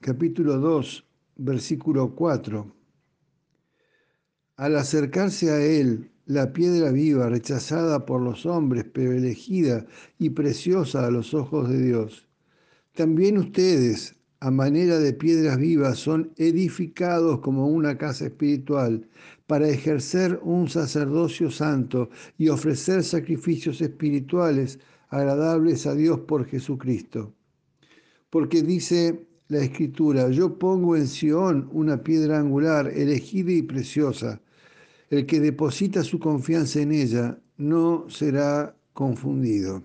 capítulo 0.00 0.58
2, 0.58 1.04
versículo 1.36 2.14
4. 2.14 2.74
Al 4.56 4.76
acercarse 4.76 5.50
a 5.50 5.60
él, 5.60 6.10
la 6.26 6.52
piedra 6.52 6.92
viva, 6.92 7.28
rechazada 7.28 8.06
por 8.06 8.20
los 8.20 8.46
hombres, 8.46 8.86
pero 8.92 9.12
elegida 9.12 9.86
y 10.18 10.30
preciosa 10.30 11.06
a 11.06 11.10
los 11.10 11.34
ojos 11.34 11.68
de 11.68 11.82
Dios, 11.82 12.28
también 12.94 13.38
ustedes, 13.38 14.16
a 14.40 14.50
manera 14.50 14.98
de 14.98 15.12
piedras 15.12 15.58
vivas, 15.58 15.98
son 15.98 16.32
edificados 16.36 17.40
como 17.40 17.68
una 17.68 17.96
casa 17.96 18.26
espiritual 18.26 19.08
para 19.52 19.68
ejercer 19.68 20.40
un 20.44 20.66
sacerdocio 20.66 21.50
santo 21.50 22.08
y 22.38 22.48
ofrecer 22.48 23.04
sacrificios 23.04 23.82
espirituales 23.82 24.78
agradables 25.10 25.86
a 25.86 25.94
Dios 25.94 26.20
por 26.20 26.46
Jesucristo. 26.46 27.34
Porque 28.30 28.62
dice 28.62 29.26
la 29.48 29.58
Escritura, 29.58 30.30
yo 30.30 30.58
pongo 30.58 30.96
en 30.96 31.06
Sión 31.06 31.68
una 31.70 32.02
piedra 32.02 32.38
angular, 32.38 32.90
elegida 32.96 33.52
y 33.52 33.60
preciosa. 33.60 34.40
El 35.10 35.26
que 35.26 35.38
deposita 35.38 36.02
su 36.02 36.18
confianza 36.18 36.80
en 36.80 36.92
ella 36.92 37.38
no 37.58 38.06
será 38.08 38.74
confundido. 38.94 39.84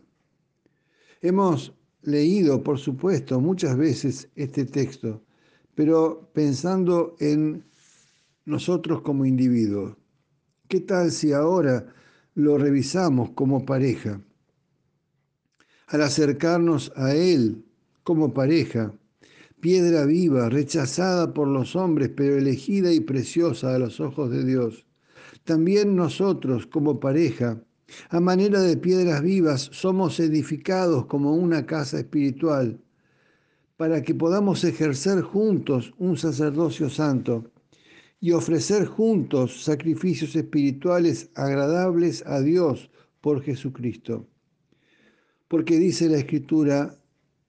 Hemos 1.21 1.73
leído, 2.03 2.63
por 2.63 2.79
supuesto, 2.79 3.41
muchas 3.41 3.75
veces 3.75 4.29
este 4.37 4.63
texto, 4.63 5.21
pero 5.75 6.31
pensando 6.33 7.17
en 7.19 7.67
nosotros 8.47 9.01
como 9.01 9.25
individuos. 9.25 9.95
¿Qué 10.67 10.79
tal 10.79 11.11
si 11.11 11.31
ahora 11.31 11.93
lo 12.33 12.57
revisamos 12.57 13.29
como 13.35 13.63
pareja? 13.63 14.19
al 15.87 16.01
acercarnos 16.01 16.91
a 16.95 17.13
Él 17.13 17.63
como 18.03 18.33
pareja, 18.33 18.93
piedra 19.61 20.05
viva, 20.05 20.49
rechazada 20.49 21.33
por 21.33 21.47
los 21.47 21.75
hombres, 21.75 22.11
pero 22.15 22.37
elegida 22.37 22.91
y 22.91 22.99
preciosa 22.99 23.73
a 23.73 23.79
los 23.79 23.99
ojos 23.99 24.29
de 24.29 24.45
Dios. 24.45 24.85
También 25.43 25.95
nosotros 25.95 26.67
como 26.67 26.99
pareja, 26.99 27.61
a 28.09 28.19
manera 28.19 28.61
de 28.61 28.75
piedras 28.75 29.21
vivas, 29.21 29.69
somos 29.71 30.19
edificados 30.19 31.05
como 31.05 31.35
una 31.35 31.65
casa 31.65 31.99
espiritual, 31.99 32.79
para 33.77 34.01
que 34.01 34.13
podamos 34.13 34.63
ejercer 34.63 35.21
juntos 35.21 35.93
un 35.97 36.17
sacerdocio 36.17 36.89
santo 36.89 37.51
y 38.19 38.31
ofrecer 38.31 38.85
juntos 38.85 39.63
sacrificios 39.63 40.35
espirituales 40.35 41.29
agradables 41.35 42.25
a 42.25 42.41
Dios 42.41 42.89
por 43.21 43.41
Jesucristo. 43.41 44.27
Porque 45.47 45.77
dice 45.77 46.09
la 46.09 46.17
Escritura, 46.17 46.97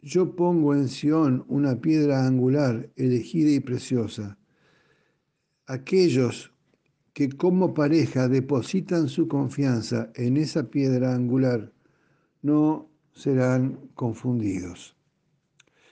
yo 0.03 0.37
pongo 0.37 0.75
en 0.75 0.89
Sión 0.89 1.45
una 1.49 1.81
piedra 1.81 2.27
angular, 2.27 2.91
elegida 2.97 3.51
y 3.51 3.61
preciosa. 3.61 4.39
Aquellos 5.67 6.53
que 7.13 7.31
como 7.31 7.75
pareja 7.75 8.29
depositan 8.29 9.09
su 9.09 9.27
confianza 9.27 10.11
en 10.15 10.37
esa 10.37 10.71
piedra 10.71 11.15
angular 11.15 11.73
no 12.43 12.89
serán 13.13 13.91
confundidos. 13.95 14.97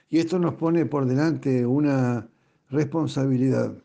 Y 0.09 0.19
esto 0.19 0.39
nos 0.39 0.53
pone 0.53 0.85
por 0.85 1.05
delante 1.05 1.65
una 1.65 2.29
responsabilidad, 2.69 3.83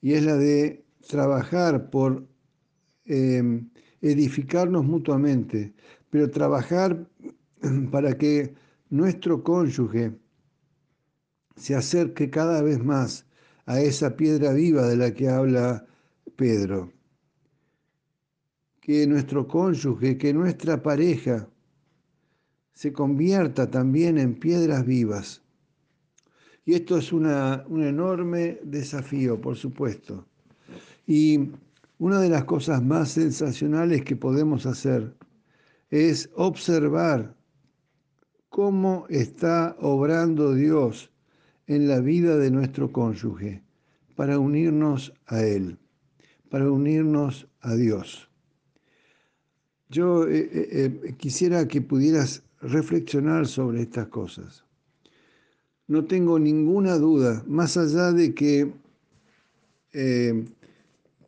y 0.00 0.12
es 0.14 0.24
la 0.24 0.36
de 0.36 0.84
trabajar 1.06 1.90
por 1.90 2.26
eh, 3.06 3.62
edificarnos 4.00 4.84
mutuamente, 4.84 5.74
pero 6.10 6.30
trabajar 6.30 7.08
para 7.90 8.16
que 8.16 8.54
nuestro 8.90 9.42
cónyuge 9.42 10.18
se 11.56 11.74
acerque 11.74 12.30
cada 12.30 12.62
vez 12.62 12.82
más 12.82 13.26
a 13.66 13.80
esa 13.80 14.16
piedra 14.16 14.52
viva 14.52 14.86
de 14.86 14.96
la 14.96 15.12
que 15.12 15.28
habla 15.28 15.86
Pedro. 16.36 16.92
Que 18.80 19.06
nuestro 19.06 19.46
cónyuge, 19.46 20.16
que 20.16 20.32
nuestra 20.32 20.82
pareja 20.82 21.48
se 22.72 22.92
convierta 22.92 23.70
también 23.70 24.18
en 24.18 24.38
piedras 24.38 24.86
vivas. 24.86 25.42
Y 26.68 26.74
esto 26.74 26.98
es 26.98 27.14
una, 27.14 27.64
un 27.70 27.82
enorme 27.82 28.58
desafío, 28.62 29.40
por 29.40 29.56
supuesto. 29.56 30.26
Y 31.06 31.52
una 31.98 32.20
de 32.20 32.28
las 32.28 32.44
cosas 32.44 32.84
más 32.84 33.08
sensacionales 33.08 34.04
que 34.04 34.16
podemos 34.16 34.66
hacer 34.66 35.14
es 35.88 36.28
observar 36.34 37.34
cómo 38.50 39.06
está 39.08 39.78
obrando 39.80 40.52
Dios 40.52 41.10
en 41.68 41.88
la 41.88 42.00
vida 42.00 42.36
de 42.36 42.50
nuestro 42.50 42.92
cónyuge 42.92 43.62
para 44.14 44.38
unirnos 44.38 45.14
a 45.24 45.40
Él, 45.40 45.78
para 46.50 46.70
unirnos 46.70 47.48
a 47.62 47.76
Dios. 47.76 48.28
Yo 49.88 50.28
eh, 50.28 50.50
eh, 50.52 50.68
eh, 50.72 51.14
quisiera 51.16 51.66
que 51.66 51.80
pudieras 51.80 52.42
reflexionar 52.60 53.46
sobre 53.46 53.80
estas 53.80 54.08
cosas. 54.08 54.67
No 55.88 56.04
tengo 56.04 56.38
ninguna 56.38 56.96
duda, 56.96 57.42
más 57.46 57.76
allá 57.76 58.12
de 58.12 58.34
que 58.34 58.72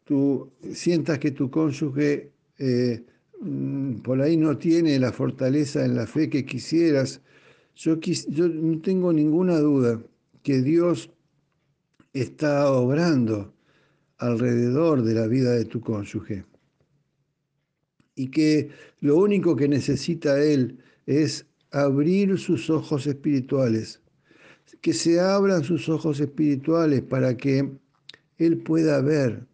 tú 0.04 0.50
sientas 0.72 1.18
que 1.18 1.30
tu 1.32 1.50
cónyuge 1.50 2.30
Mm, 3.40 4.00
por 4.02 4.20
ahí 4.20 4.36
no 4.36 4.58
tiene 4.58 4.98
la 4.98 5.12
fortaleza 5.12 5.84
en 5.84 5.94
la 5.96 6.06
fe 6.06 6.28
que 6.28 6.44
quisieras, 6.44 7.22
yo 7.74 7.96
no 7.96 8.80
tengo 8.82 9.12
ninguna 9.12 9.58
duda 9.58 10.02
que 10.42 10.61
Dios 10.61 11.11
está 12.12 12.70
obrando 12.70 13.54
alrededor 14.18 15.02
de 15.02 15.14
la 15.14 15.26
vida 15.26 15.52
de 15.52 15.64
tu 15.64 15.80
cónyuge. 15.80 16.44
y 18.16 18.28
que 18.28 18.68
lo 19.00 19.16
único 19.16 19.56
que 19.56 19.66
necesita 19.66 20.42
él 20.42 20.78
es 21.06 21.46
abrir 21.70 22.38
sus 22.38 22.68
ojos 22.68 23.06
espirituales, 23.06 24.02
que 24.80 24.92
se 24.92 25.20
abran 25.20 25.64
sus 25.64 25.88
ojos 25.88 26.20
espirituales 26.20 27.02
para 27.02 27.36
que 27.36 27.70
él 28.38 28.58
pueda 28.58 29.00
ver 29.00 29.46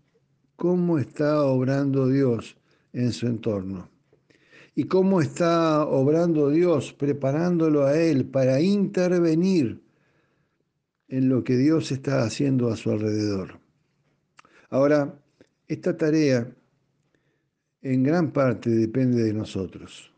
cómo 0.57 0.99
está 0.99 1.43
obrando 1.43 2.09
Dios 2.09 2.57
en 2.93 3.13
su 3.13 3.27
entorno 3.27 3.91
y 4.75 4.85
cómo 4.85 5.21
está 5.23 5.87
obrando 5.87 6.51
Dios, 6.51 6.93
preparándolo 6.93 7.87
a 7.87 7.99
él 7.99 8.27
para 8.27 8.61
intervenir 8.61 9.81
en 11.09 11.29
lo 11.29 11.43
que 11.45 11.57
Dios 11.57 11.93
está 11.93 12.23
haciendo 12.25 12.69
a 12.69 12.77
su 12.77 12.91
alrededor. 12.91 13.59
Ahora, 14.69 15.19
esta 15.67 15.97
tarea 15.97 16.55
en 17.81 18.03
gran 18.03 18.33
parte 18.33 18.69
depende 18.71 19.23
de 19.23 19.33
nosotros. 19.33 20.13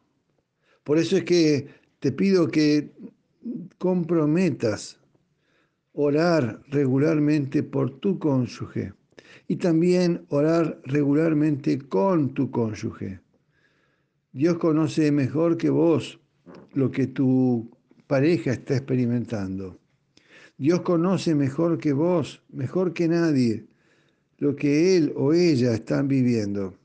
Por 0.83 0.99
eso 0.99 1.19
es 1.19 1.25
que 1.25 1.69
te 2.01 2.13
pido 2.13 2.49
que 2.49 2.93
comprometas 3.79 4.99
orar 5.93 6.63
regularmente 6.69 7.63
por 7.63 7.99
tu 7.99 8.19
cónyuge 8.19 8.93
y 9.49 9.57
también 9.57 10.25
orar 10.29 10.81
regularmente 10.85 11.79
con 11.79 12.35
tu 12.35 12.51
cónyuge. 12.51 13.21
Dios 14.33 14.59
conoce 14.59 15.11
mejor 15.11 15.57
que 15.57 15.71
vos 15.71 16.21
lo 16.73 16.91
que 16.91 17.09
tu 17.09 17.71
pareja 18.07 18.53
está 18.53 18.77
experimentando. 18.77 19.79
Dios 20.57 20.83
conoce 20.83 21.35
mejor 21.35 21.79
que 21.79 21.93
vos, 21.93 22.43
mejor 22.49 22.93
que 22.93 23.09
nadie, 23.09 23.67
lo 24.39 24.55
que 24.55 24.97
él 24.97 25.13
o 25.17 25.33
ella 25.33 25.73
están 25.73 26.09
viviendo. 26.09 26.77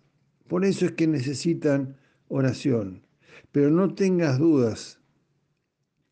Por 0.47 0.65
eso 0.65 0.85
es 0.85 0.93
que 0.93 1.07
necesitan 1.07 1.97
oración. 2.27 3.03
Pero 3.51 3.69
no 3.69 3.93
tengas 3.93 4.39
dudas 4.39 4.99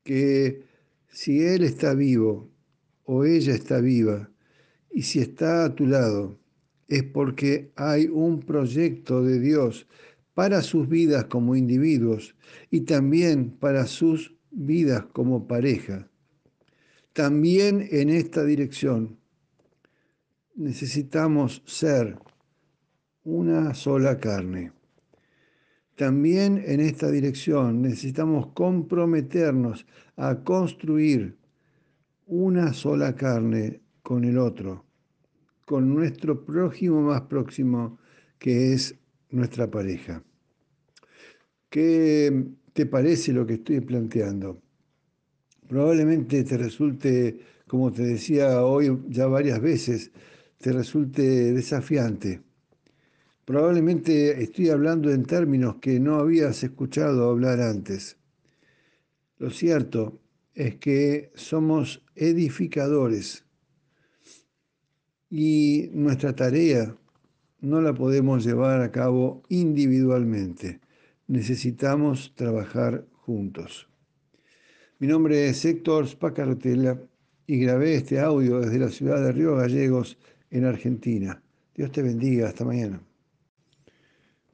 que 0.04 0.64
si 1.10 1.44
él 1.44 1.64
está 1.64 1.94
vivo 1.94 2.50
o 3.04 3.26
ella 3.26 3.54
está 3.54 3.80
viva 3.80 4.32
y 4.92 5.04
si 5.04 5.20
está 5.20 5.66
a 5.66 5.76
tu 5.76 5.86
lado, 5.86 6.40
es 6.88 7.04
porque 7.04 7.72
hay 7.76 8.08
un 8.08 8.42
proyecto 8.42 9.24
de 9.24 9.40
Dios 9.40 9.88
para 10.34 10.62
sus 10.62 10.88
vidas 10.88 11.26
como 11.26 11.56
individuos 11.56 12.36
y 12.70 12.82
también 12.82 13.52
para 13.52 13.86
sus 13.86 14.36
vidas 14.52 15.06
como 15.14 15.48
pareja. 15.48 16.10
También 17.14 17.88
en 17.92 18.10
esta 18.10 18.44
dirección 18.44 19.18
necesitamos 20.56 21.62
ser 21.66 22.18
una 23.24 23.74
sola 23.74 24.18
carne. 24.18 24.72
También 26.02 26.64
en 26.66 26.80
esta 26.80 27.12
dirección 27.12 27.84
necesitamos 27.84 28.48
comprometernos 28.56 29.86
a 30.16 30.44
construir 30.44 31.38
una 32.26 32.74
sola 32.74 33.16
carne 33.16 33.82
con 34.02 34.24
el 34.24 34.40
otro, 34.40 34.84
con 35.64 35.94
nuestro 35.94 36.44
prójimo 36.44 37.04
más 37.04 37.22
próximo, 37.22 38.00
que 38.40 38.74
es 38.74 38.96
nuestra 39.30 39.70
pareja. 39.70 40.24
¿Qué 41.70 42.48
te 42.74 42.88
parece 42.88 43.32
lo 43.32 43.46
que 43.46 43.54
estoy 43.54 43.82
planteando? 43.82 44.60
Probablemente 45.68 46.44
te 46.44 46.58
resulte, 46.58 47.42
como 47.68 47.92
te 47.92 48.02
decía 48.02 48.66
hoy 48.66 49.04
ya 49.08 49.28
varias 49.28 49.62
veces, 49.62 50.12
te 50.58 50.72
resulte 50.74 51.54
desafiante. 51.54 52.42
Probablemente 53.46 54.42
estoy 54.42 54.70
hablando 54.70 55.12
en 55.12 55.24
términos 55.26 55.78
que 55.82 56.00
no 56.00 56.16
habías 56.16 56.64
escuchado 56.64 57.30
hablar 57.30 57.60
antes. 57.60 58.18
Lo 59.38 59.50
cierto 59.50 60.20
es 60.54 60.76
que 60.76 61.32
somos 61.34 62.04
edificadores 62.16 63.46
y 65.30 65.90
nuestra 65.94 66.36
tarea 66.36 66.96
no 67.62 67.82
la 67.82 67.94
podemos 67.94 68.44
llevar 68.44 68.82
a 68.82 68.92
cabo 68.92 69.44
individualmente. 69.50 70.80
Necesitamos 71.28 72.34
trabajar 72.36 73.08
juntos. 73.14 73.88
Mi 75.00 75.08
nombre 75.08 75.48
es 75.50 75.66
Héctor 75.66 76.08
Spacarotela 76.08 77.02
y 77.48 77.58
grabé 77.60 77.96
este 77.96 78.20
audio 78.20 78.60
desde 78.60 78.78
la 78.80 78.90
ciudad 78.90 79.24
de 79.24 79.32
Río 79.32 79.56
Gallegos, 79.56 80.18
en 80.52 80.66
Argentina. 80.66 81.42
Dios 81.74 81.92
te 81.92 82.02
bendiga, 82.02 82.50
hasta 82.50 82.66
mañana. 82.66 83.02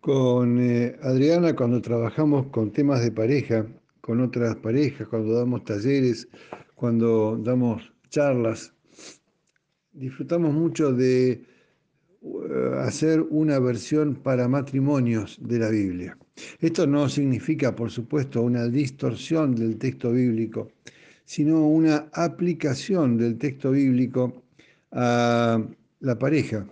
Con 0.08 0.58
eh, 0.62 0.95
Adriana, 1.01 1.53
cuando 1.53 1.82
trabajamos 1.82 2.45
con 2.47 2.72
temas 2.72 3.01
de 3.03 3.12
pareja, 3.12 3.68
con 3.99 4.22
otras 4.22 4.55
parejas, 4.55 5.05
cuando 5.10 5.34
damos 5.34 5.66
talleres, 5.66 6.30
cuando 6.76 7.38
damos 7.43 7.91
charlas, 8.08 8.74
disfrutamos 9.91 10.53
mucho 10.53 10.93
de 10.93 11.32
eh, 11.32 11.43
hacer 12.78 13.20
una 13.20 13.60
versión 13.60 14.16
para 14.16 14.47
matrimonios 14.47 15.38
de 15.41 15.60
la 15.60 15.68
Biblia. 15.68 16.18
Esto 16.62 16.88
no 16.88 17.10
significa, 17.10 17.76
por 17.76 17.91
supuesto, 17.91 18.43
una 18.43 18.66
distorsión 18.70 19.55
del 19.55 19.78
texto 19.78 20.14
bíblico, 20.14 20.72
sino 21.26 21.68
una 21.68 22.08
aplicación 22.14 23.18
del 23.18 23.38
texto 23.38 23.72
bíblico 23.72 24.41
a 24.89 25.62
la 25.99 26.18
pareja, 26.18 26.66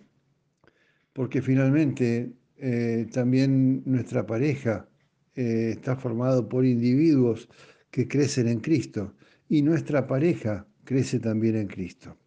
porque 1.11 1.41
finalmente 1.41 2.31
eh, 2.57 3.07
también 3.11 3.83
nuestra 3.85 4.25
pareja 4.25 4.87
eh, 5.35 5.71
está 5.71 5.95
formado 5.95 6.47
por 6.47 6.65
individuos 6.65 7.49
que 7.91 8.07
crecen 8.07 8.47
en 8.47 8.59
Cristo 8.59 9.13
y 9.49 9.61
nuestra 9.61 10.07
pareja 10.07 10.65
crece 10.83 11.19
también 11.19 11.55
en 11.57 11.67
Cristo. 11.67 12.17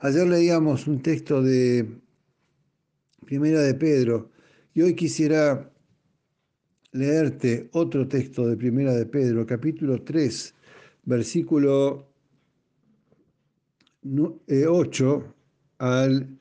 Ayer 0.00 0.26
leíamos 0.26 0.86
un 0.86 1.02
texto 1.02 1.42
de 1.42 2.00
Primera 3.24 3.60
de 3.60 3.74
Pedro 3.74 4.30
y 4.72 4.82
hoy 4.82 4.94
quisiera 4.94 5.70
leerte 6.92 7.68
otro 7.72 8.06
texto 8.08 8.46
de 8.46 8.56
Primera 8.56 8.94
de 8.94 9.06
Pedro, 9.06 9.46
capítulo 9.46 10.02
3, 10.02 10.54
versículo 11.04 12.10
8 14.04 14.42
eh, 14.48 15.32
al 15.78 16.38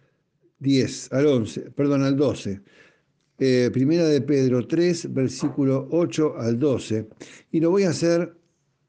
10, 0.66 1.14
al 1.14 1.28
11, 1.28 1.72
perdón, 1.72 2.02
al 2.02 2.18
12. 2.18 2.60
Eh, 3.38 3.70
primera 3.72 4.06
de 4.06 4.22
Pedro 4.22 4.66
3, 4.66 5.14
versículo 5.14 5.88
8 5.92 6.36
al 6.38 6.58
12. 6.58 7.08
Y 7.52 7.60
lo 7.60 7.70
voy 7.70 7.84
a 7.84 7.90
hacer 7.90 8.36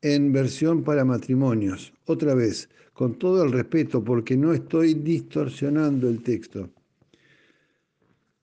en 0.00 0.32
versión 0.32 0.82
para 0.82 1.04
matrimonios, 1.04 1.92
otra 2.06 2.34
vez, 2.34 2.70
con 2.94 3.18
todo 3.18 3.44
el 3.44 3.52
respeto, 3.52 4.02
porque 4.02 4.36
no 4.36 4.54
estoy 4.54 4.94
distorsionando 4.94 6.08
el 6.08 6.22
texto. 6.22 6.70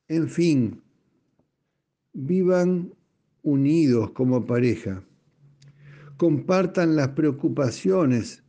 En 0.07 0.29
fin, 0.29 0.81
vivan 2.13 2.93
unidos 3.41 4.11
como 4.11 4.45
pareja, 4.45 5.03
compartan 6.17 6.95
las 6.95 7.09
preocupaciones 7.09 8.43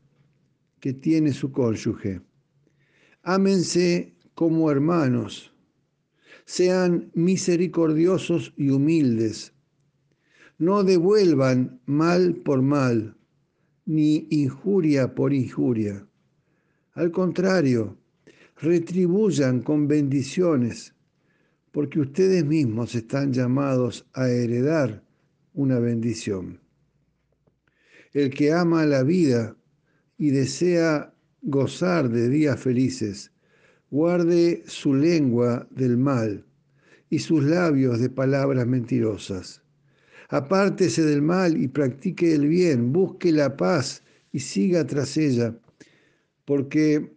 que 0.80 0.92
tiene 0.92 1.32
su 1.32 1.50
cónyuge. 1.50 2.20
Ámense 3.22 4.13
como 4.34 4.70
hermanos, 4.70 5.52
sean 6.44 7.10
misericordiosos 7.14 8.52
y 8.56 8.70
humildes. 8.70 9.54
No 10.58 10.84
devuelvan 10.84 11.80
mal 11.86 12.36
por 12.36 12.62
mal, 12.62 13.16
ni 13.86 14.26
injuria 14.30 15.14
por 15.14 15.32
injuria. 15.32 16.06
Al 16.92 17.10
contrario, 17.10 17.98
retribuyan 18.56 19.62
con 19.62 19.88
bendiciones 19.88 20.94
porque 21.72 21.98
ustedes 21.98 22.44
mismos 22.44 22.94
están 22.94 23.32
llamados 23.32 24.06
a 24.12 24.28
heredar 24.28 25.02
una 25.54 25.80
bendición. 25.80 26.60
El 28.12 28.30
que 28.30 28.52
ama 28.52 28.86
la 28.86 29.02
vida 29.02 29.56
y 30.16 30.30
desea 30.30 31.12
gozar 31.42 32.08
de 32.10 32.28
días 32.28 32.60
felices, 32.60 33.32
guarde 33.94 34.64
su 34.66 34.92
lengua 34.92 35.68
del 35.70 35.96
mal 35.96 36.44
y 37.10 37.20
sus 37.20 37.44
labios 37.44 38.00
de 38.00 38.10
palabras 38.10 38.66
mentirosas. 38.66 39.62
Apártese 40.30 41.02
del 41.04 41.22
mal 41.22 41.56
y 41.56 41.68
practique 41.68 42.34
el 42.34 42.48
bien, 42.48 42.92
busque 42.92 43.30
la 43.30 43.56
paz 43.56 44.02
y 44.32 44.40
siga 44.40 44.84
tras 44.84 45.16
ella, 45.16 45.56
porque 46.44 47.14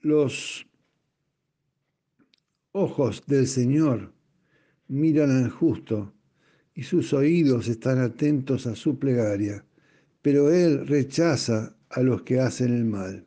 los 0.00 0.66
ojos 2.72 3.22
del 3.26 3.46
Señor 3.46 4.14
miran 4.88 5.30
al 5.30 5.50
justo 5.50 6.10
y 6.74 6.84
sus 6.84 7.12
oídos 7.12 7.68
están 7.68 7.98
atentos 7.98 8.66
a 8.66 8.74
su 8.74 8.98
plegaria, 8.98 9.62
pero 10.22 10.50
Él 10.50 10.86
rechaza 10.86 11.76
a 11.90 12.00
los 12.00 12.22
que 12.22 12.40
hacen 12.40 12.74
el 12.74 12.86
mal. 12.86 13.26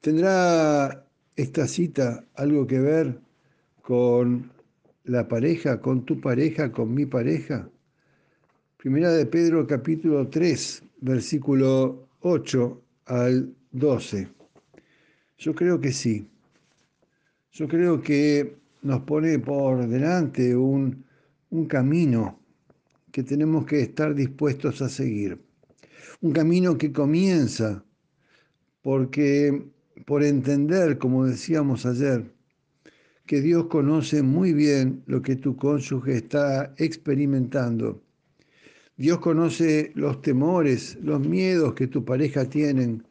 ¿Tendrá 0.00 1.06
esta 1.36 1.68
cita 1.68 2.24
algo 2.34 2.66
que 2.66 2.80
ver 2.80 3.20
con 3.82 4.50
la 5.04 5.28
pareja, 5.28 5.82
con 5.82 6.06
tu 6.06 6.22
pareja, 6.22 6.72
con 6.72 6.94
mi 6.94 7.04
pareja? 7.04 7.68
Primera 8.78 9.12
de 9.12 9.26
Pedro 9.26 9.66
capítulo 9.66 10.26
3, 10.28 10.84
versículo 11.02 12.08
8 12.20 12.82
al 13.04 13.54
12. 13.72 14.28
Yo 15.36 15.54
creo 15.54 15.78
que 15.78 15.92
sí. 15.92 16.26
Yo 17.52 17.68
creo 17.68 18.00
que 18.00 18.56
nos 18.80 19.02
pone 19.02 19.38
por 19.38 19.86
delante 19.86 20.56
un, 20.56 21.04
un 21.50 21.66
camino 21.66 22.40
que 23.12 23.22
tenemos 23.22 23.66
que 23.66 23.82
estar 23.82 24.14
dispuestos 24.14 24.80
a 24.80 24.88
seguir. 24.88 25.38
Un 26.22 26.32
camino 26.32 26.78
que 26.78 26.90
comienza 26.90 27.84
porque 28.80 29.62
por 30.06 30.22
entender, 30.24 30.98
como 30.98 31.26
decíamos 31.26 31.86
ayer, 31.86 32.32
que 33.26 33.40
Dios 33.40 33.66
conoce 33.66 34.22
muy 34.22 34.52
bien 34.52 35.02
lo 35.06 35.22
que 35.22 35.36
tu 35.36 35.56
cónyuge 35.56 36.16
está 36.16 36.74
experimentando. 36.78 38.02
Dios 38.96 39.20
conoce 39.20 39.92
los 39.94 40.20
temores, 40.20 40.98
los 41.02 41.20
miedos 41.20 41.74
que 41.74 41.86
tu 41.86 42.04
pareja 42.04 42.44
tienen. 42.44 43.06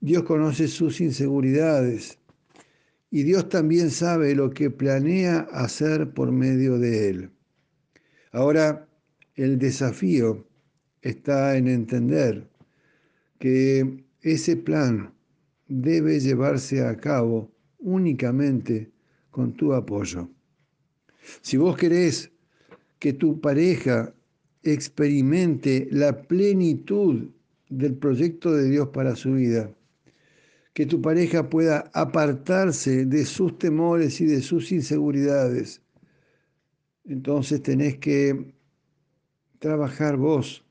Dios 0.00 0.24
conoce 0.24 0.68
sus 0.68 1.00
inseguridades. 1.00 2.18
Y 3.10 3.22
Dios 3.22 3.48
también 3.48 3.90
sabe 3.90 4.34
lo 4.34 4.50
que 4.50 4.70
planea 4.70 5.48
hacer 5.52 6.12
por 6.12 6.30
medio 6.30 6.78
de 6.78 7.08
él. 7.08 7.30
Ahora, 8.32 8.86
el 9.34 9.58
desafío 9.58 10.46
está 11.02 11.56
en 11.56 11.68
entender 11.68 12.48
que 13.38 14.04
ese 14.20 14.56
plan 14.56 15.14
debe 15.68 16.20
llevarse 16.20 16.84
a 16.84 16.96
cabo 16.96 17.50
únicamente 17.78 18.90
con 19.30 19.52
tu 19.52 19.72
apoyo. 19.72 20.28
Si 21.40 21.56
vos 21.56 21.76
querés 21.76 22.30
que 22.98 23.12
tu 23.12 23.40
pareja 23.40 24.14
experimente 24.62 25.88
la 25.90 26.22
plenitud 26.22 27.30
del 27.68 27.94
proyecto 27.96 28.52
de 28.52 28.70
Dios 28.70 28.88
para 28.88 29.16
su 29.16 29.32
vida, 29.34 29.70
que 30.72 30.86
tu 30.86 31.00
pareja 31.00 31.48
pueda 31.48 31.90
apartarse 31.92 33.06
de 33.06 33.24
sus 33.24 33.58
temores 33.58 34.20
y 34.20 34.26
de 34.26 34.40
sus 34.42 34.72
inseguridades, 34.72 35.82
entonces 37.04 37.62
tenés 37.62 37.98
que 37.98 38.54
trabajar 39.58 40.16
vos 40.16 40.64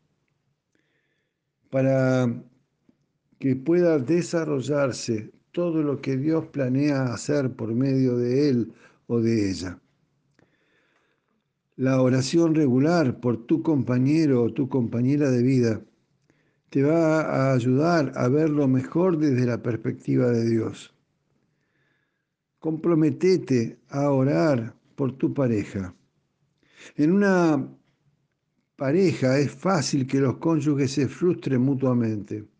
para 1.70 2.44
que 3.44 3.58
pueda 3.58 4.00
desarrollarse 4.00 5.34
todo 5.52 5.84
lo 5.84 6.00
que 6.00 6.16
Dios 6.16 6.46
planea 6.46 7.14
hacer 7.14 7.54
por 7.54 7.76
medio 7.76 8.16
de 8.16 8.48
él 8.48 8.74
o 9.08 9.20
de 9.20 9.50
ella. 9.50 9.82
La 11.76 12.02
oración 12.02 12.56
regular 12.56 13.20
por 13.20 13.46
tu 13.46 13.62
compañero 13.62 14.44
o 14.44 14.54
tu 14.54 14.70
compañera 14.70 15.30
de 15.30 15.44
vida 15.44 15.82
te 16.70 16.84
va 16.84 17.20
a 17.20 17.54
ayudar 17.54 18.14
a 18.16 18.30
ver 18.30 18.50
lo 18.50 18.70
mejor 18.70 19.18
desde 19.18 19.46
la 19.46 19.62
perspectiva 19.62 20.32
de 20.32 20.50
Dios. 20.50 20.96
Comprometete 22.60 23.78
a 23.90 24.10
orar 24.10 24.74
por 24.96 25.18
tu 25.18 25.34
pareja. 25.34 25.94
En 26.96 27.12
una 27.12 27.70
pareja 28.78 29.38
es 29.38 29.52
fácil 29.52 30.08
que 30.08 30.22
los 30.22 30.38
cónyuges 30.38 30.94
se 30.94 31.10
frustren 31.10 31.60
mutuamente. 31.60 32.53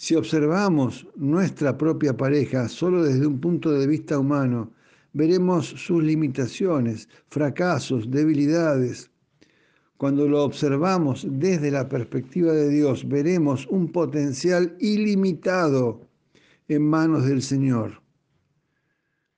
Si 0.00 0.14
observamos 0.14 1.08
nuestra 1.16 1.76
propia 1.76 2.16
pareja 2.16 2.68
solo 2.68 3.02
desde 3.02 3.26
un 3.26 3.40
punto 3.40 3.72
de 3.72 3.84
vista 3.88 4.16
humano, 4.16 4.72
veremos 5.12 5.66
sus 5.66 6.04
limitaciones, 6.04 7.08
fracasos, 7.26 8.08
debilidades. 8.08 9.10
Cuando 9.96 10.28
lo 10.28 10.44
observamos 10.44 11.26
desde 11.28 11.72
la 11.72 11.88
perspectiva 11.88 12.52
de 12.52 12.68
Dios, 12.68 13.08
veremos 13.08 13.66
un 13.66 13.90
potencial 13.90 14.76
ilimitado 14.78 16.08
en 16.68 16.88
manos 16.88 17.26
del 17.26 17.42
Señor. 17.42 18.00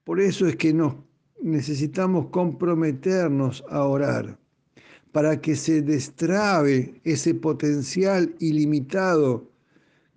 Por 0.05 0.21
eso 0.21 0.47
es 0.47 0.57
que 0.57 0.75
nos 0.75 0.95
necesitamos 1.41 2.27
comprometernos 2.27 3.65
a 3.71 3.85
orar 3.85 4.39
para 5.11 5.41
que 5.41 5.57
se 5.57 5.81
destrabe 5.81 7.01
ese 7.03 7.35
potencial 7.35 8.37
ilimitado 8.41 9.50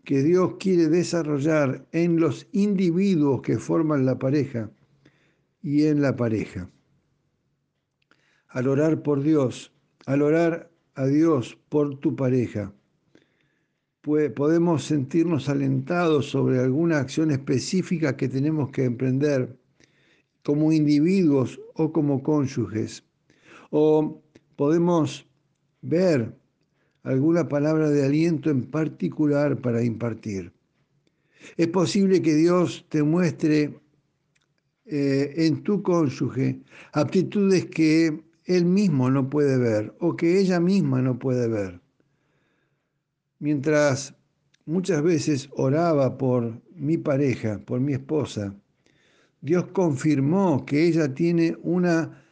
que 0.03 0.21
Dios 0.21 0.55
quiere 0.59 0.89
desarrollar 0.89 1.87
en 1.91 2.19
los 2.19 2.47
individuos 2.51 3.41
que 3.41 3.57
forman 3.57 4.05
la 4.05 4.19
pareja 4.19 4.69
y 5.61 5.85
en 5.85 6.01
la 6.01 6.15
pareja. 6.15 6.69
Al 8.47 8.67
orar 8.67 9.01
por 9.01 9.23
Dios, 9.23 9.71
al 10.05 10.21
orar 10.21 10.71
a 10.95 11.05
Dios 11.05 11.57
por 11.69 11.99
tu 11.99 12.15
pareja, 12.15 12.73
podemos 14.01 14.83
sentirnos 14.83 15.47
alentados 15.47 16.29
sobre 16.29 16.59
alguna 16.59 16.97
acción 16.97 17.31
específica 17.31 18.17
que 18.17 18.27
tenemos 18.27 18.69
que 18.71 18.83
emprender 18.83 19.57
como 20.43 20.73
individuos 20.73 21.61
o 21.75 21.93
como 21.93 22.21
cónyuges. 22.21 23.05
O 23.71 24.21
podemos 24.57 25.25
ver 25.81 26.37
alguna 27.03 27.47
palabra 27.47 27.89
de 27.89 28.05
aliento 28.05 28.49
en 28.49 28.63
particular 28.63 29.61
para 29.61 29.83
impartir. 29.83 30.53
Es 31.57 31.67
posible 31.67 32.21
que 32.21 32.35
Dios 32.35 32.85
te 32.89 33.03
muestre 33.03 33.79
eh, 34.85 35.33
en 35.37 35.63
tu 35.63 35.83
cónyuge 35.83 36.61
aptitudes 36.93 37.65
que 37.65 38.23
él 38.45 38.65
mismo 38.65 39.09
no 39.09 39.29
puede 39.29 39.57
ver 39.57 39.93
o 39.99 40.15
que 40.15 40.39
ella 40.39 40.59
misma 40.59 41.01
no 41.01 41.19
puede 41.19 41.47
ver. 41.47 41.81
Mientras 43.39 44.15
muchas 44.65 45.03
veces 45.03 45.49
oraba 45.51 46.17
por 46.17 46.61
mi 46.73 46.97
pareja, 46.97 47.59
por 47.59 47.81
mi 47.81 47.93
esposa, 47.93 48.55
Dios 49.41 49.67
confirmó 49.73 50.65
que 50.65 50.87
ella 50.87 51.13
tiene 51.13 51.57
una 51.63 52.23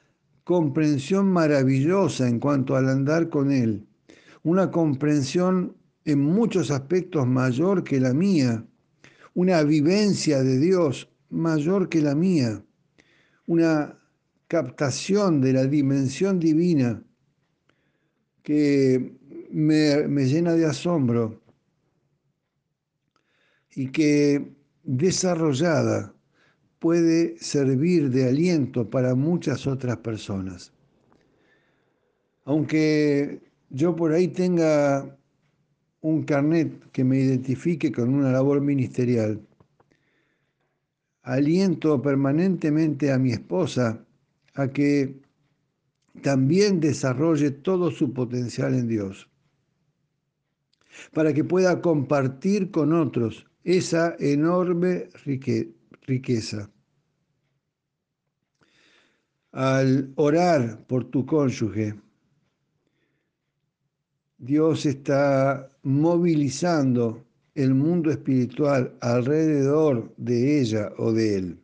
comprensión 0.45 1.29
maravillosa 1.31 2.29
en 2.29 2.39
cuanto 2.39 2.77
al 2.77 2.87
andar 2.87 3.29
con 3.29 3.51
Él 3.51 3.85
una 4.43 4.71
comprensión 4.71 5.75
en 6.05 6.19
muchos 6.19 6.71
aspectos 6.71 7.27
mayor 7.27 7.83
que 7.83 7.99
la 7.99 8.13
mía, 8.13 8.65
una 9.33 9.63
vivencia 9.63 10.41
de 10.43 10.57
Dios 10.59 11.09
mayor 11.29 11.89
que 11.89 12.01
la 12.01 12.15
mía, 12.15 12.63
una 13.45 13.97
captación 14.47 15.41
de 15.41 15.53
la 15.53 15.65
dimensión 15.65 16.39
divina 16.39 17.03
que 18.43 19.17
me, 19.51 20.07
me 20.07 20.25
llena 20.25 20.53
de 20.53 20.65
asombro 20.65 21.41
y 23.75 23.89
que 23.91 24.53
desarrollada 24.83 26.13
puede 26.79 27.37
servir 27.37 28.09
de 28.09 28.27
aliento 28.27 28.89
para 28.89 29.13
muchas 29.13 29.67
otras 29.67 29.97
personas. 29.97 30.73
Aunque 32.43 33.50
yo 33.71 33.95
por 33.95 34.11
ahí 34.11 34.27
tenga 34.27 35.17
un 36.01 36.23
carnet 36.23 36.91
que 36.91 37.03
me 37.03 37.19
identifique 37.19 37.91
con 37.91 38.13
una 38.13 38.31
labor 38.31 38.59
ministerial, 38.61 39.41
aliento 41.23 42.01
permanentemente 42.01 43.11
a 43.11 43.17
mi 43.17 43.31
esposa 43.31 44.05
a 44.55 44.67
que 44.67 45.21
también 46.21 46.79
desarrolle 46.79 47.51
todo 47.51 47.91
su 47.91 48.13
potencial 48.13 48.73
en 48.73 48.87
Dios, 48.87 49.29
para 51.13 51.33
que 51.33 51.43
pueda 51.43 51.81
compartir 51.81 52.71
con 52.71 52.91
otros 52.91 53.47
esa 53.63 54.15
enorme 54.19 55.09
riqueza. 56.07 56.69
Al 59.53 60.11
orar 60.15 60.85
por 60.87 61.05
tu 61.05 61.25
cónyuge, 61.25 61.95
Dios 64.43 64.87
está 64.87 65.69
movilizando 65.83 67.23
el 67.53 67.75
mundo 67.75 68.09
espiritual 68.09 68.91
alrededor 68.99 70.11
de 70.17 70.59
ella 70.59 70.91
o 70.97 71.11
de 71.11 71.37
él. 71.37 71.59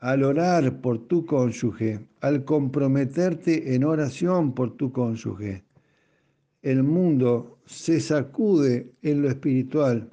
Al 0.00 0.24
orar 0.24 0.80
por 0.80 1.06
tu 1.06 1.24
cónyuge, 1.24 2.08
al 2.22 2.44
comprometerte 2.44 3.72
en 3.72 3.84
oración 3.84 4.52
por 4.52 4.76
tu 4.76 4.90
cónyuge, 4.90 5.62
el 6.60 6.82
mundo 6.82 7.60
se 7.66 8.00
sacude 8.00 8.90
en 9.02 9.22
lo 9.22 9.28
espiritual, 9.28 10.10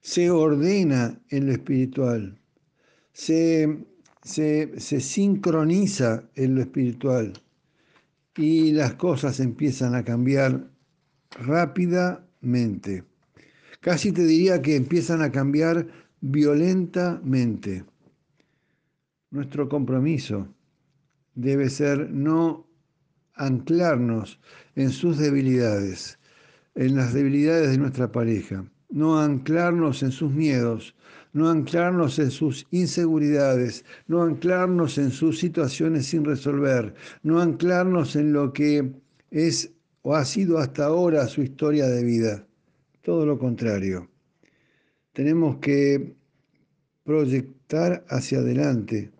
se 0.00 0.30
ordena 0.30 1.20
en 1.28 1.44
lo 1.44 1.52
espiritual, 1.52 2.40
se, 3.12 3.84
se, 4.22 4.80
se 4.80 4.98
sincroniza 4.98 6.24
en 6.36 6.54
lo 6.54 6.62
espiritual 6.62 7.34
y 8.36 8.72
las 8.72 8.94
cosas 8.94 9.40
empiezan 9.40 9.94
a 9.94 10.04
cambiar 10.04 10.70
rápidamente. 11.30 13.04
Casi 13.80 14.12
te 14.12 14.24
diría 14.24 14.62
que 14.62 14.76
empiezan 14.76 15.22
a 15.22 15.32
cambiar 15.32 15.86
violentamente. 16.20 17.84
Nuestro 19.30 19.68
compromiso 19.68 20.48
debe 21.34 21.68
ser 21.70 22.10
no 22.10 22.68
anclarnos 23.34 24.40
en 24.76 24.90
sus 24.90 25.18
debilidades, 25.18 26.18
en 26.74 26.96
las 26.96 27.12
debilidades 27.12 27.70
de 27.70 27.78
nuestra 27.78 28.12
pareja, 28.12 28.64
no 28.90 29.18
anclarnos 29.18 30.02
en 30.02 30.12
sus 30.12 30.30
miedos, 30.30 30.94
no 31.32 31.48
anclarnos 31.48 32.18
en 32.18 32.30
sus 32.30 32.66
inseguridades, 32.70 33.84
no 34.06 34.22
anclarnos 34.22 34.98
en 34.98 35.10
sus 35.10 35.38
situaciones 35.38 36.06
sin 36.06 36.24
resolver, 36.24 36.94
no 37.22 37.40
anclarnos 37.40 38.16
en 38.16 38.32
lo 38.32 38.52
que 38.52 38.92
es 39.30 39.72
o 40.02 40.14
ha 40.14 40.24
sido 40.24 40.58
hasta 40.58 40.86
ahora 40.86 41.26
su 41.26 41.42
historia 41.42 41.86
de 41.86 42.04
vida. 42.04 42.46
Todo 43.02 43.24
lo 43.24 43.38
contrario. 43.38 44.08
Tenemos 45.12 45.56
que 45.58 46.14
proyectar 47.04 48.04
hacia 48.08 48.38
adelante, 48.38 49.10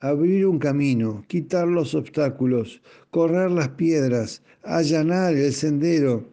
abrir 0.00 0.46
un 0.46 0.58
camino, 0.58 1.24
quitar 1.28 1.66
los 1.66 1.94
obstáculos, 1.94 2.82
correr 3.10 3.50
las 3.50 3.70
piedras, 3.70 4.42
allanar 4.62 5.34
el 5.34 5.52
sendero 5.52 6.28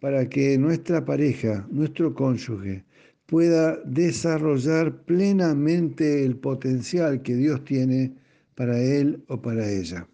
para 0.00 0.28
que 0.28 0.58
nuestra 0.58 1.04
pareja, 1.04 1.66
nuestro 1.70 2.14
cónyuge, 2.14 2.84
pueda 3.26 3.76
desarrollar 3.84 5.02
plenamente 5.04 6.24
el 6.24 6.36
potencial 6.36 7.22
que 7.22 7.34
Dios 7.34 7.64
tiene 7.64 8.14
para 8.54 8.78
él 8.78 9.24
o 9.28 9.40
para 9.40 9.68
ella. 9.70 10.06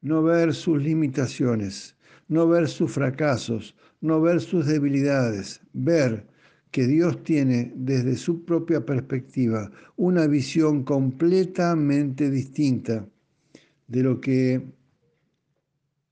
No 0.00 0.22
ver 0.22 0.54
sus 0.54 0.82
limitaciones, 0.82 1.96
no 2.28 2.48
ver 2.48 2.68
sus 2.68 2.90
fracasos, 2.92 3.74
no 4.00 4.20
ver 4.20 4.40
sus 4.40 4.66
debilidades, 4.66 5.60
ver 5.72 6.26
que 6.70 6.86
Dios 6.86 7.22
tiene 7.22 7.72
desde 7.76 8.16
su 8.16 8.44
propia 8.44 8.84
perspectiva 8.84 9.70
una 9.96 10.26
visión 10.26 10.84
completamente 10.84 12.30
distinta 12.30 13.06
de 13.86 14.02
lo 14.02 14.20
que 14.20 14.62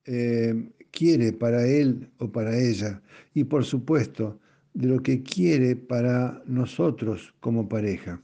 eh, 0.05 0.71
quiere 0.91 1.33
para 1.33 1.67
él 1.67 2.11
o 2.19 2.31
para 2.31 2.59
ella 2.59 3.01
y 3.33 3.45
por 3.45 3.65
supuesto 3.65 4.40
de 4.75 4.89
lo 4.89 5.03
que 5.03 5.23
quiere 5.23 5.77
para 5.77 6.43
nosotros 6.47 7.35
como 7.41 7.69
pareja. 7.69 8.23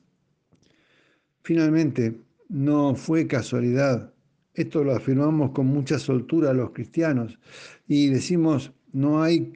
Finalmente, 1.43 2.21
no 2.49 2.95
fue 2.95 3.27
casualidad. 3.27 4.13
Esto 4.55 4.85
lo 4.85 4.95
afirmamos 4.95 5.51
con 5.51 5.67
mucha 5.67 5.99
soltura 5.99 6.53
los 6.53 6.71
cristianos 6.71 7.39
y 7.87 8.09
decimos, 8.09 8.73
no 8.93 9.23
hay 9.23 9.53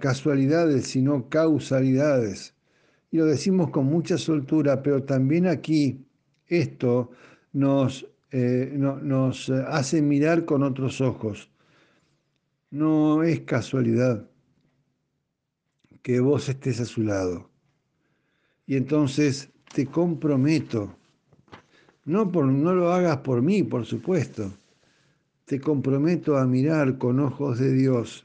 casualidades, 0.00 0.86
sino 0.86 1.28
causalidades. 1.28 2.54
Y 3.10 3.18
lo 3.18 3.26
decimos 3.26 3.70
con 3.70 3.86
mucha 3.86 4.18
soltura, 4.18 4.82
pero 4.82 5.04
también 5.04 5.46
aquí 5.46 6.04
esto 6.46 7.10
nos, 7.52 8.06
eh, 8.32 8.72
nos 8.74 9.48
hace 9.48 10.02
mirar 10.02 10.44
con 10.44 10.62
otros 10.62 11.00
ojos. 11.00 11.50
No 12.70 13.22
es 13.22 13.40
casualidad 13.40 14.28
que 16.04 16.20
vos 16.20 16.48
estés 16.48 16.78
a 16.80 16.84
su 16.84 17.02
lado. 17.02 17.50
Y 18.66 18.76
entonces 18.76 19.48
te 19.74 19.86
comprometo, 19.86 20.94
no, 22.04 22.30
por, 22.30 22.44
no 22.44 22.74
lo 22.74 22.92
hagas 22.92 23.16
por 23.18 23.42
mí, 23.42 23.64
por 23.64 23.86
supuesto, 23.86 24.52
te 25.46 25.58
comprometo 25.58 26.36
a 26.36 26.46
mirar 26.46 26.98
con 26.98 27.18
ojos 27.18 27.58
de 27.58 27.72
Dios 27.72 28.24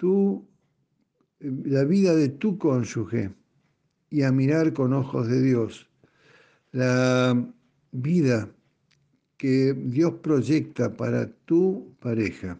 tú, 0.00 0.48
la 1.40 1.84
vida 1.84 2.14
de 2.14 2.30
tu 2.30 2.56
cónyuge 2.56 3.34
y 4.08 4.22
a 4.22 4.32
mirar 4.32 4.72
con 4.72 4.94
ojos 4.94 5.28
de 5.28 5.42
Dios 5.42 5.90
la 6.72 7.36
vida 7.92 8.48
que 9.36 9.74
Dios 9.74 10.14
proyecta 10.22 10.96
para 10.96 11.30
tu 11.44 11.94
pareja. 12.00 12.58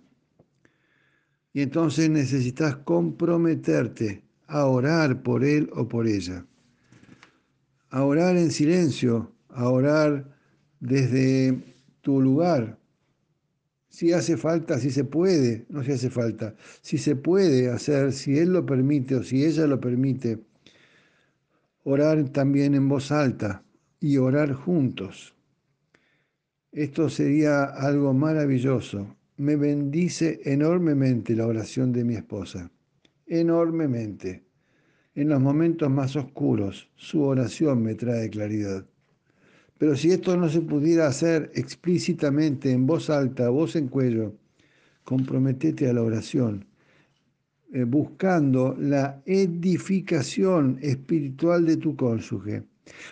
Y 1.53 1.63
entonces 1.63 2.09
necesitas 2.11 2.77
comprometerte 2.77 4.23
a 4.47 4.67
orar 4.67 5.23
por 5.23 5.45
él 5.45 5.71
o 5.75 5.89
por 5.89 6.07
ella. 6.07 6.47
A 7.91 8.05
orar 8.05 8.37
en 8.37 8.51
silencio, 8.51 9.33
a 9.49 9.69
orar 9.69 10.37
desde 10.79 11.75
tu 12.01 12.21
lugar. 12.21 12.79
Si 13.89 14.13
hace 14.13 14.37
falta, 14.37 14.79
si 14.79 14.91
se 14.91 15.05
puede, 15.05 15.67
no 15.69 15.83
si 15.83 15.93
hace 15.93 16.11
falta, 16.11 16.55
si 16.81 16.99
se 16.99 17.17
puede 17.17 17.69
hacer, 17.69 18.13
si 18.13 18.39
él 18.39 18.53
lo 18.53 18.65
permite 18.65 19.17
o 19.17 19.23
si 19.25 19.45
ella 19.45 19.67
lo 19.67 19.81
permite, 19.81 20.39
orar 21.83 22.29
también 22.29 22.75
en 22.75 22.89
voz 22.89 23.11
alta 23.11 23.65
y 23.99 24.17
orar 24.17 24.53
juntos. 24.53 25.35
Esto 26.71 27.11
sería 27.11 27.65
algo 27.65 28.15
maravilloso 28.15 29.17
me 29.41 29.57
bendice 29.57 30.43
enormemente 30.45 31.35
la 31.35 31.47
oración 31.47 31.93
de 31.93 32.05
mi 32.05 32.15
esposa, 32.15 32.71
enormemente. 33.27 34.45
En 35.15 35.31
los 35.31 35.41
momentos 35.41 35.91
más 35.91 36.15
oscuros, 36.15 36.91
su 36.95 37.23
oración 37.23 37.83
me 37.83 37.95
trae 37.95 38.29
claridad. 38.29 38.85
Pero 39.79 39.97
si 39.97 40.11
esto 40.11 40.37
no 40.37 40.51
se 40.51 40.61
pudiera 40.61 41.07
hacer 41.07 41.51
explícitamente, 41.55 42.71
en 42.71 42.87
voz 42.87 43.09
alta, 43.09 43.49
voz 43.49 43.77
en 43.77 43.89
cuello, 43.89 44.37
comprometete 45.05 45.89
a 45.89 45.95
la 45.95 46.03
oración, 46.03 46.67
eh, 47.73 47.85
buscando 47.85 48.77
la 48.79 49.23
edificación 49.25 50.79
espiritual 50.83 51.65
de 51.65 51.79
tu 51.79 51.97
cónyuge 51.97 52.65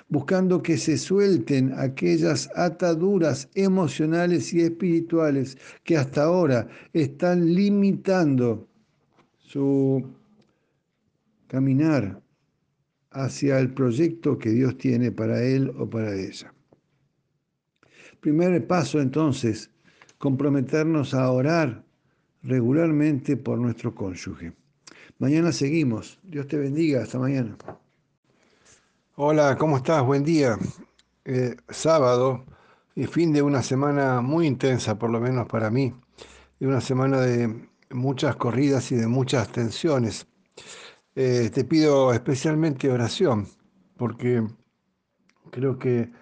buscando 0.08 0.62
que 0.62 0.76
se 0.76 0.98
suelten 0.98 1.72
aquellas 1.76 2.50
ataduras 2.54 3.48
emocionales 3.54 4.52
y 4.52 4.60
espirituales 4.60 5.58
que 5.84 5.96
hasta 5.96 6.24
ahora 6.24 6.68
están 6.92 7.54
limitando 7.54 8.68
su 9.38 10.04
caminar 11.46 12.20
hacia 13.10 13.58
el 13.58 13.72
proyecto 13.72 14.38
que 14.38 14.50
Dios 14.50 14.76
tiene 14.76 15.10
para 15.10 15.42
él 15.42 15.72
o 15.78 15.88
para 15.88 16.14
ella. 16.14 16.52
Primer 18.20 18.66
paso 18.66 19.00
entonces, 19.00 19.70
comprometernos 20.18 21.14
a 21.14 21.30
orar 21.30 21.84
regularmente 22.42 23.36
por 23.36 23.58
nuestro 23.58 23.94
cónyuge. 23.94 24.52
Mañana 25.18 25.52
seguimos. 25.52 26.18
Dios 26.22 26.46
te 26.46 26.56
bendiga. 26.56 27.02
Hasta 27.02 27.18
mañana. 27.18 27.56
Hola, 29.20 29.56
¿cómo 29.58 29.78
estás? 29.78 30.06
Buen 30.06 30.22
día. 30.22 30.56
Eh, 31.24 31.56
sábado 31.68 32.44
y 32.94 33.06
fin 33.06 33.32
de 33.32 33.42
una 33.42 33.64
semana 33.64 34.20
muy 34.20 34.46
intensa, 34.46 34.96
por 34.96 35.10
lo 35.10 35.18
menos 35.18 35.48
para 35.48 35.70
mí, 35.70 35.92
de 36.60 36.68
una 36.68 36.80
semana 36.80 37.20
de 37.22 37.68
muchas 37.90 38.36
corridas 38.36 38.92
y 38.92 38.94
de 38.94 39.08
muchas 39.08 39.50
tensiones. 39.50 40.28
Eh, 41.16 41.50
te 41.52 41.64
pido 41.64 42.12
especialmente 42.12 42.92
oración, 42.92 43.48
porque 43.96 44.46
creo 45.50 45.80
que 45.80 46.12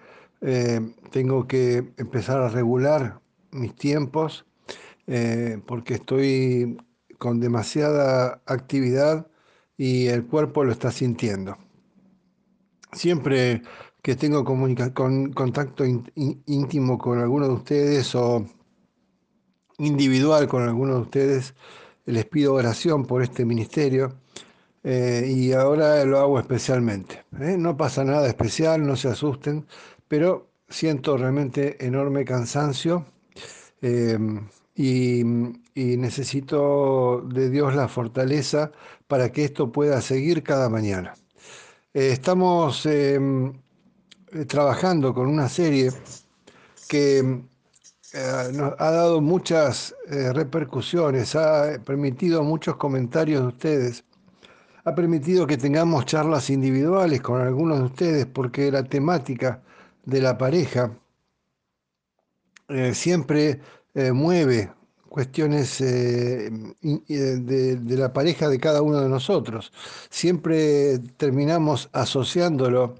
eh, 0.41 0.81
tengo 1.11 1.45
que 1.47 1.93
empezar 1.97 2.41
a 2.41 2.49
regular 2.49 3.21
mis 3.51 3.75
tiempos, 3.75 4.43
porque 5.67 5.93
estoy 5.93 6.77
con 7.19 7.39
demasiada 7.39 8.41
actividad 8.47 9.27
y 9.77 10.07
el 10.07 10.25
cuerpo 10.25 10.63
lo 10.63 10.71
está 10.71 10.89
sintiendo 10.89 11.57
siempre 12.91 13.61
que 14.01 14.15
tengo 14.15 14.43
con, 14.43 15.33
contacto 15.33 15.83
íntimo 15.85 16.97
con 16.97 17.19
alguno 17.19 17.47
de 17.47 17.53
ustedes 17.53 18.15
o 18.15 18.45
individual 19.79 20.47
con 20.47 20.63
alguno 20.63 20.95
de 20.95 21.01
ustedes, 21.01 21.53
les 22.05 22.25
pido 22.25 22.53
oración 22.53 23.05
por 23.05 23.21
este 23.21 23.45
ministerio 23.45 24.15
eh, 24.83 25.29
y 25.29 25.51
ahora 25.51 26.03
lo 26.05 26.19
hago 26.19 26.39
especialmente. 26.39 27.25
¿eh? 27.39 27.57
No 27.57 27.75
pasa 27.75 28.03
nada 28.03 28.27
especial, 28.27 28.85
no 28.85 28.95
se 28.95 29.09
asusten, 29.09 29.67
pero 30.07 30.49
siento 30.69 31.17
realmente 31.17 31.85
enorme 31.85 32.23
cansancio 32.25 33.05
y, 33.81 35.21
y 35.23 35.97
necesito 35.97 37.21
de 37.21 37.49
Dios 37.49 37.75
la 37.75 37.87
fortaleza 37.87 38.71
para 39.07 39.31
que 39.31 39.43
esto 39.43 39.71
pueda 39.71 40.01
seguir 40.01 40.43
cada 40.43 40.69
mañana. 40.69 41.13
Eh, 41.97 42.11
estamos 42.11 42.85
em, 42.85 43.51
eh, 44.31 44.45
trabajando 44.45 45.15
con 45.15 45.25
una 45.27 45.49
serie 45.49 45.91
que 46.87 47.17
eh, 48.13 48.51
nos 48.53 48.73
ha 48.77 48.91
dado 48.91 49.19
muchas 49.19 49.95
repercusiones, 50.07 51.35
ha 51.35 51.79
permitido 51.83 52.43
muchos 52.43 52.75
comentarios 52.75 53.41
de 53.41 53.47
ustedes, 53.47 54.03
ha 54.83 54.93
permitido 54.93 55.47
que 55.47 55.57
tengamos 55.57 56.05
charlas 56.05 56.51
individuales 56.51 57.19
con 57.19 57.41
algunos 57.41 57.79
de 57.79 57.85
ustedes 57.85 58.25
porque 58.27 58.71
la 58.71 58.83
temática 58.83 59.63
de 60.05 60.21
la 60.21 60.37
pareja 60.37 60.91
siempre 62.93 63.59
mueve 64.13 64.71
cuestiones 65.09 65.81
eh, 65.81 66.49
de, 66.81 67.97
la 67.97 68.13
pareja 68.13 68.49
de 68.49 68.59
cada 68.59 68.81
uno 68.81 69.01
de 69.01 69.09
nosotros. 69.09 69.71
Siempre 70.09 70.99
terminamos 71.17 71.89
asociándolo 71.93 72.95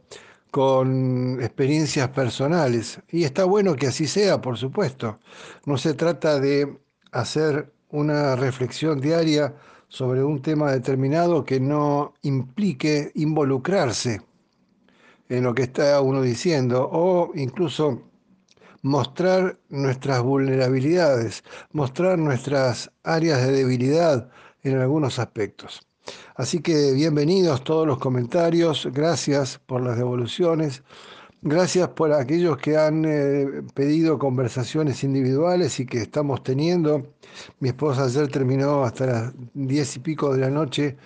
con 0.52 1.42
experiencias 1.42 2.10
personales. 2.10 3.00
Y 3.10 3.24
está 3.24 3.46
bueno 3.46 3.76
que 3.76 3.88
así 3.88 4.08
sea, 4.08 4.42
por 4.42 4.58
supuesto. 4.58 5.20
No 5.66 5.78
se 5.78 5.94
trata 5.94 6.40
de 6.40 6.80
hacer 7.12 7.72
una 7.90 8.36
reflexión 8.36 9.00
diaria 9.00 9.56
sobre 9.90 10.24
un 10.24 10.42
tema 10.42 10.72
determinado 10.72 11.46
que 11.46 11.60
no 11.60 12.14
implique 12.24 13.12
involucrarse 13.16 14.22
en 15.30 15.44
lo 15.44 15.54
que 15.54 15.64
está 15.64 16.02
uno 16.02 16.22
diciendo 16.22 16.90
o 16.92 17.32
incluso 17.36 18.02
mostrar 18.88 19.60
nuestras 19.70 20.22
vulnerabilidades, 20.22 21.44
mostrar 21.72 22.18
nuestras 22.18 22.90
áreas 23.04 23.46
de 23.46 23.52
debilidad 23.52 24.30
en 24.64 24.78
algunos 24.78 25.20
aspectos. 25.20 25.86
Así 26.36 26.62
que 26.62 26.94
bienvenidos 26.94 27.64
todos 27.64 27.86
los 27.86 28.00
comentarios, 28.00 28.88
gracias 28.94 29.60
por 29.66 29.82
las 29.82 29.98
devoluciones, 29.98 30.84
gracias 31.42 31.90
por 31.90 32.14
aquellos 32.14 32.58
que 32.58 32.78
han 32.78 33.04
eh, 33.06 33.64
pedido 33.74 34.18
conversaciones 34.18 35.04
individuales 35.04 35.80
y 35.82 35.86
que 35.86 36.02
estamos 36.02 36.42
teniendo. 36.44 37.14
Mi 37.60 37.70
esposa 37.70 38.06
ayer 38.06 38.30
terminó 38.30 38.86
hasta 38.86 39.06
las 39.06 39.34
diez 39.54 39.98
y 39.98 40.00
pico 40.00 40.34
de 40.34 40.42
la 40.42 40.50
noche 40.50 40.98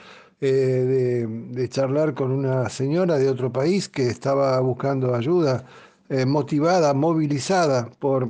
eh, 0.43 1.27
de, 1.51 1.69
charlar 1.69 2.13
con 2.15 2.31
una 2.31 2.67
señora 2.69 3.17
de 3.17 3.29
otro 3.29 3.51
país 3.51 3.89
que 3.89 4.07
estaba 4.07 4.59
buscando 4.59 5.13
ayuda, 5.13 5.65
eh, 6.11 6.25
motivada, 6.25 6.93
movilizada 6.93 7.89
por 7.89 8.29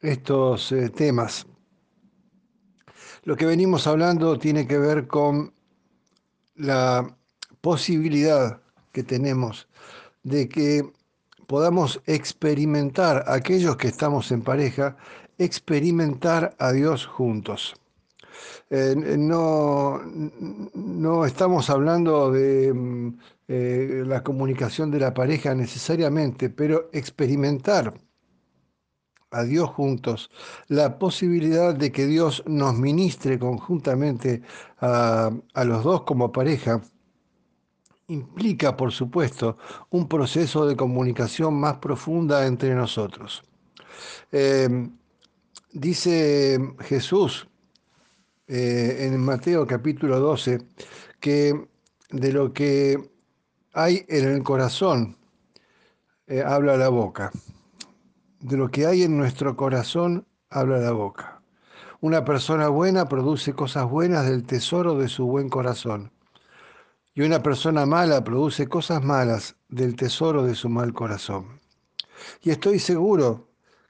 estos 0.00 0.72
temas. 0.94 1.46
Lo 3.24 3.36
que 3.36 3.44
venimos 3.44 3.86
hablando 3.86 4.38
tiene 4.38 4.66
que 4.66 4.78
ver 4.78 5.06
con 5.06 5.52
la 6.54 7.14
posibilidad 7.60 8.60
que 8.92 9.02
tenemos 9.02 9.68
de 10.22 10.48
que 10.48 10.88
podamos 11.46 12.00
experimentar, 12.06 13.24
aquellos 13.26 13.76
que 13.76 13.88
estamos 13.88 14.32
en 14.32 14.42
pareja, 14.42 14.96
experimentar 15.38 16.54
a 16.58 16.72
Dios 16.72 17.06
juntos. 17.06 17.74
Eh, 18.70 18.94
no, 18.96 20.00
no, 20.74 21.24
estamos 21.24 21.70
hablando 21.70 22.32
de 22.32 22.72
mm, 22.72 23.18
eh, 23.48 24.02
la 24.04 24.24
comunicación 24.24 24.90
de 24.90 24.98
la 25.00 25.14
pareja 25.14 25.54
necesariamente, 25.54 26.50
pero 26.50 26.90
experimentar 26.92 27.94
a 29.30 29.44
Dios 29.44 29.68
juntos, 29.70 30.30
la 30.68 30.98
posibilidad 30.98 31.74
de 31.74 31.92
que 31.92 32.06
Dios 32.06 32.42
nos 32.46 32.76
ministre 32.76 33.38
conjuntamente 33.38 34.42
a, 34.80 35.30
los 35.64 35.84
dos 35.84 36.02
como 36.02 36.32
pareja, 36.32 36.80
implica, 38.08 38.76
por 38.76 38.92
supuesto, 38.92 39.58
un 39.90 40.08
proceso 40.08 40.66
de 40.66 40.76
comunicación 40.76 41.54
más 41.54 41.78
profunda 41.78 42.46
entre 42.46 42.74
nosotros. 42.74 43.42
Eh, 44.32 44.88
dice 45.72 46.58
Jesús 46.80 47.48
eh, 48.48 48.98
en 49.00 49.20
Mateo 49.20 49.66
capítulo 49.66 50.20
12 50.20 50.58
que 51.20 51.68
de 52.10 52.32
lo 52.32 52.52
que 52.52 53.15
hay 53.76 54.04
en 54.08 54.28
el 54.28 54.42
corazón 54.42 55.16
eh, 56.26 56.42
habla 56.42 56.76
la 56.76 56.88
boca 56.88 57.30
de 58.40 58.56
lo 58.56 58.70
que 58.70 58.86
hay 58.86 59.02
en 59.02 59.16
nuestro 59.16 59.56
corazón 59.56 60.26
habla 60.50 60.78
la 60.78 60.92
boca. 60.92 61.42
Una 62.00 62.24
persona 62.24 62.68
buena 62.68 63.08
produce 63.08 63.54
cosas 63.54 63.88
buenas 63.90 64.26
del 64.26 64.44
tesoro 64.44 64.96
de 64.96 65.08
su 65.08 65.26
buen 65.26 65.48
corazón. 65.48 66.12
Y 67.14 67.22
una 67.22 67.42
persona 67.42 67.86
mala 67.86 68.22
produce 68.22 68.68
cosas 68.68 69.02
malas 69.02 69.56
del 69.68 69.96
tesoro 69.96 70.44
de 70.44 70.54
su 70.54 70.68
mal 70.68 70.92
corazón. 70.92 71.60
Y 72.42 72.50
estoy 72.50 72.78
seguro 72.78 73.48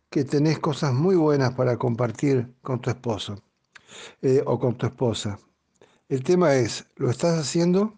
que 0.08 0.24
tenés 0.24 0.58
cosas 0.58 0.94
muy 0.94 1.16
buenas 1.16 1.52
para 1.54 1.76
compartir 1.76 2.54
con 2.62 2.80
tu 2.80 2.90
esposo 2.90 3.42
eh, 4.22 4.42
o 4.46 4.58
con 4.58 4.76
tu 4.76 4.86
esposa. 4.86 5.38
El 6.08 6.22
tema 6.22 6.54
es, 6.54 6.86
¿lo 6.96 7.10
estás 7.10 7.38
haciendo? 7.38 7.95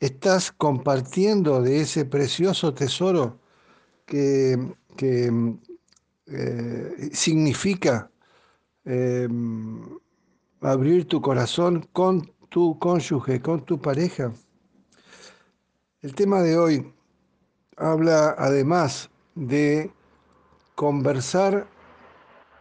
¿Estás 0.00 0.52
compartiendo 0.52 1.62
de 1.62 1.80
ese 1.80 2.04
precioso 2.04 2.74
tesoro 2.74 3.38
que, 4.06 4.74
que 4.96 5.30
eh, 6.26 7.10
significa 7.12 8.10
em, 8.84 9.98
abrir 10.60 11.06
tu 11.06 11.20
corazón 11.20 11.86
con 11.92 12.32
tu 12.48 12.78
cónyuge, 12.78 13.42
con 13.42 13.64
tu 13.64 13.80
pareja. 13.80 14.32
El 16.00 16.14
tema 16.14 16.40
de 16.40 16.56
hoy 16.56 16.94
habla 17.76 18.34
además 18.38 19.10
de 19.34 19.90
conversar 20.74 21.66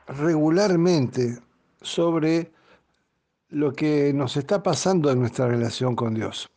regularmente 0.08 1.40
sobre 1.82 2.52
lo 3.50 3.72
que 3.74 4.12
nos 4.14 4.36
está 4.36 4.64
pasando 4.64 5.12
en 5.12 5.20
nuestra 5.20 5.48
relación 5.48 5.96
con 5.96 6.16
Dios. 6.16 6.53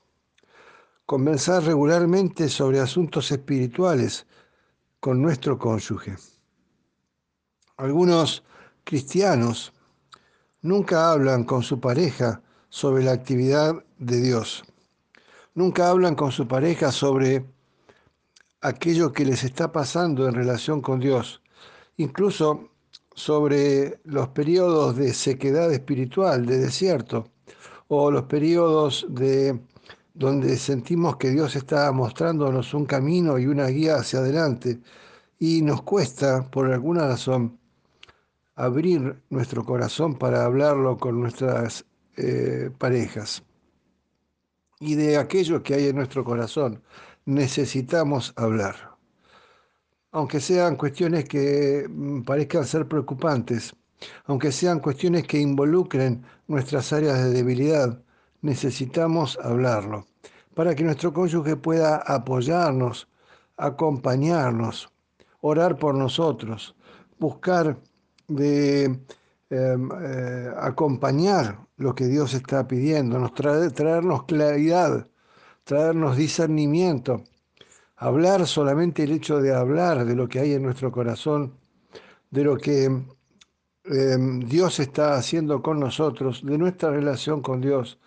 Conversar 1.06 1.62
regularmente 1.62 2.48
sobre 2.48 2.80
asuntos 2.80 3.30
espirituales 3.30 4.26
con 4.98 5.22
nuestro 5.22 5.56
cónyuge. 5.56 6.16
Algunos 7.76 8.42
cristianos 8.82 9.72
nunca 10.62 11.12
hablan 11.12 11.44
con 11.44 11.62
su 11.62 11.78
pareja 11.78 12.42
sobre 12.68 13.04
la 13.04 13.12
actividad 13.12 13.84
de 13.98 14.20
Dios. 14.20 14.64
Nunca 15.54 15.90
hablan 15.90 16.16
con 16.16 16.32
su 16.32 16.48
pareja 16.48 16.90
sobre 16.90 17.46
aquello 18.60 19.12
que 19.12 19.24
les 19.24 19.44
está 19.44 19.70
pasando 19.70 20.26
en 20.26 20.34
relación 20.34 20.80
con 20.80 20.98
Dios. 20.98 21.40
Incluso 21.98 22.70
sobre 23.14 24.00
los 24.02 24.26
periodos 24.30 24.96
de 24.96 25.14
sequedad 25.14 25.72
espiritual, 25.72 26.46
de 26.46 26.58
desierto, 26.58 27.30
o 27.86 28.10
los 28.10 28.24
periodos 28.24 29.06
de 29.08 29.60
donde 30.16 30.56
sentimos 30.56 31.16
que 31.16 31.30
Dios 31.30 31.56
está 31.56 31.92
mostrándonos 31.92 32.72
un 32.72 32.86
camino 32.86 33.38
y 33.38 33.46
una 33.46 33.66
guía 33.66 33.96
hacia 33.96 34.20
adelante 34.20 34.80
y 35.38 35.60
nos 35.60 35.82
cuesta, 35.82 36.50
por 36.50 36.72
alguna 36.72 37.06
razón, 37.06 37.58
abrir 38.54 39.22
nuestro 39.28 39.62
corazón 39.64 40.14
para 40.14 40.46
hablarlo 40.46 40.96
con 40.96 41.20
nuestras 41.20 41.84
eh, 42.16 42.70
parejas. 42.78 43.42
Y 44.80 44.94
de 44.94 45.18
aquello 45.18 45.62
que 45.62 45.74
hay 45.74 45.88
en 45.88 45.96
nuestro 45.96 46.24
corazón 46.24 46.82
necesitamos 47.26 48.32
hablar. 48.36 48.96
Aunque 50.12 50.40
sean 50.40 50.76
cuestiones 50.76 51.26
que 51.26 51.86
mm, 51.90 52.22
parezcan 52.22 52.64
ser 52.64 52.88
preocupantes, 52.88 53.76
aunque 54.24 54.50
sean 54.50 54.80
cuestiones 54.80 55.26
que 55.26 55.38
involucren 55.38 56.24
nuestras 56.46 56.90
áreas 56.94 57.22
de 57.22 57.30
debilidad, 57.32 58.02
necesitamos 58.42 59.38
hablarlo 59.42 60.06
para 60.54 60.74
que 60.74 60.84
nuestro 60.84 61.12
cónyuge 61.12 61.56
pueda 61.56 61.96
apoyarnos, 61.96 63.08
acompañarnos, 63.58 64.90
orar 65.42 65.76
por 65.76 65.94
nosotros, 65.94 66.74
buscar 67.18 67.78
de 68.26 68.84
em, 69.50 69.90
eh, 70.02 70.50
acompañar 70.58 71.60
lo 71.76 71.94
que 71.94 72.06
Dios 72.06 72.32
está 72.32 72.66
pidiendo, 72.66 73.30
traernos 73.30 74.24
claridad, 74.24 75.06
traernos 75.64 76.16
discernimiento, 76.16 77.22
hablar 77.96 78.46
solamente 78.46 79.04
el 79.04 79.12
hecho 79.12 79.40
de 79.42 79.54
hablar 79.54 80.06
de 80.06 80.16
lo 80.16 80.26
que 80.26 80.40
hay 80.40 80.54
en 80.54 80.62
nuestro 80.62 80.90
corazón, 80.90 81.52
de 82.30 82.44
lo 82.44 82.56
que 82.56 83.04
em, 83.88 84.40
Dios 84.40 84.80
está 84.80 85.16
haciendo 85.16 85.62
con 85.62 85.80
nosotros, 85.80 86.44
de 86.44 86.58
nuestra 86.58 86.90
relación 86.90 87.42
con 87.42 87.60
Dios, 87.60 87.98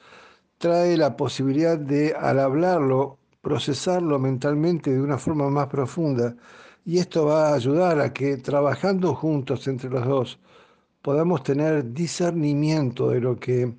trae 0.58 0.98
la 0.98 1.16
posibilidad 1.18 1.78
de, 1.78 2.14
al 2.14 2.40
hablarlo, 2.40 3.18
procesarlo 3.42 4.20
mentalmente 4.20 4.92
de 4.92 5.02
una 5.02 5.18
forma 5.18 5.50
más 5.50 5.68
profunda 5.68 6.36
y 6.86 6.98
esto 7.00 7.26
va 7.26 7.50
a 7.50 7.56
ayudar 7.56 8.00
a 8.00 8.14
que 8.14 8.38
trabajando 8.38 9.16
juntos 9.16 9.68
entre 9.68 9.90
los 9.90 10.06
dos 10.06 10.40
podamos 11.02 11.44
tener 11.44 11.94
discernimiento 11.94 13.10
de 13.10 13.22
lo 13.22 13.40
que 13.40 13.74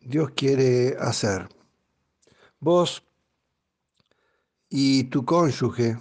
Dios 0.00 0.30
quiere 0.30 0.96
hacer. 0.98 1.48
Vos 2.60 3.02
y 4.68 5.04
tu 5.04 5.24
cónyuge 5.24 5.98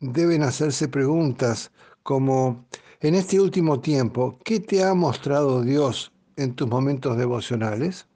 deben 0.00 0.42
hacerse 0.42 0.88
preguntas 0.88 1.70
como, 2.02 2.66
en 3.02 3.16
este 3.16 3.40
último 3.40 3.80
tiempo, 3.80 4.38
¿qué 4.44 4.60
te 4.60 4.84
ha 4.84 4.94
mostrado 4.94 5.62
Dios 5.62 6.12
en 6.36 6.54
tus 6.54 6.68
momentos 6.68 7.18
devocionales? 7.18 8.06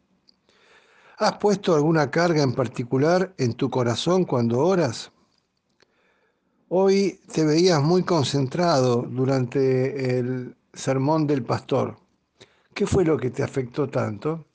¿Has 1.18 1.38
puesto 1.38 1.74
alguna 1.74 2.08
carga 2.08 2.42
en 2.42 2.54
particular 2.54 3.34
en 3.36 3.54
tu 3.54 3.68
corazón 3.68 4.24
cuando 4.24 4.60
oras? 4.60 5.10
Hoy 6.68 7.18
te 7.32 7.44
veías 7.44 7.82
muy 7.82 8.04
concentrado 8.04 9.02
durante 9.02 10.18
el 10.18 10.56
sermón 10.72 11.26
del 11.26 11.42
pastor. 11.42 11.96
¿Qué 12.72 12.86
fue 12.86 13.04
lo 13.04 13.16
que 13.16 13.30
te 13.30 13.42
afectó 13.42 13.88
tanto? 13.88 14.46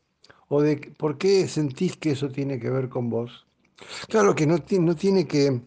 ¿O 0.47 0.61
de 0.61 0.93
por 0.97 1.17
qué 1.17 1.45
sentís 1.49 1.97
que 1.97 2.11
eso 2.11 2.29
tiene 2.29 2.57
que 2.57 2.69
ver 2.69 2.87
con 2.87 3.09
vos? 3.09 3.45
Claro 4.07 4.33
que 4.33 4.47
no, 4.47 4.63
no 4.79 4.95
tiene 4.95 5.27
que, 5.27 5.61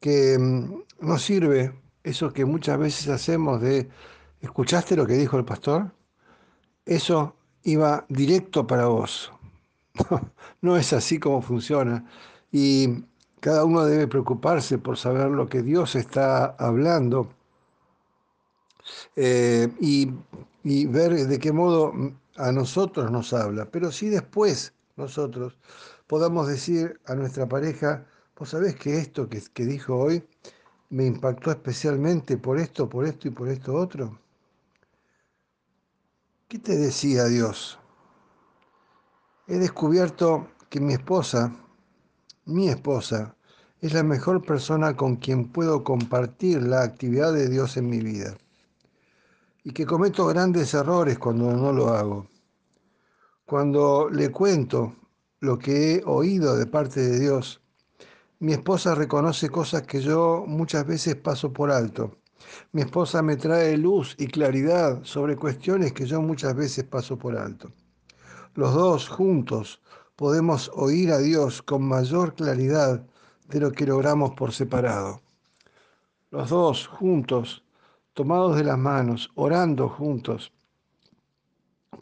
que 0.00 0.38
mm, 0.38 0.74
no 1.00 1.18
sirve 1.18 1.74
eso 2.08 2.32
que 2.32 2.44
muchas 2.44 2.78
veces 2.78 3.08
hacemos 3.08 3.60
de, 3.60 3.88
¿escuchaste 4.40 4.96
lo 4.96 5.06
que 5.06 5.14
dijo 5.14 5.36
el 5.36 5.44
pastor? 5.44 5.92
Eso 6.86 7.36
iba 7.64 8.06
directo 8.08 8.66
para 8.66 8.86
vos. 8.86 9.32
No, 10.60 10.76
es 10.76 10.92
así 10.92 11.20
como 11.20 11.40
funciona. 11.40 12.04
Y 12.50 13.04
cada 13.38 13.64
uno 13.64 13.84
debe 13.84 14.08
preocuparse 14.08 14.76
por 14.76 14.96
saber 14.96 15.28
lo 15.30 15.48
que 15.48 15.62
Dios 15.62 15.94
está 15.94 16.46
hablando 16.58 17.30
eh, 19.14 19.68
y, 19.80 20.10
y 20.64 20.86
ver 20.86 21.14
de 21.14 21.38
qué 21.38 21.52
modo 21.52 21.92
a 22.36 22.50
nosotros 22.50 23.12
nos 23.12 23.32
habla. 23.32 23.70
Pero 23.70 23.92
si 23.92 24.08
después 24.08 24.72
nosotros 24.96 25.56
podamos 26.08 26.48
decir 26.48 26.98
a 27.06 27.14
nuestra 27.14 27.46
pareja, 27.48 28.04
vos 28.36 28.48
sabés 28.48 28.74
que 28.74 28.98
esto 28.98 29.28
que, 29.28 29.40
que 29.54 29.64
dijo 29.64 29.94
hoy 29.94 30.24
me 30.90 31.06
impactó 31.06 31.50
especialmente 31.50 32.36
por 32.36 32.58
esto, 32.58 32.88
por 32.88 33.04
esto 33.04 33.28
y 33.28 33.30
por 33.30 33.48
esto 33.48 33.74
otro. 33.74 34.18
¿Qué 36.48 36.58
te 36.58 36.76
decía 36.76 37.26
Dios? 37.26 37.78
He 39.46 39.58
descubierto 39.58 40.48
que 40.70 40.80
mi 40.80 40.94
esposa, 40.94 41.54
mi 42.46 42.68
esposa, 42.68 43.36
es 43.80 43.92
la 43.92 44.02
mejor 44.02 44.44
persona 44.44 44.96
con 44.96 45.16
quien 45.16 45.52
puedo 45.52 45.84
compartir 45.84 46.62
la 46.62 46.82
actividad 46.82 47.32
de 47.32 47.48
Dios 47.48 47.76
en 47.76 47.88
mi 47.88 48.00
vida. 48.00 48.36
Y 49.62 49.72
que 49.72 49.86
cometo 49.86 50.26
grandes 50.26 50.72
errores 50.74 51.18
cuando 51.18 51.52
no 51.52 51.72
lo 51.72 51.88
hago. 51.90 52.28
Cuando 53.44 54.08
le 54.10 54.30
cuento 54.30 54.96
lo 55.40 55.58
que 55.58 55.96
he 55.96 56.02
oído 56.04 56.56
de 56.56 56.66
parte 56.66 57.00
de 57.00 57.20
Dios, 57.20 57.60
mi 58.40 58.52
esposa 58.52 58.94
reconoce 58.94 59.50
cosas 59.50 59.82
que 59.82 60.00
yo 60.00 60.44
muchas 60.46 60.86
veces 60.86 61.16
paso 61.16 61.52
por 61.52 61.70
alto. 61.70 62.18
Mi 62.72 62.82
esposa 62.82 63.20
me 63.20 63.36
trae 63.36 63.76
luz 63.76 64.14
y 64.18 64.28
claridad 64.28 65.02
sobre 65.02 65.36
cuestiones 65.36 65.92
que 65.92 66.06
yo 66.06 66.22
muchas 66.22 66.54
veces 66.54 66.84
paso 66.84 67.18
por 67.18 67.36
alto. 67.36 67.72
Los 68.54 68.74
dos 68.74 69.08
juntos 69.08 69.82
podemos 70.14 70.70
oír 70.74 71.10
a 71.10 71.18
Dios 71.18 71.62
con 71.62 71.82
mayor 71.82 72.34
claridad 72.34 73.04
de 73.48 73.60
lo 73.60 73.72
que 73.72 73.86
logramos 73.86 74.34
por 74.34 74.52
separado. 74.52 75.20
Los 76.30 76.50
dos 76.50 76.86
juntos, 76.86 77.64
tomados 78.12 78.56
de 78.56 78.64
las 78.64 78.78
manos, 78.78 79.30
orando 79.34 79.88
juntos, 79.88 80.52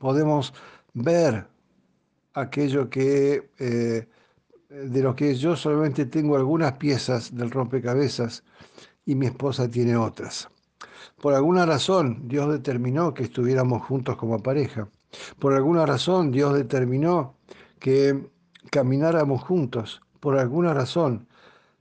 podemos 0.01 0.53
ver 0.93 1.47
aquello 2.35 2.91
que 2.91 3.51
eh, 3.59 4.09
de 4.85 5.03
lo 5.03 5.17
que 5.17 5.35
yo 5.35 5.57
solamente 5.57 6.07
tengo 6.07 6.37
algunas 6.37 6.73
piezas 6.75 7.35
del 7.35 7.51
rompecabezas 7.51 8.45
y 9.07 9.15
mi 9.15 9.27
esposa 9.27 9.69
tiene 9.69 9.97
otras. 9.97 10.49
Por 11.21 11.33
alguna 11.33 11.65
razón 11.65 12.29
Dios 12.29 12.51
determinó 12.53 13.15
que 13.15 13.25
estuviéramos 13.25 13.83
juntos 13.87 14.17
como 14.17 14.43
pareja. 14.43 14.89
Por 15.39 15.55
alguna 15.55 15.87
razón 15.87 16.31
Dios 16.31 16.55
determinó 16.55 17.37
que 17.79 18.29
camináramos 18.71 19.43
juntos. 19.43 20.03
Por 20.21 20.39
alguna 20.39 20.75
razón 20.75 21.27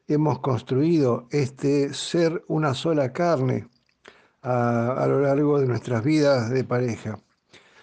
hemos 0.07 0.39
construido 0.39 1.27
este 1.31 1.93
ser 1.93 2.43
una 2.47 2.73
sola 2.73 3.11
carne 3.11 3.67
a, 4.41 4.91
a 4.91 5.07
lo 5.07 5.19
largo 5.19 5.59
de 5.59 5.67
nuestras 5.67 6.03
vidas 6.03 6.49
de 6.49 6.63
pareja. 6.63 7.19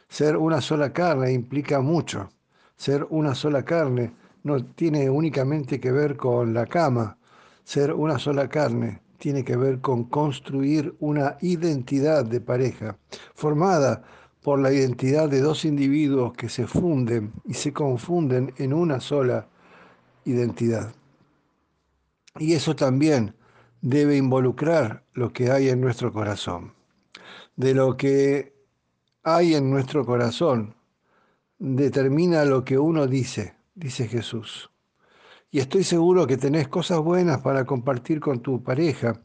Ser 0.09 0.37
una 0.37 0.61
sola 0.61 0.93
carne 0.93 1.33
implica 1.33 1.81
mucho. 1.81 2.31
Ser 2.77 3.07
una 3.11 3.35
sola 3.35 3.65
carne 3.65 4.13
no 4.43 4.65
tiene 4.65 5.09
únicamente 5.09 5.81
que 5.81 5.93
ver 5.93 6.17
con 6.17 6.55
la 6.55 6.67
cama. 6.67 7.19
Ser 7.65 7.93
una 7.93 8.19
sola 8.19 8.49
carne 8.49 9.01
tiene 9.19 9.45
que 9.45 9.57
ver 9.57 9.81
con 9.81 10.05
construir 10.05 10.95
una 10.99 11.37
identidad 11.41 12.25
de 12.25 12.41
pareja 12.41 12.99
formada 13.35 14.03
por 14.43 14.59
la 14.59 14.73
identidad 14.73 15.29
de 15.29 15.41
dos 15.41 15.65
individuos 15.65 16.33
que 16.33 16.49
se 16.49 16.67
funden 16.67 17.33
y 17.45 17.55
se 17.55 17.73
confunden 17.73 18.53
en 18.57 18.73
una 18.73 18.99
sola 18.99 19.47
identidad. 20.25 20.93
Y 22.39 22.55
eso 22.55 22.75
también 22.75 23.37
debe 23.81 24.17
involucrar 24.17 25.05
lo 25.13 25.33
que 25.33 25.51
hay 25.51 25.69
en 25.69 25.81
nuestro 25.81 26.13
corazón. 26.13 26.75
De 27.55 27.75
lo 27.75 27.97
que 27.97 28.55
hay 29.23 29.55
en 29.55 29.71
nuestro 29.71 30.05
corazón 30.05 30.75
determina 31.59 32.45
lo 32.45 32.65
que 32.65 32.79
uno 32.79 33.07
dice, 33.07 33.55
dice 33.75 34.09
Jesús. 34.09 34.71
Y 35.51 35.59
estoy 35.59 35.85
seguro 35.85 36.27
que 36.27 36.37
tenés 36.37 36.69
cosas 36.69 37.01
buenas 37.01 37.41
para 37.43 37.65
compartir 37.65 38.21
con 38.21 38.41
tu 38.41 38.63
pareja. 38.63 39.23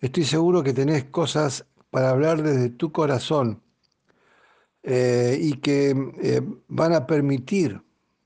Estoy 0.00 0.24
seguro 0.24 0.62
que 0.62 0.72
tenés 0.72 1.04
cosas 1.04 1.66
para 1.90 2.10
hablar 2.10 2.42
desde 2.42 2.70
tu 2.70 2.92
corazón 2.92 3.62
eh, 4.82 5.38
y 5.40 5.54
que 5.54 5.90
eh, 6.20 6.42
van 6.68 6.94
a 6.94 7.06
permitir 7.06 7.80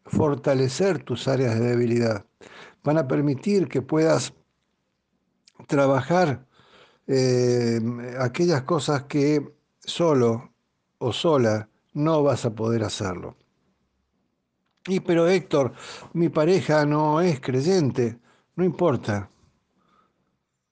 fortalecer 0.05 1.03
tus 1.03 1.29
áreas 1.29 1.59
de 1.59 1.71
debilidad. 1.71 2.25
Van 2.83 2.99
a 2.99 3.07
permitir 3.07 3.69
que 3.69 3.83
puedas 3.83 4.35
trabajar 5.67 6.47
eh, 7.07 7.81
aquellas 8.19 8.63
cosas 8.63 9.05
que 9.05 9.55
solo 9.81 10.53
o 10.99 11.13
sola 11.13 11.69
no 11.95 12.23
vas 12.23 12.45
a 12.45 12.55
poder 12.55 12.85
hacerlo. 12.85 13.37
Y 14.87 15.01
pero 15.01 15.29
Héctor, 15.29 15.73
mi 16.13 16.29
pareja 16.29 16.85
no 16.85 17.21
es 17.21 17.41
creyente, 17.41 18.19
no 18.57 18.65
importa. 18.65 19.29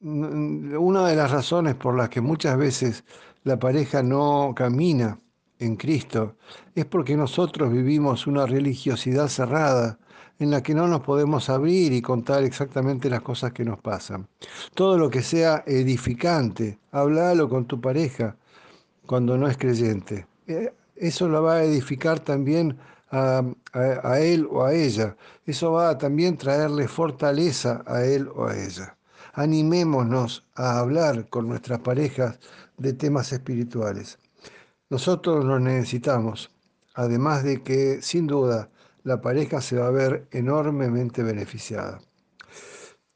Una 0.01 1.07
de 1.07 1.17
las 1.17 1.31
razones 1.31 1.75
por 1.75 1.97
las 1.97 2.09
que 2.09 2.21
muchas 2.21 2.57
veces 2.57 3.05
la 3.45 3.59
pareja 3.59 4.03
no 4.03 4.53
camina 4.57 5.21
en 5.59 5.77
Cristo 5.77 6.37
es 6.75 6.87
porque 6.87 7.17
nosotros 7.17 7.71
vivimos 7.71 8.27
una 8.27 8.47
religiosidad 8.47 9.29
cerrada 9.29 9.99
en 10.39 10.51
la 10.51 10.63
que 10.63 10.75
no 10.75 10.89
nos 10.89 11.03
podemos 11.03 11.51
abrir 11.51 11.93
y 11.93 12.01
contar 12.01 12.43
exactamente 12.45 13.11
las 13.11 13.21
cosas 13.21 13.53
que 13.53 13.65
nos 13.65 13.79
pasan. 13.79 14.27
Todo 14.75 14.97
lo 14.97 15.11
que 15.11 15.23
sea 15.23 15.63
edificante, 15.67 16.79
háblalo 16.93 17.49
con 17.49 17.67
tu 17.67 17.79
pareja 17.79 18.37
cuando 19.05 19.37
no 19.37 19.47
es 19.49 19.59
creyente. 19.59 20.27
Eh, 20.47 20.73
eso 20.97 21.29
lo 21.29 21.43
va 21.43 21.57
a 21.57 21.65
edificar 21.65 22.21
también 22.21 22.79
a, 23.11 24.19
él 24.21 24.47
o 24.51 24.65
a 24.65 24.75
ella. 24.75 25.17
Eso 25.47 25.73
va 25.73 25.91
a 25.91 25.99
también 25.99 26.37
traerle 26.37 26.89
fortaleza 26.89 27.83
a 27.87 28.05
él 28.05 28.29
o 28.35 28.47
a 28.47 28.57
ella. 28.57 28.97
Animémonos 29.33 30.47
a 30.55 30.79
hablar 30.79 31.29
con 31.29 31.49
nuestras 31.49 31.81
parejas 31.81 32.39
de 32.77 32.93
temas 32.93 33.33
espirituales. 33.33 34.19
Nosotros 34.89 35.45
los 35.45 35.61
necesitamos, 35.61 36.51
además 36.95 37.45
de 37.45 37.63
que 37.63 38.03
sin 38.03 38.27
duda 38.27 38.71
la 39.05 39.21
pareja 39.21 39.61
se 39.61 39.77
va 39.77 39.87
a 39.87 39.91
ver 39.91 40.27
enormemente 40.31 41.23
beneficiada. 41.23 42.01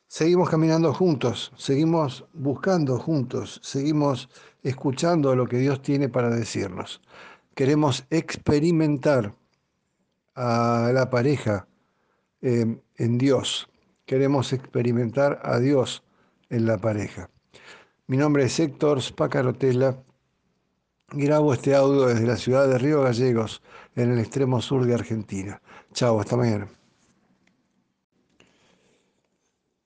Seguimos 0.06 0.48
caminando 0.48 0.94
juntos, 0.94 1.52
seguimos 1.56 2.24
buscando 2.32 3.00
juntos, 3.00 3.60
seguimos 3.64 4.28
escuchando 4.62 5.34
lo 5.34 5.46
que 5.46 5.58
Dios 5.58 5.82
tiene 5.82 6.08
para 6.08 6.30
decirnos. 6.30 7.02
Queremos 7.56 8.04
experimentar 8.10 9.34
a 10.34 10.90
la 10.92 11.10
pareja 11.10 11.66
em, 12.40 12.80
en 12.96 13.18
Dios. 13.18 13.68
Queremos 14.06 14.52
experimentar 14.52 15.40
a 15.42 15.58
Dios 15.58 16.02
en 16.50 16.66
la 16.66 16.78
pareja. 16.78 17.30
Mi 18.06 18.16
nombre 18.16 18.44
es 18.44 18.58
Héctor 18.60 19.00
Spacarotela. 19.00 20.02
Grabo 21.10 21.54
este 21.54 21.74
audio 21.74 22.06
desde 22.06 22.26
la 22.26 22.36
ciudad 22.36 22.68
de 22.68 22.78
Río 22.78 23.02
Gallegos, 23.02 23.62
en 23.94 24.12
el 24.12 24.18
extremo 24.18 24.60
sur 24.60 24.84
de 24.84 24.94
Argentina. 24.94 25.62
Chao, 25.92 26.20
hasta 26.20 26.36
mañana. 26.36 26.68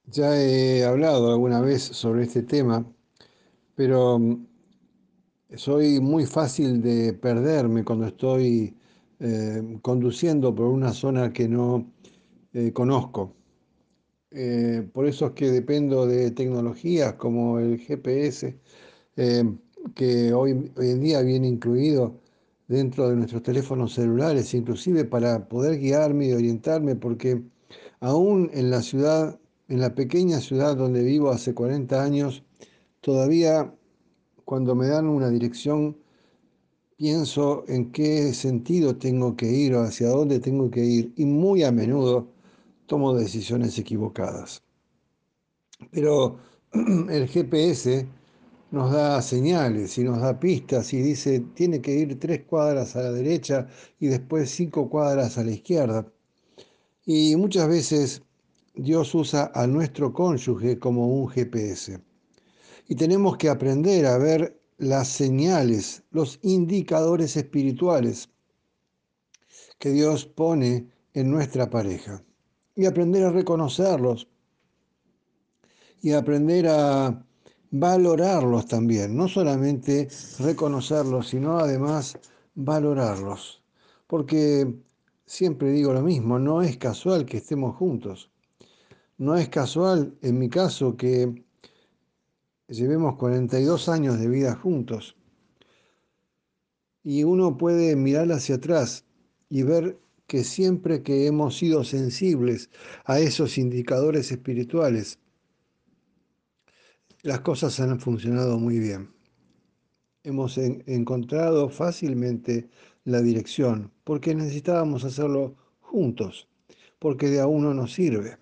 Ya 0.07 0.35
he 0.37 0.85
hablado 0.85 1.31
alguna 1.31 1.61
vez 1.61 1.83
sobre 1.83 2.23
este 2.23 2.43
tema, 2.43 2.85
pero 3.75 4.17
em, 4.17 4.47
soy 5.55 6.01
muy 6.01 6.25
fácil 6.25 6.81
de 6.83 7.13
perderme 7.13 7.85
cuando 7.85 8.07
estoy 8.07 8.78
eh, 9.21 9.79
conduciendo 9.83 10.55
por 10.55 10.67
una 10.69 10.93
zona 10.93 11.33
que 11.33 11.49
no 11.49 11.93
eh, 12.53 12.73
conozco. 12.73 13.35
Eh, 14.31 14.89
por 14.93 15.07
eso 15.07 15.27
es 15.27 15.33
que 15.33 15.51
dependo 15.51 16.07
de 16.07 16.31
tecnologías 16.31 17.15
como 17.15 17.59
el 17.59 17.79
GPS, 17.79 18.59
que 19.95 20.33
hoy, 20.33 20.73
hoy 20.77 20.91
en 20.91 21.01
día 21.01 21.23
viene 21.23 21.49
incluido 21.49 22.21
dentro 22.69 23.09
de 23.09 23.17
nuestros 23.17 23.43
teléfonos 23.43 23.95
celulares, 23.95 24.55
inclusive 24.55 25.05
para 25.05 25.49
poder 25.49 25.81
guiarme 25.81 26.29
y 26.29 26.33
orientarme, 26.33 26.95
porque 26.95 27.43
aún 28.01 28.51
en 28.53 28.71
la 28.71 28.83
ciudad, 28.83 29.41
en 29.69 29.81
la 29.81 29.95
pequeña 29.95 30.41
ciudad 30.41 30.77
donde 30.77 31.03
vivo 31.03 31.31
hace 31.31 31.55
40 31.55 32.03
años, 32.03 32.45
todavía 33.01 33.75
cuando 34.45 34.75
me 34.75 34.89
dan 34.89 35.07
una 35.07 35.29
dirección 35.31 35.98
pienso 36.99 37.65
en 37.69 37.93
qué 37.93 38.35
sentido 38.35 38.97
tengo 38.99 39.37
que 39.37 39.47
ir 39.47 39.75
o 39.75 39.83
hacia 39.83 40.09
dónde 40.09 40.41
tengo 40.41 40.69
que 40.71 40.85
ir 40.85 41.13
y 41.17 41.25
muy 41.27 41.63
a 41.63 41.71
menudo 41.71 42.29
tomo 42.87 43.15
decisiones 43.15 43.79
equivocadas. 43.79 44.63
Pero 45.93 46.39
el 46.73 47.29
GPS 47.29 48.07
nos 48.73 48.93
da 48.93 49.23
señales 49.23 49.97
y 49.97 50.05
nos 50.05 50.21
da 50.21 50.41
pistas 50.41 50.93
y 50.93 51.01
dice 51.01 51.41
tiene 51.55 51.81
que 51.81 51.95
ir 51.95 52.19
tres 52.19 52.45
cuadras 52.45 52.97
a 52.97 53.03
la 53.03 53.13
derecha 53.13 53.69
y 54.01 54.09
después 54.09 54.51
cinco 54.51 54.91
cuadras 54.91 55.39
a 55.39 55.45
la 55.45 55.53
izquierda. 55.53 56.13
Y 57.07 57.37
muchas 57.37 57.69
veces 57.69 58.23
Dios 58.75 59.15
usa 59.15 59.53
a 59.55 59.67
nuestro 59.69 60.13
cónyuge 60.13 60.79
como 60.81 61.07
un 61.07 61.29
GPS. 61.29 62.01
Y 62.89 62.97
tenemos 62.97 63.37
que 63.37 63.49
aprender 63.49 64.07
a 64.07 64.19
ver 64.19 64.58
las 64.79 65.09
señales, 65.09 66.05
los 66.11 66.39
indicadores 66.43 67.37
espirituales 67.37 68.31
que 69.79 69.91
Dios 69.91 70.25
pone 70.25 70.89
en 71.15 71.31
nuestra 71.31 71.69
pareja. 71.69 72.23
Y 72.75 72.87
aprender 72.87 73.25
a 73.25 73.31
reconocerlos. 73.31 74.29
Y 76.01 76.13
aprender 76.13 76.69
a 76.69 77.25
valorarlos 77.71 78.67
también. 78.67 79.17
No 79.17 79.27
solamente 79.27 80.09
reconocerlos, 80.39 81.29
sino 81.29 81.59
además 81.59 82.17
valorarlos. 82.55 83.63
Porque 84.07 84.75
siempre 85.27 85.73
digo 85.73 85.93
lo 85.93 86.03
mismo, 86.03 86.39
no 86.39 86.63
es 86.63 86.77
casual 86.77 87.27
que 87.27 87.39
estemos 87.39 87.77
juntos. 87.77 88.31
No 89.17 89.37
es 89.37 89.49
casual, 89.49 90.17
en 90.23 90.39
mi 90.39 90.49
caso, 90.49 90.97
que 90.97 91.45
llevemos 92.69 93.17
42 93.17 93.89
años 93.89 94.19
de 94.21 94.29
vida 94.29 94.55
juntos. 94.55 95.17
Y 97.03 97.25
uno 97.25 97.57
puede 97.57 97.97
mirar 97.97 98.31
hacia 98.33 98.57
atrás 98.57 99.05
y 99.49 99.63
ver 99.63 99.99
que 100.27 100.45
siempre 100.45 101.03
que 101.03 101.27
hemos 101.27 101.57
sido 101.57 101.85
sensibles 101.85 102.69
a 103.05 103.19
esos 103.19 103.57
indicadores 103.57 104.31
espirituales, 104.31 105.19
las 107.23 107.41
cosas 107.41 107.81
han 107.81 107.99
funcionado 107.99 108.59
muy 108.59 108.79
bien. 108.79 109.11
Hemos 110.23 110.59
encontrado 110.59 111.71
fácilmente 111.71 112.69
la 113.05 113.23
dirección 113.23 113.91
porque 114.05 114.35
necesitábamos 114.35 115.05
hacerlo 115.05 115.57
juntos, 115.81 116.49
porque 116.99 117.29
de 117.29 117.41
a 117.41 117.47
uno 117.47 117.73
nos 117.73 117.95
sirve. 117.95 118.37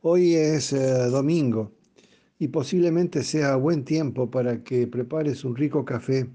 Hoy 0.00 0.34
es 0.34 0.72
eh, 0.72 1.10
domingo 1.10 1.75
y 2.38 2.48
posiblemente 2.48 3.22
sea 3.22 3.56
buen 3.56 3.84
tiempo 3.84 4.30
para 4.30 4.62
que 4.62 4.86
prepares 4.86 5.44
un 5.44 5.56
rico 5.56 5.84
café 5.84 6.28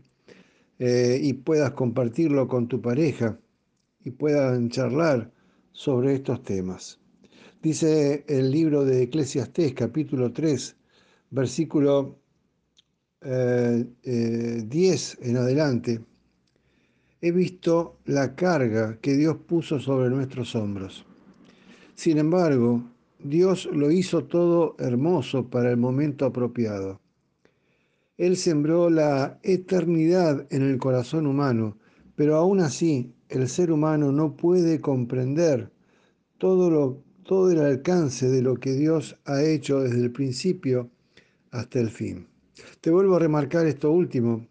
eh, 0.79 1.19
y 1.21 1.33
puedas 1.33 1.71
compartirlo 1.71 2.47
con 2.47 2.67
tu 2.67 2.81
pareja 2.81 3.37
y 4.03 4.11
puedan 4.11 4.69
charlar 4.69 5.31
sobre 5.71 6.15
estos 6.15 6.43
temas. 6.43 6.99
Dice 7.61 8.25
el 8.27 8.49
libro 8.49 8.83
de 8.83 9.03
Eclesiastés 9.03 9.73
capítulo 9.73 10.33
3, 10.33 10.75
versículo 11.29 12.17
10 13.21 13.31
eh, 13.31 13.87
eh, 14.03 15.05
en 15.21 15.37
adelante. 15.37 16.01
He 17.21 17.31
visto 17.31 17.99
la 18.05 18.33
carga 18.33 18.97
que 18.99 19.13
Dios 19.13 19.37
puso 19.47 19.79
sobre 19.79 20.09
nuestros 20.09 20.55
hombros. 20.55 21.05
Sin 21.93 22.17
embargo, 22.17 22.83
Dios 23.23 23.69
lo 23.71 23.91
hizo 23.91 24.25
todo 24.25 24.75
hermoso 24.79 25.49
para 25.49 25.69
el 25.69 25.77
momento 25.77 26.25
apropiado. 26.25 27.01
Él 28.17 28.35
sembró 28.35 28.89
la 28.89 29.39
eternidad 29.43 30.47
en 30.49 30.63
el 30.63 30.77
corazón 30.77 31.27
humano, 31.27 31.77
pero 32.15 32.35
aún 32.35 32.59
así 32.59 33.13
el 33.29 33.47
ser 33.47 33.71
humano 33.71 34.11
no 34.11 34.35
puede 34.35 34.79
comprender 34.79 35.71
todo, 36.37 37.03
todo 37.23 37.51
el 37.51 37.59
alcance 37.59 38.29
de 38.29 38.41
lo 38.41 38.55
que 38.55 38.73
Dios 38.73 39.17
ha 39.25 39.43
hecho 39.43 39.81
desde 39.81 40.01
el 40.01 40.11
principio 40.11 40.91
hasta 41.51 41.79
el 41.79 41.89
fin. 41.89 42.27
Te 42.79 42.91
vuelvo 42.91 43.15
a 43.15 43.19
remarcar 43.19 43.65
esto 43.65 43.91
último. 43.91 44.47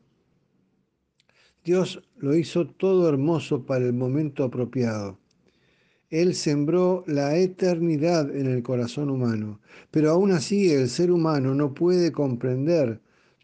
Dios 1.64 2.02
lo 2.16 2.34
hizo 2.34 2.66
todo 2.66 3.09
hermoso 3.09 3.66
para 3.66 3.84
el 3.84 3.92
momento 3.92 4.44
apropiado. 4.44 5.19
Él 6.10 6.34
sembró 6.34 7.04
la 7.06 7.36
eternidad 7.36 8.34
en 8.34 8.46
el 8.46 8.62
corazón 8.62 9.10
humano, 9.10 9.60
pero 9.90 10.10
aún 10.10 10.32
así 10.32 10.70
el 10.72 10.88
ser 10.88 11.10
humano 11.10 11.54
no 11.54 11.72
puede 11.72 12.12
comprender 12.12 13.00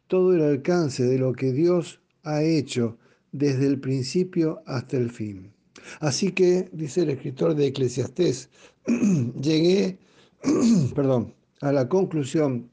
todo 0.09 0.35
el 0.35 0.43
alcance 0.43 1.05
de 1.05 1.19
lo 1.19 1.33
que 1.33 1.53
Dios 1.53 2.01
ha 2.25 2.43
hecho 2.43 2.99
desde 3.33 3.67
el 3.67 3.81
principio 3.81 4.63
hasta 4.67 4.97
el 4.97 5.11
fin. 5.11 5.53
Así 6.01 6.33
que, 6.33 6.69
dice 6.73 7.03
el 7.03 7.11
escritor 7.11 7.55
de 7.55 7.67
Eclesiastés, 7.67 8.51
llegué 9.41 9.99
perdón, 10.95 11.35
a 11.61 11.73
la 11.73 11.89
conclusión 11.89 12.71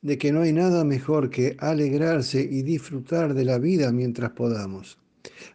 de 0.00 0.18
que 0.18 0.32
no 0.32 0.42
hay 0.42 0.52
nada 0.52 0.84
mejor 0.84 1.30
que 1.30 1.56
alegrarse 1.58 2.40
y 2.42 2.62
disfrutar 2.62 3.34
de 3.34 3.44
la 3.44 3.58
vida 3.58 3.92
mientras 3.92 4.32
podamos. 4.32 4.98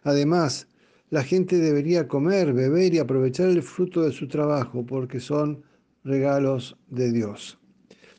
Además, 0.02 0.67
la 1.10 1.22
gente 1.22 1.58
debería 1.58 2.06
comer, 2.06 2.52
beber 2.52 2.94
y 2.94 2.98
aprovechar 2.98 3.48
el 3.48 3.62
fruto 3.62 4.02
de 4.02 4.12
su 4.12 4.28
trabajo 4.28 4.84
porque 4.84 5.20
son 5.20 5.62
regalos 6.04 6.76
de 6.88 7.12
Dios. 7.12 7.58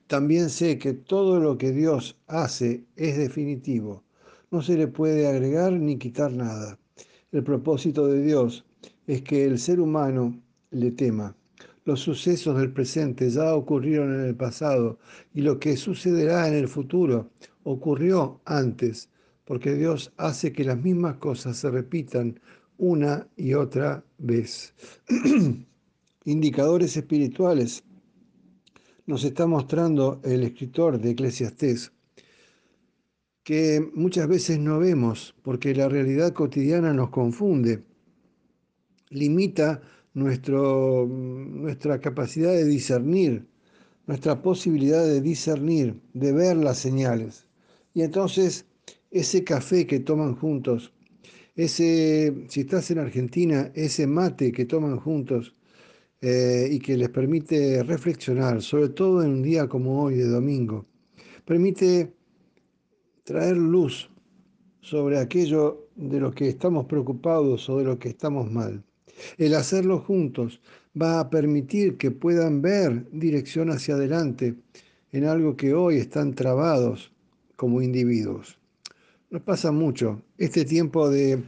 También 0.08 0.50
sé 0.50 0.80
que 0.80 0.94
todo 0.94 1.40
lo 1.40 1.58
que 1.58 1.72
Dios 1.72 2.18
hace 2.26 2.84
es 2.96 3.18
definitivo. 3.18 4.04
No 4.50 4.64
se 4.64 4.76
le 4.76 4.88
puede 4.88 5.28
agregar 5.28 5.74
ni 5.74 5.98
quitar 6.00 6.34
nada. 6.34 6.80
El 7.32 7.44
propósito 7.44 8.08
de 8.08 8.24
Dios 8.24 8.66
es 9.06 9.22
que 9.22 9.46
el 9.46 9.60
ser 9.60 9.80
humano 9.80 10.42
le 10.72 10.92
tema. 10.92 11.36
Los 11.86 12.00
sucesos 12.00 12.58
del 12.58 12.72
presente 12.72 13.30
ya 13.30 13.54
ocurrieron 13.54 14.16
en 14.16 14.22
el 14.22 14.36
pasado 14.36 14.98
y 15.34 15.42
lo 15.42 15.60
que 15.60 15.78
sucederá 15.78 16.48
en 16.48 16.56
el 16.56 16.68
futuro 16.68 17.30
ocurrió 17.64 18.42
antes, 18.46 19.10
porque 19.46 19.76
Dios 19.76 20.12
hace 20.18 20.52
que 20.52 20.64
las 20.64 20.78
mismas 20.78 21.18
cosas 21.18 21.58
se 21.58 21.70
repitan 21.70 22.40
una 22.80 23.28
y 23.38 23.54
otra 23.54 24.04
vez. 24.18 24.74
Indicadores 26.26 26.98
espirituales 26.98 27.84
nos 29.06 29.24
está 29.24 29.46
mostrando 29.46 30.20
el 30.24 30.44
escritor 30.44 31.00
de 31.00 31.12
Eclesiastés 31.12 31.92
que 33.44 33.82
muchas 33.96 34.28
veces 34.28 34.60
no 34.60 34.78
vemos 34.78 35.34
porque 35.42 35.74
la 35.74 35.90
realidad 35.90 36.34
cotidiana 36.34 36.94
nos 36.94 37.10
confunde, 37.10 37.84
limita 39.10 39.82
nuestro, 40.14 41.08
nuestra 41.08 42.00
capacidad 42.00 42.52
de 42.52 42.66
discernir, 42.66 43.48
nuestra 44.06 44.42
posibilidad 44.44 45.04
de 45.04 45.22
discernir, 45.22 46.00
de 46.14 46.32
ver 46.32 46.58
las 46.58 46.78
señales. 46.78 47.48
Y 47.96 48.04
entonces 48.04 48.66
ese 49.10 49.44
café 49.44 49.88
que 49.88 50.00
toman 50.00 50.36
juntos 50.36 50.94
ese, 51.64 52.46
si 52.48 52.62
estás 52.62 52.90
en 52.92 53.00
Argentina, 53.00 53.70
ese 53.76 54.08
mate 54.08 54.50
que 54.54 54.66
toman 54.66 54.98
juntos 54.98 55.54
eh, 56.22 56.70
y 56.72 56.80
que 56.80 56.96
les 56.96 57.10
permite 57.10 57.84
reflexionar, 57.84 58.62
sobre 58.62 58.90
todo 58.90 59.22
en 59.24 59.32
un 59.32 59.42
día 59.44 59.68
como 59.68 60.04
hoy 60.04 60.16
de 60.16 60.30
domingo, 60.30 60.86
permite 61.44 62.14
traer 63.26 63.58
luz 63.58 64.10
sobre 64.80 65.20
aquello 65.20 65.90
de 65.98 66.22
lo 66.22 66.32
que 66.32 66.48
estamos 66.48 66.86
preocupados 66.86 67.70
o 67.70 67.80
de 67.80 67.84
lo 67.84 68.00
que 68.00 68.10
estamos 68.10 68.50
mal. 68.50 68.82
El 69.38 69.54
hacerlo 69.54 70.00
juntos 70.00 70.62
va 71.00 71.20
a 71.20 71.30
permitir 71.30 71.98
que 71.98 72.12
puedan 72.12 72.62
ver 72.62 73.06
dirección 73.12 73.70
hacia 73.70 73.96
adelante 73.96 74.56
en 75.12 75.26
algo 75.26 75.58
que 75.58 75.74
hoy 75.74 75.98
están 75.98 76.36
trabados 76.36 77.12
como 77.58 77.82
individuos. 77.82 78.59
Nos 79.32 79.44
pasa 79.44 79.72
mucho. 79.72 80.24
Este 80.40 80.66
tiempo 80.66 81.08
de, 81.08 81.44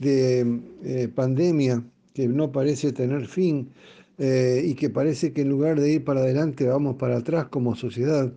eh, 0.00 1.08
pandemia 1.14 1.82
que 2.12 2.28
no 2.28 2.52
parece 2.52 2.92
tener 2.92 3.26
fin 3.26 3.70
eh, 4.18 4.62
y 4.62 4.74
que 4.74 4.90
parece 4.90 5.32
que 5.32 5.40
en 5.40 5.48
lugar 5.48 5.80
de 5.80 5.92
ir 5.94 6.04
para 6.04 6.20
adelante 6.20 6.66
vamos 6.66 6.96
para 6.96 7.16
atrás 7.16 7.46
como 7.46 7.76
sociedad, 7.76 8.30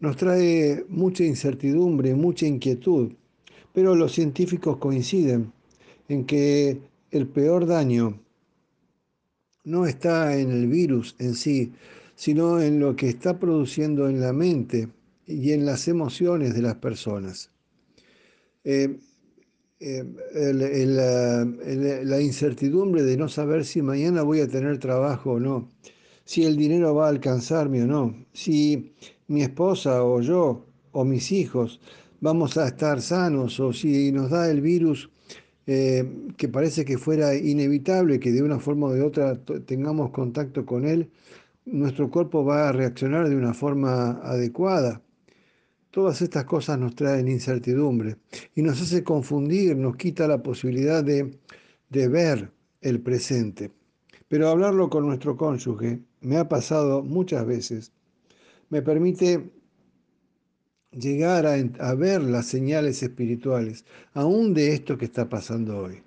nos 0.00 0.16
trae 0.16 0.84
mucha 0.90 1.24
incertidumbre, 1.24 2.14
mucha 2.14 2.46
inquietud. 2.46 3.12
Pero 3.72 3.94
los 3.94 4.12
científicos 4.12 4.76
coinciden 4.76 5.50
en 6.08 6.26
que 6.26 6.80
el 7.10 7.26
peor 7.28 7.64
daño 7.64 8.20
no 9.64 9.86
está 9.86 10.36
en 10.36 10.50
el 10.50 10.66
virus 10.66 11.16
en 11.18 11.34
sí, 11.34 11.72
sino 12.14 12.60
en 12.60 12.78
lo 12.78 12.94
que 12.94 13.08
está 13.08 13.38
produciendo 13.38 14.06
en 14.06 14.20
la 14.20 14.34
mente 14.34 14.90
y 15.26 15.52
en 15.52 15.64
las 15.64 15.88
emociones 15.88 16.54
de 16.54 16.62
las 16.62 16.74
personas. 16.74 17.51
Eh, 18.64 18.98
eh, 19.80 20.04
la 22.04 22.20
incertidumbre 22.20 23.02
de 23.02 23.16
no 23.16 23.28
saber 23.28 23.64
si 23.64 23.82
mañana 23.82 24.22
voy 24.22 24.40
a 24.40 24.48
tener 24.48 24.78
trabajo 24.78 25.32
o 25.32 25.40
no, 25.40 25.72
si 26.24 26.44
el 26.44 26.56
dinero 26.56 26.94
va 26.94 27.06
a 27.06 27.08
alcanzarme 27.10 27.82
o 27.82 27.86
no, 27.86 28.14
si 28.32 28.94
mi 29.26 29.42
esposa 29.42 30.04
o 30.04 30.20
yo 30.20 30.66
o 30.92 31.04
mis 31.04 31.32
hijos 31.32 31.80
vamos 32.20 32.56
a 32.56 32.68
estar 32.68 33.00
sanos 33.02 33.58
o 33.60 33.72
si 33.72 34.12
nos 34.12 34.30
da 34.30 34.48
el 34.50 34.60
virus 34.60 35.10
eh, 35.66 36.04
que 36.36 36.48
parece 36.48 36.84
que 36.84 36.98
fuera 36.98 37.34
inevitable 37.34 38.20
que 38.20 38.30
de 38.32 38.42
una 38.42 38.60
forma 38.60 38.88
o 38.88 38.92
de 38.92 39.02
otra 39.02 39.36
tengamos 39.66 40.10
contacto 40.10 40.64
con 40.66 40.84
él 40.86 41.10
nuestro 41.64 42.10
cuerpo 42.10 42.44
va 42.44 42.68
a 42.68 42.72
reaccionar 42.72 43.28
de 43.28 43.36
una 43.36 43.54
forma 43.54 44.20
adecuada. 44.22 45.00
Todas 45.92 46.22
estas 46.22 46.46
cosas 46.46 46.78
nos 46.78 46.94
traen 46.94 47.28
incertidumbre 47.28 48.16
y 48.54 48.62
nos 48.62 48.80
hace 48.80 49.04
confundir, 49.04 49.76
nos 49.76 49.94
quita 49.96 50.26
la 50.26 50.42
posibilidad 50.42 51.04
de, 51.04 51.38
ver 51.90 52.50
el 52.80 53.02
presente. 53.02 53.70
Pero 54.26 54.48
hablarlo 54.48 54.88
con 54.88 55.06
nuestro 55.06 55.36
cónyuge 55.36 56.00
me 56.22 56.38
ha 56.38 56.48
pasado 56.48 57.02
muchas 57.02 57.46
veces. 57.46 57.92
Me 58.70 58.80
permite 58.80 59.50
llegar 60.92 61.44
a, 61.46 61.56
a, 61.80 61.94
ver 61.94 62.22
las 62.22 62.46
señales 62.46 63.02
espirituales, 63.02 63.84
aún 64.14 64.54
de 64.54 64.72
esto 64.72 64.96
que 64.96 65.04
está 65.04 65.28
pasando 65.28 65.76
hoy. 65.76 66.02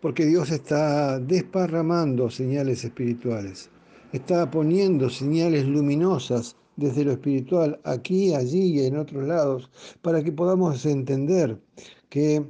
Porque 0.00 0.26
Dios 0.26 0.50
está 0.50 1.20
desparramando 1.20 2.30
señales 2.30 2.84
espirituales, 2.84 3.70
está 4.12 4.50
poniendo 4.50 5.08
señales 5.08 5.66
luminosas 5.66 6.56
desde 6.76 7.04
lo 7.04 7.12
espiritual 7.12 7.80
aquí, 7.84 8.34
allí 8.34 8.80
y 8.80 8.86
en 8.86 8.96
otros 8.96 9.24
lados, 9.26 9.70
para 10.02 10.22
que 10.22 10.32
podamos 10.32 10.84
entender 10.86 11.60
que, 12.08 12.44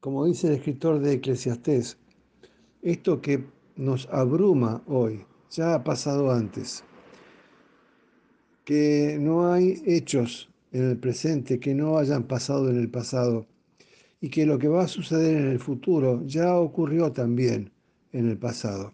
como 0.00 0.26
dice 0.26 0.48
el 0.48 0.54
escritor 0.54 1.00
de 1.00 1.14
Eclesiastés, 1.14 1.98
esto 2.82 3.20
que 3.20 3.44
nos 3.76 4.08
abruma 4.10 4.82
hoy 4.86 5.24
ya 5.50 5.74
ha 5.74 5.84
pasado 5.84 6.30
antes 6.30 6.84
que 8.64 9.18
no 9.20 9.52
hay 9.52 9.82
hechos 9.84 10.48
en 10.70 10.90
el 10.90 10.96
presente 10.96 11.58
que 11.58 11.74
no 11.74 11.98
hayan 11.98 12.22
pasado 12.22 12.70
en 12.70 12.78
el 12.78 12.88
pasado 12.88 13.46
y 14.20 14.28
que 14.28 14.46
lo 14.46 14.58
que 14.58 14.68
va 14.68 14.84
a 14.84 14.88
suceder 14.88 15.36
en 15.36 15.48
el 15.48 15.58
futuro 15.58 16.22
ya 16.24 16.54
ocurrió 16.56 17.10
también 17.10 17.72
en 18.12 18.28
el 18.28 18.38
pasado. 18.38 18.92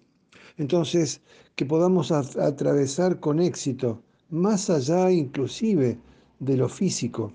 Entonces, 0.56 1.20
que 1.56 1.64
podamos 1.64 2.12
atravesar 2.12 3.18
con 3.18 3.40
éxito, 3.40 4.02
más 4.28 4.68
allá 4.68 5.10
inclusive 5.10 5.98
de 6.38 6.56
lo 6.56 6.68
físico, 6.68 7.32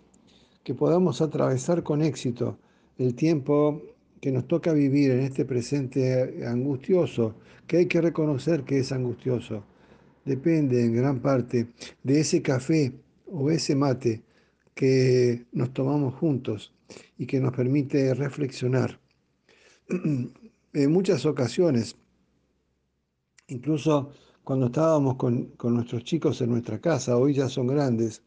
que 0.64 0.76
podamos 0.76 1.22
atravesar 1.22 1.82
con 1.82 2.04
éxito 2.04 2.58
el 3.00 3.16
tiempo 3.16 3.82
que 4.22 4.32
nos 4.32 4.48
toca 4.48 4.74
vivir 4.74 5.10
en 5.10 5.22
este 5.22 5.44
presente 5.44 6.46
angustioso, 6.46 7.34
que 7.66 7.78
hay 7.78 7.86
que 7.88 8.00
reconocer 8.00 8.64
que 8.64 8.78
es 8.80 8.92
angustioso, 8.92 9.64
depende 10.24 10.86
en 10.86 10.96
gran 10.96 11.20
parte 11.20 11.70
de 12.04 12.20
ese 12.20 12.44
café 12.44 12.94
o 13.26 13.50
ese 13.50 13.76
mate 13.76 14.22
que 14.76 15.46
nos 15.52 15.74
tomamos 15.74 16.14
juntos 16.16 16.74
y 17.18 17.26
que 17.26 17.40
nos 17.40 17.54
permite 17.54 18.14
reflexionar. 18.14 19.00
en 20.74 20.92
muchas 20.92 21.26
ocasiones, 21.26 21.98
incluso 23.52 24.12
cuando 24.44 24.68
estábamos 24.68 25.16
con, 25.16 25.52
nuestros 25.64 26.04
chicos 26.04 26.42
en 26.42 26.50
nuestra 26.50 26.80
casa, 26.80 27.18
hoy 27.18 27.34
ya 27.34 27.48
son 27.48 27.68
grandes, 27.68 28.24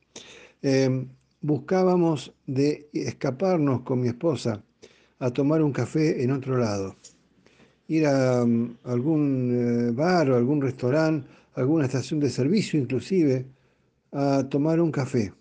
eh, 0.63 1.07
buscábamos 1.41 2.33
de 2.47 2.89
escaparnos 2.93 3.83
con 3.83 4.01
mi 4.01 4.09
esposa 4.09 4.63
a 5.19 5.31
tomar 5.31 5.63
un 5.63 5.73
café 5.73 6.23
en 6.23 6.31
otro 6.31 6.57
lado. 6.57 6.97
Ir 7.89 8.07
a, 8.07 8.45
mm, 8.45 8.79
algún 8.85 9.89
eh, 9.89 9.91
bar 9.93 10.31
o 10.31 10.37
algún 10.37 10.63
restaurante 10.63 11.27
alguna 11.55 11.85
estación 11.85 12.21
de 12.21 12.31
servicio 12.31 12.79
inclusive, 12.79 13.47
a 14.13 14.45
tomar 14.49 14.81
un 14.81 14.91
café, 14.91 15.33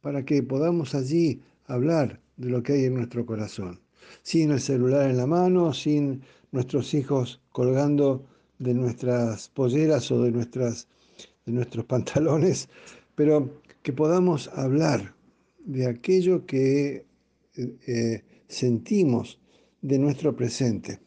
para 0.00 0.24
que 0.24 0.42
podamos 0.42 0.94
allí 0.94 1.42
hablar 1.66 2.20
de 2.36 2.50
lo 2.50 2.62
que 2.62 2.74
hay 2.74 2.84
en 2.84 2.94
nuestro 2.94 3.24
corazón, 3.24 3.80
sin 4.22 4.52
el 4.52 4.60
celular 4.60 5.10
en 5.10 5.16
la 5.16 5.26
mano, 5.26 5.72
sin 5.72 6.22
nuestros 6.50 6.94
hijos 6.94 7.40
colgando 7.50 8.24
de 8.58 8.74
nuestras 8.74 9.48
polleras 9.48 10.10
o 10.10 10.22
de, 10.22 10.30
nuestras, 10.30 10.88
de 11.46 11.52
nuestros 11.52 11.84
pantalones, 11.92 12.68
pero 13.14 13.60
que 13.82 13.92
podamos 13.92 14.48
hablar 14.54 15.14
de 15.64 15.86
aquello 15.86 16.46
que 16.46 17.06
eh, 17.56 17.76
eh, 17.86 18.24
sentimos 18.48 19.38
de 19.82 19.98
nuestro 19.98 20.34
presente 20.34 21.00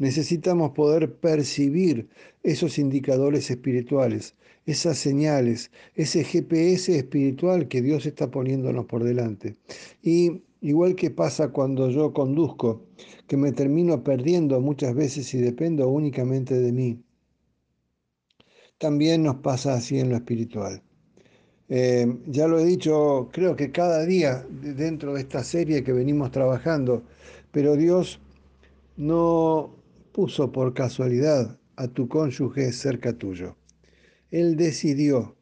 necesitamos 0.00 0.72
poder 0.72 1.14
percibir 1.14 2.08
esos 2.42 2.78
indicadores 2.78 3.50
espirituales, 3.50 4.34
esas 4.64 4.96
señales, 4.96 5.70
ese 5.94 6.24
GPS 6.24 6.96
espiritual 6.96 7.68
que 7.68 7.82
Dios 7.82 8.06
está 8.06 8.30
poniéndonos 8.30 8.86
por 8.86 9.04
delante. 9.04 9.56
Y 10.02 10.42
igual 10.60 10.94
que 10.94 11.10
pasa 11.10 11.48
cuando 11.48 11.90
yo 11.90 12.12
conduzco, 12.12 12.86
que 13.26 13.36
me 13.36 13.52
termino 13.52 14.02
perdiendo 14.02 14.60
muchas 14.60 14.94
veces 14.94 15.32
y 15.34 15.38
dependo 15.38 15.88
únicamente 15.88 16.58
de 16.58 16.72
mí, 16.72 17.02
también 18.78 19.22
nos 19.22 19.36
pasa 19.36 19.74
así 19.74 19.98
en 19.98 20.10
lo 20.10 20.16
espiritual. 20.16 20.82
Eh, 21.68 22.18
ya 22.26 22.48
lo 22.48 22.58
he 22.58 22.64
dicho, 22.64 23.28
creo 23.32 23.54
que 23.54 23.70
cada 23.70 24.04
día 24.04 24.44
dentro 24.50 25.14
de 25.14 25.20
esta 25.20 25.44
serie 25.44 25.84
que 25.84 25.92
venimos 25.92 26.30
trabajando, 26.32 27.04
pero 27.52 27.76
Dios 27.76 28.20
no 28.96 29.76
puso 30.12 30.50
por 30.50 30.74
casualidad 30.74 31.58
a 31.76 31.88
tu 31.88 32.08
cónyuge 32.08 32.72
cerca 32.72 33.12
tuyo. 33.12 33.56
Él 34.30 34.56
decidió 34.56 35.36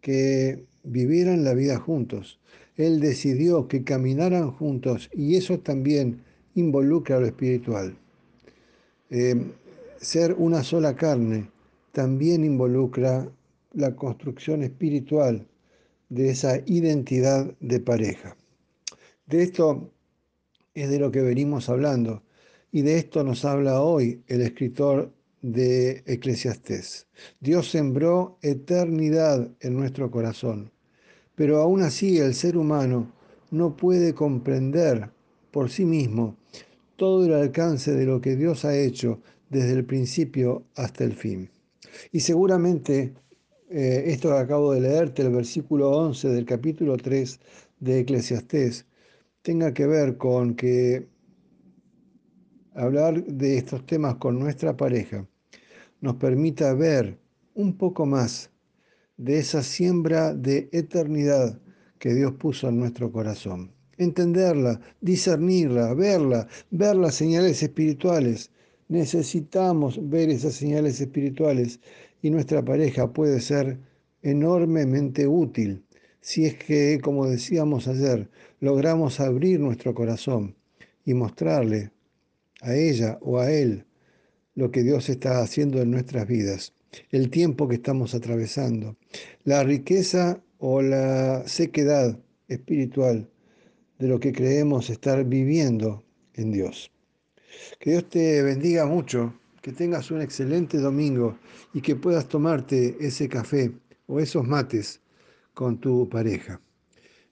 que 0.00 0.66
vivieran 0.82 1.44
la 1.44 1.54
vida 1.54 1.78
juntos. 1.78 2.40
Él 2.80 2.98
decidió 2.98 3.68
que 3.68 3.84
caminaran 3.84 4.52
juntos 4.52 5.10
y 5.12 5.36
eso 5.36 5.58
también 5.58 6.22
involucra 6.54 7.20
lo 7.20 7.26
espiritual. 7.26 7.94
Eh, 9.10 9.36
ser 9.98 10.34
una 10.38 10.64
sola 10.64 10.96
carne 10.96 11.50
también 11.92 12.42
involucra 12.42 13.30
la 13.74 13.94
construcción 13.94 14.62
espiritual 14.62 15.46
de 16.08 16.30
esa 16.30 16.56
identidad 16.64 17.54
de 17.60 17.80
pareja. 17.80 18.34
De 19.26 19.42
esto 19.42 19.90
es 20.72 20.88
de 20.88 20.98
lo 20.98 21.10
que 21.10 21.20
venimos 21.20 21.68
hablando 21.68 22.22
y 22.72 22.80
de 22.80 22.96
esto 22.96 23.22
nos 23.24 23.44
habla 23.44 23.82
hoy 23.82 24.22
el 24.26 24.40
escritor 24.40 25.12
de 25.42 26.02
Eclesiastés. 26.06 27.08
Dios 27.40 27.70
sembró 27.70 28.38
eternidad 28.40 29.50
en 29.60 29.74
nuestro 29.74 30.10
corazón, 30.10 30.72
pero 31.40 31.56
aún 31.56 31.80
así 31.80 32.18
el 32.18 32.34
ser 32.34 32.58
humano 32.58 33.10
no 33.50 33.74
puede 33.74 34.12
comprender 34.12 35.08
por 35.50 35.70
sí 35.70 35.86
mismo 35.86 36.36
todo 36.96 37.24
el 37.24 37.32
alcance 37.32 37.94
de 37.94 38.04
lo 38.04 38.20
que 38.20 38.36
Dios 38.36 38.66
ha 38.66 38.76
hecho 38.76 39.22
desde 39.48 39.72
el 39.72 39.86
principio 39.86 40.64
hasta 40.74 41.02
el 41.02 41.14
fin. 41.14 41.48
Y 42.12 42.20
seguramente 42.20 43.14
eh, 43.70 44.02
esto 44.08 44.28
que 44.28 44.34
acabo 44.34 44.74
de 44.74 44.82
leerte, 44.82 45.22
el 45.22 45.30
versículo 45.30 45.90
11 45.92 46.28
del 46.28 46.44
capítulo 46.44 46.98
3 46.98 47.40
de 47.78 48.00
Eclesiastés, 48.00 48.84
tenga 49.40 49.72
que 49.72 49.86
ver 49.86 50.18
con 50.18 50.54
que 50.54 51.08
hablar 52.74 53.24
de 53.24 53.56
estos 53.56 53.86
temas 53.86 54.16
con 54.16 54.38
nuestra 54.38 54.76
pareja 54.76 55.26
nos 56.02 56.16
permita 56.16 56.74
ver 56.74 57.16
un 57.54 57.78
poco 57.78 58.04
más 58.04 58.50
de 59.20 59.38
esa 59.38 59.62
siembra 59.62 60.32
de 60.32 60.70
eternidad 60.72 61.60
que 61.98 62.14
Dios 62.14 62.32
puso 62.32 62.70
en 62.70 62.78
nuestro 62.78 63.12
corazón. 63.12 63.70
Entenderla, 63.98 64.80
discernirla, 65.02 65.92
verla, 65.92 66.48
ver 66.70 66.96
las 66.96 67.16
señales 67.16 67.62
espirituales. 67.62 68.50
Necesitamos 68.88 70.00
ver 70.08 70.30
esas 70.30 70.54
señales 70.54 71.02
espirituales 71.02 71.80
y 72.22 72.30
nuestra 72.30 72.64
pareja 72.64 73.12
puede 73.12 73.40
ser 73.40 73.78
enormemente 74.22 75.26
útil 75.26 75.84
si 76.22 76.46
es 76.46 76.54
que, 76.54 76.98
como 77.02 77.26
decíamos 77.26 77.88
ayer, 77.88 78.30
logramos 78.60 79.20
abrir 79.20 79.60
nuestro 79.60 79.94
corazón 79.94 80.56
y 81.04 81.12
mostrarle 81.12 81.92
a 82.62 82.74
ella 82.74 83.18
o 83.20 83.38
a 83.38 83.52
él 83.52 83.84
lo 84.54 84.70
que 84.70 84.82
Dios 84.82 85.10
está 85.10 85.42
haciendo 85.42 85.82
en 85.82 85.90
nuestras 85.90 86.26
vidas, 86.26 86.74
el 87.10 87.30
tiempo 87.30 87.68
que 87.68 87.76
estamos 87.76 88.14
atravesando, 88.14 88.96
la 89.44 89.62
riqueza 89.64 90.42
o 90.58 90.82
la 90.82 91.46
sequedad 91.46 92.18
espiritual 92.48 93.28
de 93.98 94.08
lo 94.08 94.18
que 94.18 94.32
creemos 94.32 94.90
estar 94.90 95.24
viviendo 95.24 96.02
en 96.34 96.52
Dios. 96.52 96.90
Que 97.78 97.90
Dios 97.90 98.08
te 98.08 98.42
bendiga 98.42 98.86
mucho, 98.86 99.34
que 99.62 99.72
tengas 99.72 100.10
un 100.10 100.22
excelente 100.22 100.78
domingo 100.78 101.38
y 101.74 101.80
que 101.80 101.96
puedas 101.96 102.28
tomarte 102.28 102.96
ese 103.00 103.28
café 103.28 103.72
o 104.06 104.20
esos 104.20 104.46
mates 104.46 105.00
con 105.54 105.78
tu 105.78 106.08
pareja. 106.08 106.60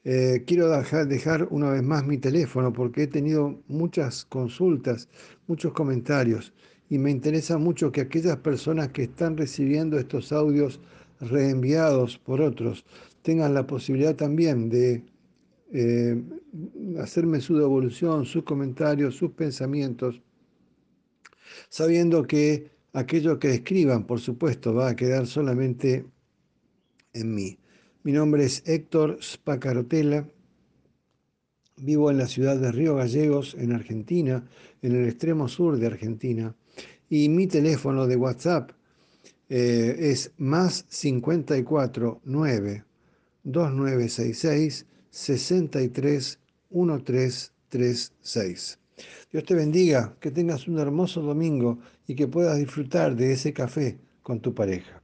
Eh, 0.05 0.45
quiero 0.47 0.71
dejar, 0.71 1.49
una 1.51 1.71
vez 1.71 1.83
más 1.83 2.07
mi 2.07 2.19
teléfono 2.19 2.73
porque 2.73 3.05
he 3.05 3.07
tenido 3.09 3.63
muchas 3.67 4.25
consultas, 4.25 5.09
muchos 5.47 5.73
comentarios 5.73 6.53
y 6.89 6.99
me 6.99 7.11
interesa 7.11 7.59
mucho 7.59 7.93
que 7.93 8.01
aquellas 8.01 8.39
personas 8.39 8.89
que 8.89 9.03
están 9.05 9.37
recibiendo 9.37 9.99
estos 9.99 10.33
audios 10.33 10.81
reenviados 11.20 12.19
por 12.19 12.40
otros 12.40 12.85
tengan 13.23 13.55
la 13.55 13.66
posibilidad 13.66 14.15
también 14.15 14.69
de 14.69 15.05
eh, 15.73 16.23
hacerme 17.01 17.40
su 17.40 17.57
devolución, 17.59 18.24
sus 18.24 18.45
comentarios, 18.45 19.16
sus 19.16 19.32
pensamientos, 19.32 20.20
sabiendo 21.69 22.27
que 22.27 22.70
Aquello 22.95 23.39
que 23.39 23.55
escriban, 23.55 24.07
por 24.07 24.19
supuesto, 24.19 24.74
va 24.74 24.89
a 24.89 24.97
quedar 24.97 25.27
solamente 25.27 26.07
en 27.12 27.35
mí. 27.35 27.59
Mi 28.03 28.12
nombre 28.12 28.45
es 28.45 28.62
Héctor 28.66 29.19
Spacarotela. 29.23 30.27
Vivo 31.77 32.11
en 32.11 32.19
la 32.19 32.27
ciudad 32.27 32.57
de 32.57 32.73
Río 32.73 32.97
Gallegos, 32.97 33.55
en 33.59 33.73
Argentina, 33.73 34.49
en 34.82 34.97
el 34.97 35.07
extremo 35.07 35.49
sur 35.49 35.78
de 35.78 35.86
Argentina. 35.86 36.57
Y 37.11 37.28
mi 37.28 37.47
teléfono 37.47 38.07
de 38.07 38.16
WhatsApp 38.16 38.73
eh, 39.49 39.97
es 39.99 40.33
más 40.37 40.85
54 40.89 42.20
9 42.25 42.85
2966 43.45 44.87
63 45.11 46.39
1336. 46.70 48.79
Dios 49.33 49.45
te 49.45 49.55
bendiga, 49.55 50.16
que 50.20 50.31
tengas 50.31 50.69
un 50.69 50.79
hermoso 50.79 51.23
domingo 51.23 51.79
y 52.07 52.15
que 52.15 52.29
puedas 52.29 52.59
disfrutar 52.59 53.16
de 53.16 53.33
ese 53.33 53.53
café 53.53 53.99
con 54.23 54.41
tu 54.41 54.55
pareja. 54.55 55.03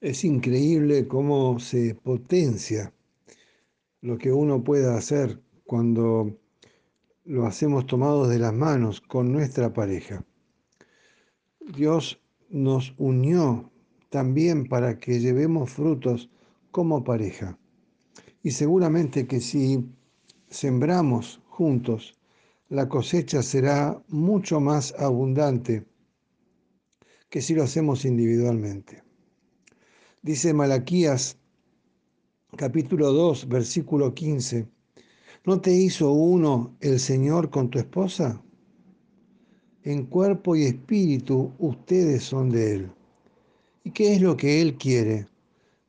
Es 0.00 0.24
increíble 0.24 1.06
cómo 1.06 1.60
se 1.60 1.94
potencia 1.94 2.92
lo 4.00 4.18
que 4.18 4.32
uno 4.32 4.62
pueda 4.62 4.96
hacer 4.96 5.40
cuando 5.64 6.36
lo 7.24 7.46
hacemos 7.46 7.86
tomados 7.86 8.28
de 8.28 8.38
las 8.38 8.52
manos 8.52 9.00
con 9.00 9.32
nuestra 9.32 9.72
pareja. 9.72 10.24
Dios 11.60 12.20
nos 12.50 12.94
unió 12.98 13.70
también 14.10 14.68
para 14.68 14.98
que 14.98 15.20
llevemos 15.20 15.70
frutos 15.70 16.30
como 16.70 17.04
pareja. 17.04 17.58
Y 18.42 18.50
seguramente 18.50 19.26
que 19.26 19.40
si 19.40 19.84
sembramos 20.48 21.40
juntos, 21.48 22.18
la 22.68 22.88
cosecha 22.88 23.42
será 23.42 24.02
mucho 24.08 24.60
más 24.60 24.94
abundante 24.98 25.86
que 27.28 27.40
si 27.40 27.54
lo 27.54 27.64
hacemos 27.64 28.04
individualmente. 28.04 29.02
Dice 30.22 30.54
Malaquías 30.54 31.38
capítulo 32.56 33.12
2, 33.12 33.48
versículo 33.48 34.14
15, 34.14 34.68
¿no 35.44 35.60
te 35.60 35.72
hizo 35.72 36.12
uno 36.12 36.76
el 36.80 37.00
Señor 37.00 37.50
con 37.50 37.68
tu 37.70 37.78
esposa? 37.78 38.42
En 39.84 40.06
cuerpo 40.06 40.56
y 40.56 40.64
espíritu 40.64 41.52
ustedes 41.58 42.24
son 42.24 42.48
de 42.48 42.74
Él. 42.74 42.90
¿Y 43.84 43.90
qué 43.90 44.14
es 44.14 44.22
lo 44.22 44.34
que 44.34 44.62
Él 44.62 44.78
quiere? 44.78 45.28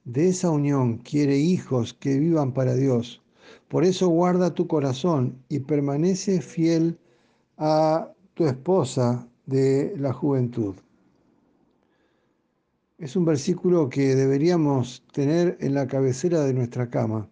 De 0.03 0.27
esa 0.27 0.51
unión 0.51 0.97
quiere 0.97 1.37
hijos 1.37 1.93
que 1.93 2.19
vivan 2.19 2.53
para 2.53 2.75
Dios. 2.75 3.23
Por 3.69 3.85
eso 3.85 4.09
guarda 4.09 4.53
tu 4.53 4.67
corazón 4.67 5.41
y 5.47 5.59
permanece 5.59 6.41
fiel 6.41 6.99
a 7.57 8.11
tu 8.33 8.45
esposa 8.45 9.29
de 9.45 9.95
la 9.97 10.11
juventud. 10.11 10.75
Es 12.97 13.15
un 13.15 13.23
versículo 13.23 13.87
que 13.87 14.13
deberíamos 14.13 15.05
tener 15.13 15.57
en 15.61 15.73
la 15.73 15.87
cabecera 15.87 16.43
de 16.43 16.53
nuestra 16.53 16.89
cama. 16.89 17.29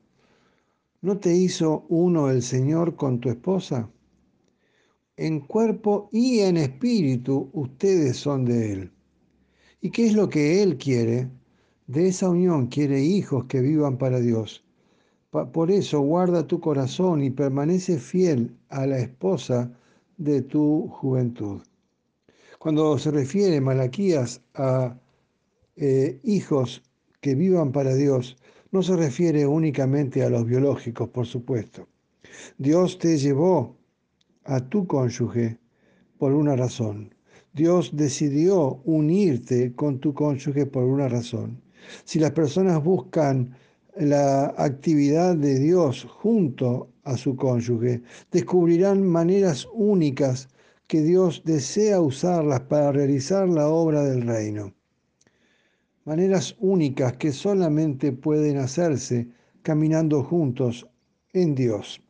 ¿No 1.01 1.17
te 1.17 1.35
hizo 1.35 1.85
uno 1.89 2.29
el 2.29 2.41
Señor 2.41 2.95
con 2.95 3.19
tu 3.19 3.27
esposa? 3.27 3.89
En 5.15 5.41
cuerpo 5.41 6.09
y 6.11 6.39
en 6.39 6.57
espíritu 6.57 7.49
ustedes 7.53 8.17
son 8.17 8.45
de 8.45 8.71
Él. 8.71 8.91
¿Y 9.79 9.91
qué 9.91 10.07
es 10.07 10.13
lo 10.13 10.27
que 10.27 10.63
Él 10.63 10.77
quiere? 10.77 11.29
De 11.85 12.07
esa 12.07 12.29
unión 12.29 12.67
quiere 12.67 12.99
hijos 12.99 13.45
que 13.45 13.61
vivan 13.61 13.97
para 13.97 14.19
Dios. 14.19 14.63
Por 15.29 15.69
eso 15.69 15.99
guarda 16.01 16.47
tu 16.47 16.59
corazón 16.59 17.23
y 17.23 17.29
permanece 17.29 17.99
fiel 17.99 18.55
a 18.69 18.87
la 18.87 18.99
esposa 18.99 19.71
de 20.17 20.41
tu 20.41 20.87
juventud. 20.87 21.61
Cuando 22.57 22.97
se 22.97 23.11
refiere 23.11 23.59
Malaquías 23.61 24.41
a 24.53 24.97
eh, 25.75 26.19
hijos 26.23 26.81
que 27.19 27.35
vivan 27.35 27.71
para 27.71 27.93
Dios, 27.93 28.37
no 28.71 28.81
se 28.81 28.95
refiere 28.95 29.45
únicamente 29.45 30.23
a 30.23 30.29
los 30.29 30.45
biológicos, 30.45 31.09
por 31.09 31.27
supuesto. 31.27 31.87
Dios 32.57 32.97
te 32.97 33.17
llevó 33.17 33.75
a 34.45 34.59
tu 34.59 34.85
cónyuge 34.87 35.57
por 36.17 36.33
una 36.33 36.55
razón. 36.55 37.13
Dios 37.53 37.91
decidió 37.95 38.81
unirte 38.85 39.73
con 39.73 39.99
tu 39.99 40.13
cónyuge 40.13 40.65
por 40.65 40.83
una 40.83 41.07
razón. 41.07 41.61
Si 42.03 42.19
las 42.19 42.31
personas 42.31 42.83
buscan 42.83 43.55
la 43.95 44.53
actividad 44.57 45.35
de 45.35 45.59
Dios 45.59 46.05
junto 46.09 46.89
a 47.03 47.17
su 47.17 47.35
cónyuge, 47.35 48.01
descubrirán 48.31 49.05
maneras 49.05 49.67
únicas 49.73 50.49
que 50.87 51.01
Dios 51.01 51.43
desea 51.45 52.01
usarlas 52.01 52.61
para 52.61 52.91
realizar 52.91 53.47
la 53.47 53.67
obra 53.67 54.03
del 54.03 54.23
reino. 54.23 54.73
Maneras 56.05 56.55
únicas 56.59 57.13
que 57.13 57.31
solamente 57.31 58.11
pueden 58.11 58.57
hacerse 58.57 59.27
caminando 59.61 60.23
juntos 60.23 60.87
en 61.31 61.55
Dios. 61.55 62.01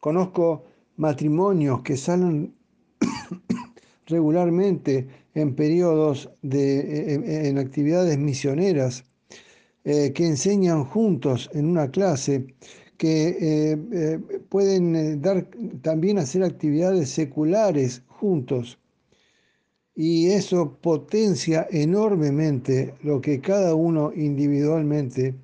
Conozco 0.00 0.64
matrimonios 0.98 1.82
que 1.82 1.96
salen 1.96 2.54
regularmente 4.06 5.08
en 5.34 5.54
periodos 5.54 6.28
de 6.42 7.14
en, 7.48 7.58
actividades 7.58 8.18
misioneras 8.18 9.04
eh, 9.84 10.12
que 10.12 10.26
enseñan 10.26 10.84
juntos 10.84 11.48
en 11.54 11.66
una 11.66 11.90
clase 11.90 12.46
que 12.98 13.28
eh, 13.28 13.78
eh, 13.92 14.18
pueden 14.48 15.22
dar 15.22 15.48
también 15.82 16.18
hacer 16.18 16.42
actividades 16.42 17.10
seculares 17.10 18.02
juntos. 18.08 18.78
Y 19.94 20.30
eso 20.30 20.78
potencia 20.80 21.66
enormemente 21.70 22.94
lo 23.02 23.20
que 23.20 23.40
cada 23.40 23.74
uno 23.74 24.12
individualmente 24.14 25.34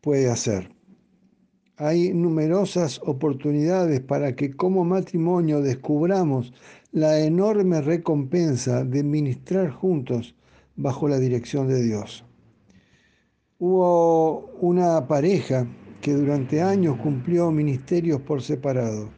puede 0.00 0.30
hacer 0.30 0.79
hay 1.80 2.12
numerosas 2.12 3.00
oportunidades 3.06 4.00
para 4.00 4.36
que 4.36 4.52
como 4.52 4.84
matrimonio 4.84 5.62
descubramos 5.62 6.52
la 6.92 7.20
enorme 7.20 7.80
recompensa 7.80 8.84
de 8.84 9.02
ministrar 9.02 9.70
juntos 9.70 10.34
bajo 10.76 11.08
la 11.08 11.18
dirección 11.18 11.68
de 11.68 11.82
Dios. 11.82 12.22
Hubo 13.58 14.50
una 14.60 15.08
pareja 15.08 15.66
que 16.02 16.12
durante 16.12 16.60
años 16.60 16.98
cumplió 16.98 17.50
ministerios 17.50 18.20
por 18.20 18.42
separado. 18.42 19.08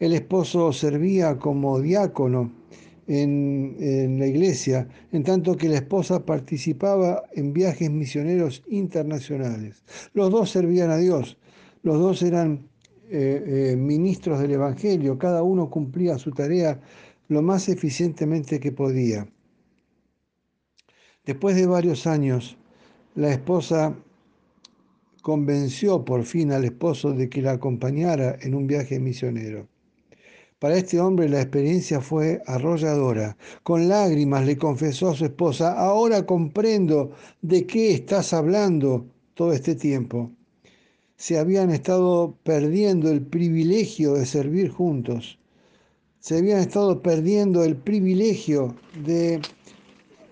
El 0.00 0.14
esposo 0.14 0.72
servía 0.72 1.38
como 1.38 1.80
diácono 1.80 2.50
en, 3.06 3.76
en, 3.78 4.18
la 4.18 4.26
iglesia, 4.26 4.88
en 5.12 5.22
tanto 5.22 5.56
que 5.56 5.68
la 5.68 5.76
esposa 5.76 6.26
participaba 6.26 7.22
en 7.34 7.52
viajes 7.52 7.88
misioneros 7.88 8.64
internacionales. 8.66 9.84
Los 10.12 10.32
dos 10.32 10.50
servían 10.50 10.90
a 10.90 10.96
Dios, 10.96 11.38
los 11.84 11.98
dos 11.98 12.22
eran 12.22 12.66
eh, 13.10 13.72
eh, 13.72 13.76
ministros 13.76 14.40
del 14.40 14.52
Evangelio, 14.52 15.18
cada 15.18 15.42
uno 15.42 15.68
cumplía 15.68 16.18
su 16.18 16.30
tarea 16.30 16.80
lo 17.28 17.42
más 17.42 17.68
eficientemente 17.68 18.58
que 18.58 18.72
podía. 18.72 19.28
Después 21.26 21.56
de 21.56 21.66
varios 21.66 22.06
años, 22.06 22.56
la 23.14 23.30
esposa 23.30 23.94
convenció 25.22 26.04
por 26.04 26.24
fin 26.24 26.52
al 26.52 26.64
esposo 26.64 27.12
de 27.12 27.28
que 27.28 27.42
la 27.42 27.52
acompañara 27.52 28.36
en 28.40 28.54
un 28.54 28.66
viaje 28.66 28.98
misionero. 28.98 29.68
Para 30.58 30.76
este 30.78 30.98
hombre 31.00 31.28
la 31.28 31.42
experiencia 31.42 32.00
fue 32.00 32.40
arrolladora. 32.46 33.36
Con 33.62 33.88
lágrimas 33.88 34.46
le 34.46 34.56
confesó 34.56 35.10
a 35.10 35.14
su 35.14 35.26
esposa, 35.26 35.78
ahora 35.78 36.24
comprendo 36.24 37.12
de 37.42 37.66
qué 37.66 37.92
estás 37.92 38.32
hablando 38.32 39.06
todo 39.34 39.52
este 39.52 39.74
tiempo 39.74 40.30
se 41.16 41.38
habían 41.38 41.70
estado 41.70 42.36
perdiendo 42.42 43.10
el 43.10 43.22
privilegio 43.22 44.14
de 44.14 44.26
servir 44.26 44.70
juntos, 44.70 45.38
se 46.20 46.38
habían 46.38 46.60
estado 46.60 47.02
perdiendo 47.02 47.62
el 47.64 47.76
privilegio 47.76 48.74
de, 49.04 49.40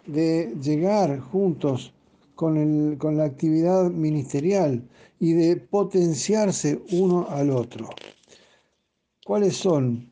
de 0.06 0.54
llegar 0.62 1.20
juntos 1.20 1.92
con, 2.34 2.96
con 2.96 3.16
la 3.16 3.24
actividad 3.24 3.90
ministerial 3.90 4.82
y 5.20 5.34
de 5.34 5.56
potenciarse 5.56 6.82
uno 6.92 7.26
al 7.28 7.50
otro. 7.50 7.90
¿Cuáles 9.24 9.56
son 9.56 10.10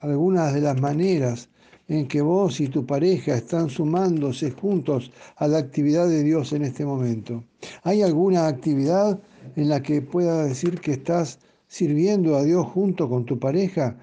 algunas 0.00 0.52
de 0.52 0.60
las 0.60 0.78
maneras 0.80 1.48
en 1.88 2.06
que 2.06 2.20
vos 2.20 2.60
y 2.60 2.68
tu 2.68 2.84
pareja 2.84 3.36
están 3.36 3.70
sumándose 3.70 4.50
juntos 4.50 5.10
a 5.36 5.48
la 5.48 5.58
actividad 5.58 6.08
de 6.08 6.22
Dios 6.22 6.52
en 6.52 6.64
este 6.64 6.84
momento? 6.84 7.42
¿Hay 7.82 8.02
alguna 8.02 8.46
actividad 8.46 9.18
en 9.56 9.68
la 9.68 9.82
que 9.82 10.02
pueda 10.02 10.44
decir 10.44 10.80
que 10.80 10.92
estás 10.92 11.38
sirviendo 11.68 12.36
a 12.36 12.42
Dios 12.42 12.66
junto 12.66 13.08
con 13.08 13.24
tu 13.24 13.38
pareja, 13.38 13.96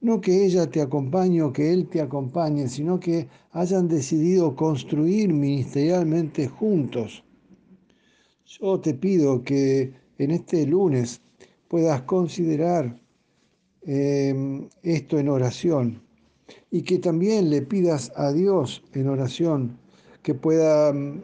no 0.00 0.20
que 0.20 0.44
ella 0.44 0.70
te 0.70 0.80
acompañe 0.80 1.42
o 1.42 1.52
que 1.52 1.72
él 1.72 1.88
te 1.88 2.00
acompañe, 2.00 2.68
sino 2.68 3.00
que 3.00 3.28
hayan 3.52 3.88
decidido 3.88 4.54
construir 4.54 5.32
ministerialmente 5.32 6.48
juntos. 6.48 7.24
Yo 8.46 8.80
te 8.80 8.94
pido 8.94 9.42
que 9.42 9.92
en 10.18 10.30
este 10.32 10.66
lunes 10.66 11.20
puedas 11.68 12.02
considerar 12.02 13.00
eh, 13.82 14.68
esto 14.82 15.18
en 15.18 15.28
oración 15.28 16.02
y 16.70 16.82
que 16.82 16.98
también 16.98 17.48
le 17.48 17.62
pidas 17.62 18.12
a 18.16 18.32
Dios 18.32 18.82
en 18.92 19.08
oración 19.08 19.78
que 20.22 20.34
pueda 20.34 20.92
mm, 20.92 21.22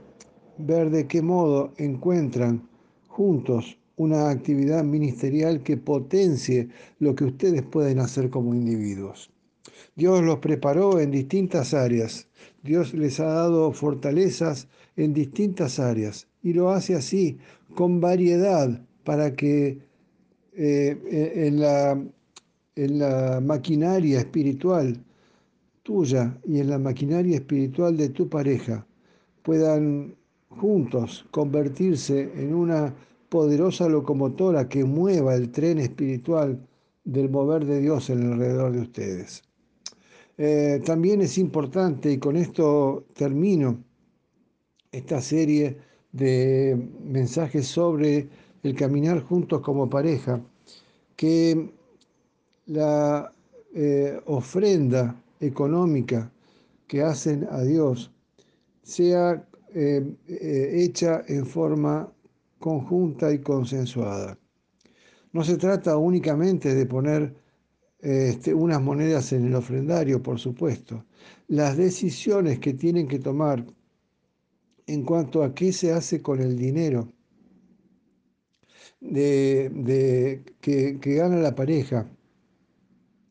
ver 0.58 0.90
de 0.90 1.06
qué 1.06 1.20
modo 1.20 1.72
encuentran 1.76 2.68
juntos 3.16 3.78
una 3.96 4.28
actividad 4.28 4.84
ministerial 4.84 5.62
que 5.62 5.78
potencie 5.78 6.68
lo 6.98 7.14
que 7.14 7.24
ustedes 7.24 7.62
pueden 7.62 7.98
hacer 7.98 8.28
como 8.28 8.54
individuos. 8.54 9.30
Dios 9.94 10.22
los 10.22 10.40
preparó 10.40 11.00
en 11.00 11.10
distintas 11.10 11.72
áreas, 11.72 12.28
Dios 12.62 12.92
les 12.92 13.18
ha 13.18 13.24
dado 13.24 13.72
fortalezas 13.72 14.68
en 14.96 15.14
distintas 15.14 15.78
áreas 15.78 16.28
y 16.42 16.52
lo 16.52 16.68
hace 16.68 16.94
así, 16.94 17.38
con 17.74 18.02
variedad, 18.02 18.82
para 19.02 19.34
que 19.34 19.78
eh, 20.52 20.98
en, 21.46 21.60
la, 21.60 21.92
en 22.74 22.98
la 22.98 23.40
maquinaria 23.40 24.18
espiritual 24.18 25.02
tuya 25.82 26.38
y 26.44 26.60
en 26.60 26.68
la 26.68 26.78
maquinaria 26.78 27.36
espiritual 27.36 27.96
de 27.96 28.10
tu 28.10 28.28
pareja 28.28 28.86
puedan 29.42 30.15
juntos 30.58 31.26
convertirse 31.30 32.32
en 32.34 32.54
una 32.54 32.94
poderosa 33.28 33.88
locomotora 33.88 34.68
que 34.68 34.84
mueva 34.84 35.34
el 35.34 35.50
tren 35.50 35.78
espiritual 35.78 36.58
del 37.04 37.30
mover 37.30 37.64
de 37.64 37.80
Dios 37.80 38.10
en 38.10 38.32
alrededor 38.32 38.72
de 38.72 38.80
ustedes. 38.80 39.42
Eh, 40.38 40.82
también 40.84 41.20
es 41.22 41.38
importante, 41.38 42.12
y 42.12 42.18
con 42.18 42.36
esto 42.36 43.06
termino 43.14 43.78
esta 44.92 45.20
serie 45.20 45.78
de 46.12 46.90
mensajes 47.04 47.66
sobre 47.66 48.28
el 48.62 48.74
caminar 48.74 49.22
juntos 49.22 49.60
como 49.60 49.88
pareja, 49.88 50.40
que 51.14 51.70
la 52.66 53.32
eh, 53.74 54.20
ofrenda 54.26 55.22
económica 55.40 56.30
que 56.86 57.02
hacen 57.02 57.46
a 57.50 57.62
Dios 57.62 58.10
sea 58.82 59.46
eh, 59.74 60.04
hecha 60.74 61.22
en 61.28 61.46
forma 61.46 62.12
conjunta 62.58 63.32
y 63.32 63.40
consensuada. 63.40 64.38
No 65.32 65.44
se 65.44 65.56
trata 65.56 65.96
únicamente 65.96 66.74
de 66.74 66.86
poner 66.86 67.34
este, 68.00 68.54
unas 68.54 68.80
monedas 68.80 69.32
en 69.32 69.46
el 69.46 69.54
ofrendario, 69.54 70.22
por 70.22 70.38
supuesto. 70.38 71.04
Las 71.48 71.76
decisiones 71.76 72.58
que 72.58 72.74
tienen 72.74 73.08
que 73.08 73.18
tomar 73.18 73.66
en 74.86 75.02
cuanto 75.02 75.42
a 75.42 75.54
qué 75.54 75.72
se 75.72 75.92
hace 75.92 76.22
con 76.22 76.40
el 76.40 76.56
dinero 76.56 77.12
de, 79.00 80.42
que, 80.60 80.98
que 81.00 81.14
gana 81.14 81.36
la 81.36 81.54
pareja 81.54 82.08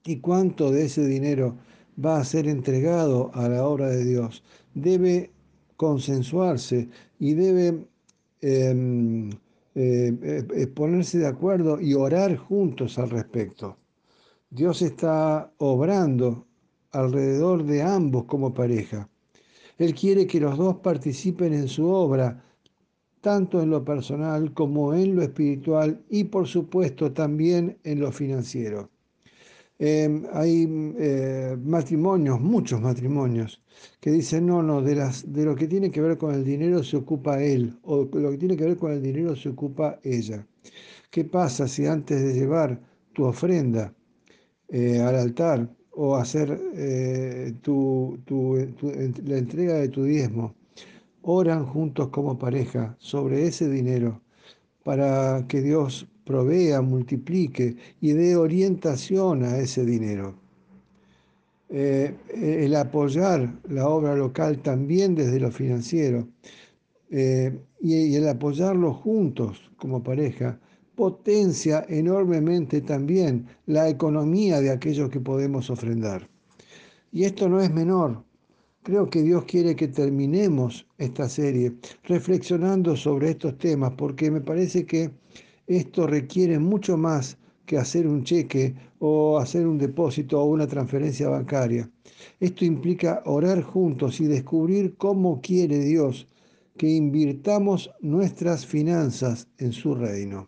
y 0.04 0.20
cuánto 0.20 0.72
de 0.72 0.86
ese 0.86 1.06
dinero 1.06 1.58
va 2.04 2.20
a 2.20 2.26
ser 2.26 2.48
entregado 2.48 3.32
a 3.34 3.48
la 3.50 3.66
obra 3.66 3.90
de 3.90 4.04
Dios, 4.04 4.44
debe 4.74 5.32
consensuarse 5.78 6.90
y 7.20 7.34
debe 7.34 7.88
em, 8.42 9.30
eh, 9.76 10.14
eh, 10.54 10.68
ponerse 10.68 11.20
de 11.20 11.28
acuerdo 11.28 11.80
y 11.82 11.94
orar 11.94 12.38
juntos 12.38 12.98
al 12.98 13.10
respecto. 13.10 13.78
Dios 14.50 14.82
está 14.82 15.52
obrando 15.58 16.46
alrededor 16.92 17.64
de 17.66 17.82
ambos 17.82 18.24
como 18.26 18.54
pareja. 18.54 19.10
Él 19.78 19.94
quiere 19.94 20.26
que 20.28 20.40
los 20.40 20.58
dos 20.58 20.78
participen 20.78 21.54
en 21.54 21.68
su 21.68 21.88
obra, 21.88 22.42
tanto 23.20 23.62
en 23.62 23.70
lo 23.70 23.84
personal 23.84 24.54
como 24.54 24.94
en 24.94 25.16
lo 25.16 25.24
espiritual 25.24 26.02
y 26.10 26.26
por 26.26 26.48
supuesto 26.48 27.12
también 27.12 27.78
en 27.84 28.00
lo 28.00 28.12
financiero. 28.12 28.90
Em, 29.78 30.24
hay 30.32 30.68
eh, 30.98 31.58
matrimonios, 31.62 32.40
muchos 32.40 32.80
matrimonios, 32.80 33.62
que 34.00 34.12
dicen, 34.12 34.46
no, 34.46 34.64
no, 34.64 34.82
de, 34.82 34.96
las, 34.96 35.32
de 35.34 35.44
lo 35.44 35.56
que 35.56 35.68
tiene 35.68 35.92
que 35.92 36.02
ver 36.02 36.18
con 36.18 36.34
el 36.34 36.46
dinero 36.46 36.82
se 36.84 36.96
ocupa 36.98 37.44
él, 37.44 37.78
o 37.84 38.06
lo 38.06 38.32
que 38.32 38.38
tiene 38.38 38.56
que 38.56 38.66
ver 38.66 38.78
con 38.78 38.92
el 38.94 39.02
dinero 39.02 39.36
se 39.36 39.50
ocupa 39.50 40.00
ella. 40.04 40.48
¿Qué 41.12 41.26
pasa 41.26 41.68
si 41.68 41.86
antes 41.86 42.22
de 42.24 42.34
llevar 42.34 42.80
tu 43.14 43.26
ofrenda 43.26 43.94
eh, 44.70 45.00
al 45.00 45.16
altar 45.16 45.70
o 45.92 46.16
hacer 46.16 46.60
eh, 46.76 47.54
la 49.24 49.38
entrega 49.38 49.76
de 49.76 49.90
tu 49.90 50.04
diezmo, 50.04 50.56
oran 51.22 51.66
juntos 51.66 52.10
como 52.10 52.38
pareja 52.38 52.96
sobre 53.00 53.48
ese 53.48 53.70
dinero 53.70 54.22
para 54.86 55.44
que 55.48 55.64
Dios 55.64 56.08
provea, 56.26 56.82
multiplique 56.82 57.76
y 58.02 58.12
dé 58.14 58.36
orientación 58.36 59.44
a 59.44 59.58
ese 59.58 59.84
dinero. 59.84 60.36
Eh, 61.70 62.14
el 62.30 62.76
apoyar 62.76 63.52
la 63.68 63.90
obra 63.90 64.16
local 64.16 64.60
también 64.60 65.16
desde 65.16 65.40
lo 65.40 65.50
financiero 65.52 66.28
y 67.10 68.16
el 68.16 68.28
apoyarlo 68.28 68.94
juntos 68.94 69.72
como 69.78 70.04
pareja 70.04 70.60
potencia 70.96 71.86
enormemente 71.90 72.82
también 72.82 73.48
la 73.66 73.90
economía 73.90 74.62
de 74.62 74.72
aquellos 74.72 75.10
que 75.10 75.20
podemos 75.20 75.70
ofrendar. 75.70 76.30
Y 77.12 77.24
esto 77.24 77.48
no 77.48 77.62
es 77.62 77.72
menor. 77.72 78.25
Creo 78.86 79.10
que 79.10 79.24
Dios 79.24 79.46
quiere 79.46 79.76
que 79.76 79.88
terminemos 79.88 80.86
esta 81.00 81.28
serie 81.28 81.74
reflexionando 82.04 82.96
sobre 82.96 83.32
estos 83.32 83.58
temas, 83.58 83.94
porque 83.98 84.30
me 84.30 84.42
parece 84.42 84.86
que 84.86 85.10
esto 85.66 86.06
requiere 86.06 86.60
mucho 86.60 86.96
más 86.96 87.36
que 87.66 87.80
hacer 87.80 88.06
un 88.06 88.24
cheque 88.24 88.76
o 89.00 89.40
hacer 89.40 89.66
un 89.66 89.80
depósito 89.80 90.40
o 90.40 90.46
una 90.46 90.68
transferencia 90.68 91.28
bancaria. 91.30 91.90
Esto 92.40 92.64
implica 92.64 93.24
orar 93.26 93.64
juntos 93.64 94.22
y 94.22 94.28
descubrir 94.28 94.96
cómo 94.98 95.42
quiere 95.42 95.80
Dios 95.80 96.28
que 96.78 96.88
invirtamos 96.88 97.90
nuestras 98.02 98.68
finanzas 98.68 99.48
en 99.58 99.74
su 99.74 99.96
reino. 99.96 100.48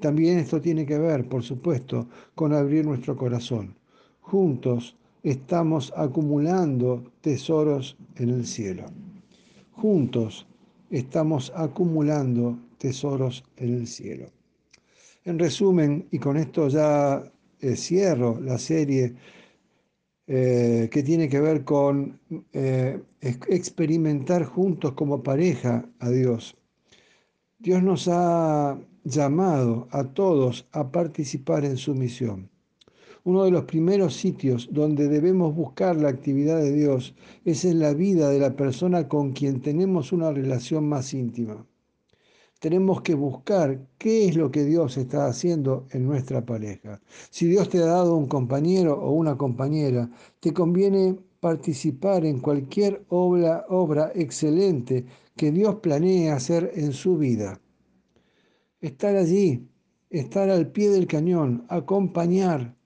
También 0.00 0.40
esto 0.40 0.60
tiene 0.60 0.84
que 0.84 0.98
ver, 0.98 1.28
por 1.28 1.44
supuesto, 1.44 2.08
con 2.34 2.54
abrir 2.54 2.84
nuestro 2.84 3.16
corazón. 3.16 3.76
Juntos 4.20 4.96
estamos 5.22 5.92
acumulando 5.96 7.12
tesoros 7.20 7.96
en 8.16 8.30
el 8.30 8.46
cielo. 8.46 8.86
Juntos 9.72 10.46
estamos 10.90 11.52
acumulando 11.54 12.58
tesoros 12.78 13.44
en 13.56 13.74
el 13.74 13.86
cielo. 13.86 14.26
En 15.24 15.38
resumen, 15.38 16.06
y 16.10 16.18
con 16.18 16.36
esto 16.36 16.68
ya 16.68 17.22
eh, 17.60 17.76
cierro 17.76 18.40
la 18.40 18.58
serie 18.58 19.14
eh, 20.26 20.88
que 20.90 21.02
tiene 21.02 21.28
que 21.28 21.40
ver 21.40 21.64
con 21.64 22.20
eh, 22.52 23.00
experimentar 23.20 24.44
juntos 24.44 24.92
como 24.92 25.22
pareja 25.22 25.88
a 26.00 26.10
Dios. 26.10 26.56
Dios 27.58 27.82
nos 27.82 28.08
ha 28.08 28.78
llamado 29.04 29.86
a 29.90 30.04
todos 30.04 30.66
a 30.72 30.90
participar 30.90 31.64
en 31.64 31.76
su 31.76 31.94
misión. 31.94 32.51
Uno 33.24 33.44
de 33.44 33.50
los 33.50 33.64
primeros 33.64 34.16
sitios 34.16 34.68
donde 34.72 35.08
debemos 35.08 35.54
buscar 35.54 35.96
la 35.96 36.08
actividad 36.08 36.60
de 36.60 36.72
Dios 36.72 37.14
es 37.44 37.64
en 37.64 37.78
la 37.78 37.94
vida 37.94 38.28
de 38.30 38.38
la 38.38 38.56
persona 38.56 39.08
con 39.08 39.32
quien 39.32 39.60
tenemos 39.60 40.12
una 40.12 40.32
relación 40.32 40.88
más 40.88 41.14
íntima. 41.14 41.64
Tenemos 42.58 43.02
que 43.02 43.14
buscar 43.14 43.86
qué 43.98 44.28
es 44.28 44.36
lo 44.36 44.50
que 44.50 44.64
Dios 44.64 44.96
está 44.96 45.26
haciendo 45.26 45.86
en 45.90 46.06
nuestra 46.06 46.44
pareja. 46.44 47.00
Si 47.30 47.46
Dios 47.46 47.68
te 47.68 47.78
ha 47.78 47.86
dado 47.86 48.16
un 48.16 48.26
compañero 48.26 49.00
o 49.00 49.12
una 49.12 49.36
compañera, 49.36 50.10
te 50.40 50.52
conviene 50.52 51.16
participar 51.40 52.24
en 52.24 52.40
cualquier 52.40 53.04
obra, 53.08 53.66
obra 53.68 54.12
excelente 54.14 55.04
que 55.36 55.50
Dios 55.50 55.76
planee 55.76 56.30
hacer 56.30 56.72
en 56.74 56.92
su 56.92 57.18
vida 57.18 57.60
estar 58.82 59.14
allí, 59.14 59.68
estar 60.10 60.50
al 60.50 60.70
pie 60.72 60.90
del 60.90 61.06
cañón, 61.06 61.64
acompañar 61.68 62.76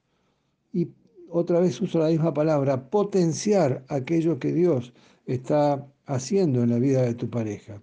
otra 1.30 1.60
vez 1.60 1.80
uso 1.80 1.98
la 1.98 2.08
misma 2.08 2.32
palabra, 2.32 2.90
potenciar 2.90 3.84
aquello 3.88 4.38
que 4.38 4.52
Dios 4.52 4.92
está 5.26 5.86
haciendo 6.06 6.62
en 6.62 6.70
la 6.70 6.78
vida 6.78 7.02
de 7.02 7.14
tu 7.14 7.28
pareja. 7.28 7.82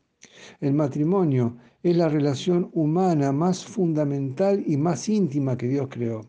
El 0.60 0.74
matrimonio 0.74 1.58
es 1.84 1.98
la 1.98 2.10
relación 2.10 2.70
humana 2.74 3.32
más 3.32 3.66
fundamental 3.66 4.64
y 4.66 4.78
más 4.78 5.10
íntima 5.10 5.58
que 5.58 5.68
Dios 5.68 5.88
creó. 5.90 6.22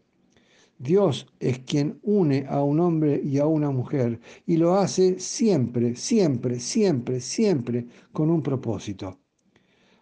Dios 0.79 1.27
es 1.39 1.61
quien 1.61 2.01
une 2.03 2.47
a 2.49 2.63
un 2.63 2.81
hombre 2.81 3.21
y 3.25 3.39
a 3.39 3.47
una 3.47 3.71
mujer 3.71 4.21
y 4.45 4.57
lo 4.57 4.75
hace 4.75 5.21
siempre, 5.21 5.95
siempre, 5.95 6.59
siempre, 6.59 7.21
siempre 7.21 7.87
con 8.13 8.29
un 8.29 8.43
propósito. 8.43 9.19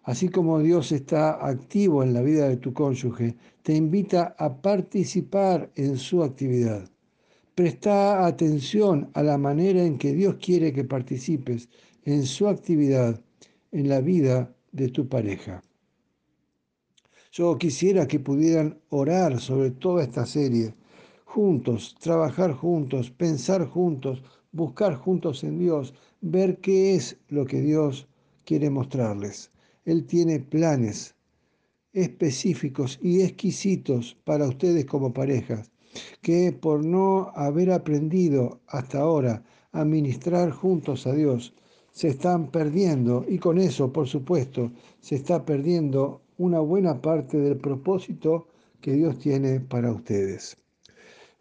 Así 0.04 0.28
como 0.28 0.58
Dios 0.58 0.90
está 0.90 1.46
activo 1.46 2.02
en 2.02 2.12
la 2.14 2.22
vida 2.22 2.48
de 2.48 2.56
tu 2.56 2.72
cónyuge, 2.72 3.36
te 3.62 3.74
invita 3.74 4.34
a 4.36 4.60
participar 4.60 5.70
en 5.76 5.96
su 5.96 6.24
actividad. 6.24 6.91
Presta 7.54 8.24
atención 8.24 9.10
a 9.12 9.22
la 9.22 9.36
manera 9.36 9.84
en 9.84 9.98
que 9.98 10.14
Dios 10.14 10.36
quiere 10.36 10.72
que 10.72 10.84
participes 10.84 11.68
en 12.04 12.24
su 12.24 12.48
actividad 12.48 13.20
en 13.72 13.90
la 13.90 14.00
vida 14.00 14.54
de 14.72 14.88
tu 14.88 15.06
pareja. 15.06 15.62
Yo 17.30 17.58
quisiera 17.58 18.08
que 18.08 18.20
pudieran 18.20 18.80
orar 18.88 19.38
sobre 19.38 19.70
toda 19.70 20.02
esta 20.02 20.24
serie 20.24 20.74
juntos, 21.24 21.94
trabajar 22.00 22.52
juntos, 22.52 23.10
pensar 23.10 23.66
juntos, 23.66 24.22
buscar 24.52 24.94
juntos 24.94 25.44
en 25.44 25.58
Dios, 25.58 25.94
ver 26.22 26.58
qué 26.58 26.94
es 26.94 27.18
lo 27.28 27.44
que 27.44 27.60
Dios 27.60 28.08
quiere 28.44 28.70
mostrarles. 28.70 29.50
Él 29.84 30.06
tiene 30.06 30.40
planes 30.40 31.14
específicos 31.92 32.98
y 33.02 33.22
exquisitos 33.22 34.16
para 34.24 34.48
ustedes 34.48 34.86
como 34.86 35.12
parejas, 35.12 35.71
que 36.20 36.52
por 36.52 36.84
no 36.84 37.32
haber 37.34 37.70
aprendido 37.70 38.60
hasta 38.66 39.00
ahora 39.00 39.42
a 39.72 39.84
ministrar 39.84 40.50
juntos 40.50 41.06
a 41.06 41.12
Dios, 41.12 41.54
se 41.92 42.08
están 42.08 42.50
perdiendo 42.50 43.24
y 43.28 43.38
con 43.38 43.58
eso, 43.58 43.92
por 43.92 44.08
supuesto, 44.08 44.72
se 45.00 45.16
está 45.16 45.44
perdiendo 45.44 46.22
una 46.38 46.60
buena 46.60 47.00
parte 47.00 47.38
del 47.38 47.56
propósito 47.56 48.48
que 48.80 48.92
Dios 48.92 49.18
tiene 49.18 49.60
para 49.60 49.92
ustedes. 49.92 50.56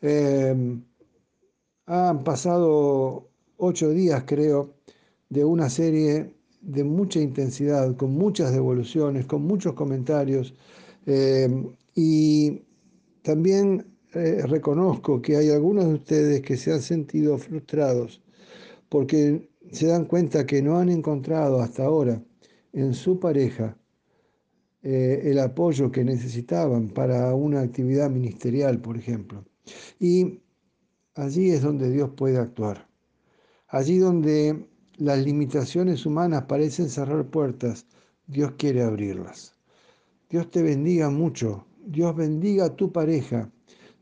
Em, 0.02 0.84
han 1.86 2.23
pasado 2.23 3.30
ocho 3.57 3.90
días, 3.90 4.23
creo, 4.26 4.73
de 5.30 5.44
una 5.45 5.69
serie 5.69 6.36
de 6.61 6.84
mucha 6.84 7.19
intensidad, 7.19 7.95
con 7.95 8.14
muchas 8.14 8.52
devoluciones, 8.52 9.26
con 9.26 9.44
muchos 9.44 9.73
comentarios. 9.73 10.53
Em, 11.06 11.76
y 11.95 12.61
también 13.23 13.91
eh, 14.14 14.46
reconozco 14.48 15.22
que 15.22 15.38
hay 15.38 15.50
algunos 15.50 15.86
de 15.86 15.94
ustedes 15.94 16.42
que 16.42 16.58
se 16.58 16.74
han 16.74 16.82
sentido 16.82 17.38
frustrados 17.38 18.22
porque 18.90 19.50
se 19.72 19.88
dan 19.88 20.06
cuenta 20.06 20.46
que 20.46 20.62
no 20.62 20.78
han 20.78 20.90
encontrado 20.90 21.62
hasta 21.62 21.86
ahora 21.86 22.22
en 22.74 22.94
su 22.94 23.20
pareja 23.20 23.78
eh, 24.84 25.22
el 25.26 25.40
apoyo 25.40 25.92
que 25.92 26.04
necesitaban 26.04 26.90
para 26.90 27.34
una 27.36 27.62
actividad 27.62 28.10
ministerial, 28.10 28.82
por 28.82 28.98
ejemplo. 28.98 29.46
Y 30.00 30.42
allí 31.16 31.52
es 31.52 31.62
donde 31.62 31.90
Dios 31.92 32.10
puede 32.18 32.38
actuar. 32.38 32.90
Allí 33.68 34.00
donde 34.00 34.68
las 34.98 35.20
limitaciones 35.20 36.06
humanas 36.06 36.44
parecen 36.44 36.90
cerrar 36.90 37.30
puertas, 37.30 37.86
Dios 38.28 38.54
quiere 38.58 38.82
abrirlas. 38.82 39.56
Dios 40.30 40.50
te 40.50 40.62
bendiga 40.64 41.10
mucho. 41.10 41.66
Dios 41.86 42.16
bendiga 42.16 42.66
a 42.66 42.76
tu 42.76 42.92
pareja. 42.92 43.50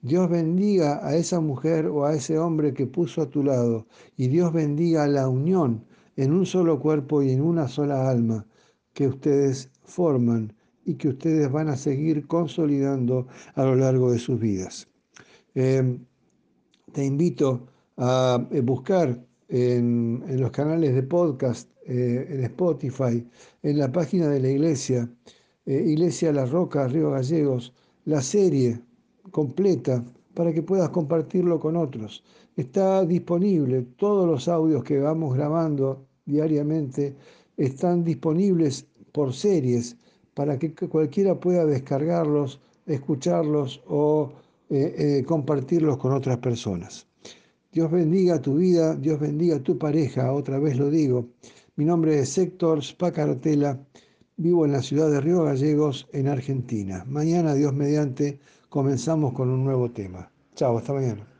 Dios 0.01 0.29
bendiga 0.29 1.05
a 1.05 1.15
esa 1.15 1.41
mujer 1.41 1.87
o 1.87 2.05
a 2.05 2.13
ese 2.13 2.39
hombre 2.39 2.73
que 2.73 2.87
puso 2.87 3.21
a 3.21 3.29
tu 3.29 3.43
lado. 3.43 3.85
Y 4.15 4.27
Dios 4.27 4.53
bendiga 4.53 5.07
la 5.07 5.27
unión 5.27 5.85
en 6.15 6.31
un 6.31 6.45
solo 6.45 6.79
cuerpo 6.79 7.21
y 7.21 7.31
en 7.31 7.41
una 7.41 7.67
sola 7.67 8.09
alma 8.09 8.45
que 8.93 9.07
ustedes 9.07 9.71
forman 9.83 10.53
y 10.85 10.95
que 10.95 11.09
ustedes 11.09 11.51
van 11.51 11.69
a 11.69 11.77
seguir 11.77 12.27
consolidando 12.27 13.27
a 13.55 13.63
lo 13.63 13.75
largo 13.75 14.11
de 14.11 14.19
sus 14.19 14.39
vidas. 14.39 14.87
Em, 15.53 16.05
te 16.93 17.05
invito 17.05 17.67
a 17.97 18.47
eh, 18.51 18.61
buscar 18.61 19.25
en, 19.49 20.23
los 20.39 20.51
canales 20.51 20.95
de 20.95 21.03
podcast, 21.03 21.69
eh, 21.85 22.27
en 22.29 22.43
Spotify, 22.45 23.27
en 23.63 23.77
la 23.77 23.91
página 23.91 24.29
de 24.29 24.39
la 24.39 24.49
iglesia, 24.49 25.09
eh, 25.65 25.83
Iglesia 25.87 26.31
La 26.31 26.45
Roca, 26.45 26.87
Río 26.87 27.11
Gallegos, 27.11 27.73
la 28.05 28.21
serie 28.21 28.81
completa 29.31 30.03
para 30.33 30.53
que 30.53 30.61
puedas 30.61 30.89
compartirlo 30.89 31.59
con 31.59 31.75
otros. 31.75 32.23
Está 32.55 33.05
disponible, 33.05 33.83
todos 33.97 34.27
los 34.27 34.47
audios 34.47 34.83
que 34.83 34.99
vamos 34.99 35.35
grabando 35.35 36.05
diariamente 36.25 37.15
están 37.57 38.03
disponibles 38.03 38.87
por 39.11 39.33
series 39.33 39.97
para 40.33 40.57
que 40.57 40.73
cualquiera 40.73 41.39
pueda 41.39 41.65
descargarlos, 41.65 42.59
escucharlos 42.85 43.81
o 43.87 44.31
eh, 44.69 44.95
eh, 44.97 45.23
compartirlos 45.25 45.97
con 45.97 46.13
otras 46.13 46.37
personas. 46.37 47.07
Dios 47.71 47.91
bendiga 47.91 48.41
tu 48.41 48.55
vida, 48.55 48.95
Dios 48.95 49.19
bendiga 49.19 49.59
tu 49.59 49.77
pareja, 49.77 50.31
otra 50.31 50.59
vez 50.59 50.77
lo 50.77 50.89
digo. 50.89 51.27
Mi 51.75 51.85
nombre 51.85 52.19
es 52.19 52.37
Héctor 52.37 52.83
Spacartela, 52.83 53.79
vivo 54.37 54.65
en 54.65 54.71
la 54.71 54.81
ciudad 54.81 55.11
de 55.11 55.21
Río 55.21 55.43
Gallegos, 55.43 56.07
en 56.13 56.27
Argentina. 56.27 57.05
Mañana, 57.07 57.53
Dios 57.53 57.73
mediante, 57.73 58.39
comenzamos 58.69 59.33
con 59.33 59.49
un 59.49 59.63
nuevo 59.65 59.91
tema. 59.91 60.31
Chao, 60.55 60.77
hasta 60.77 60.93
mañana. 60.93 61.38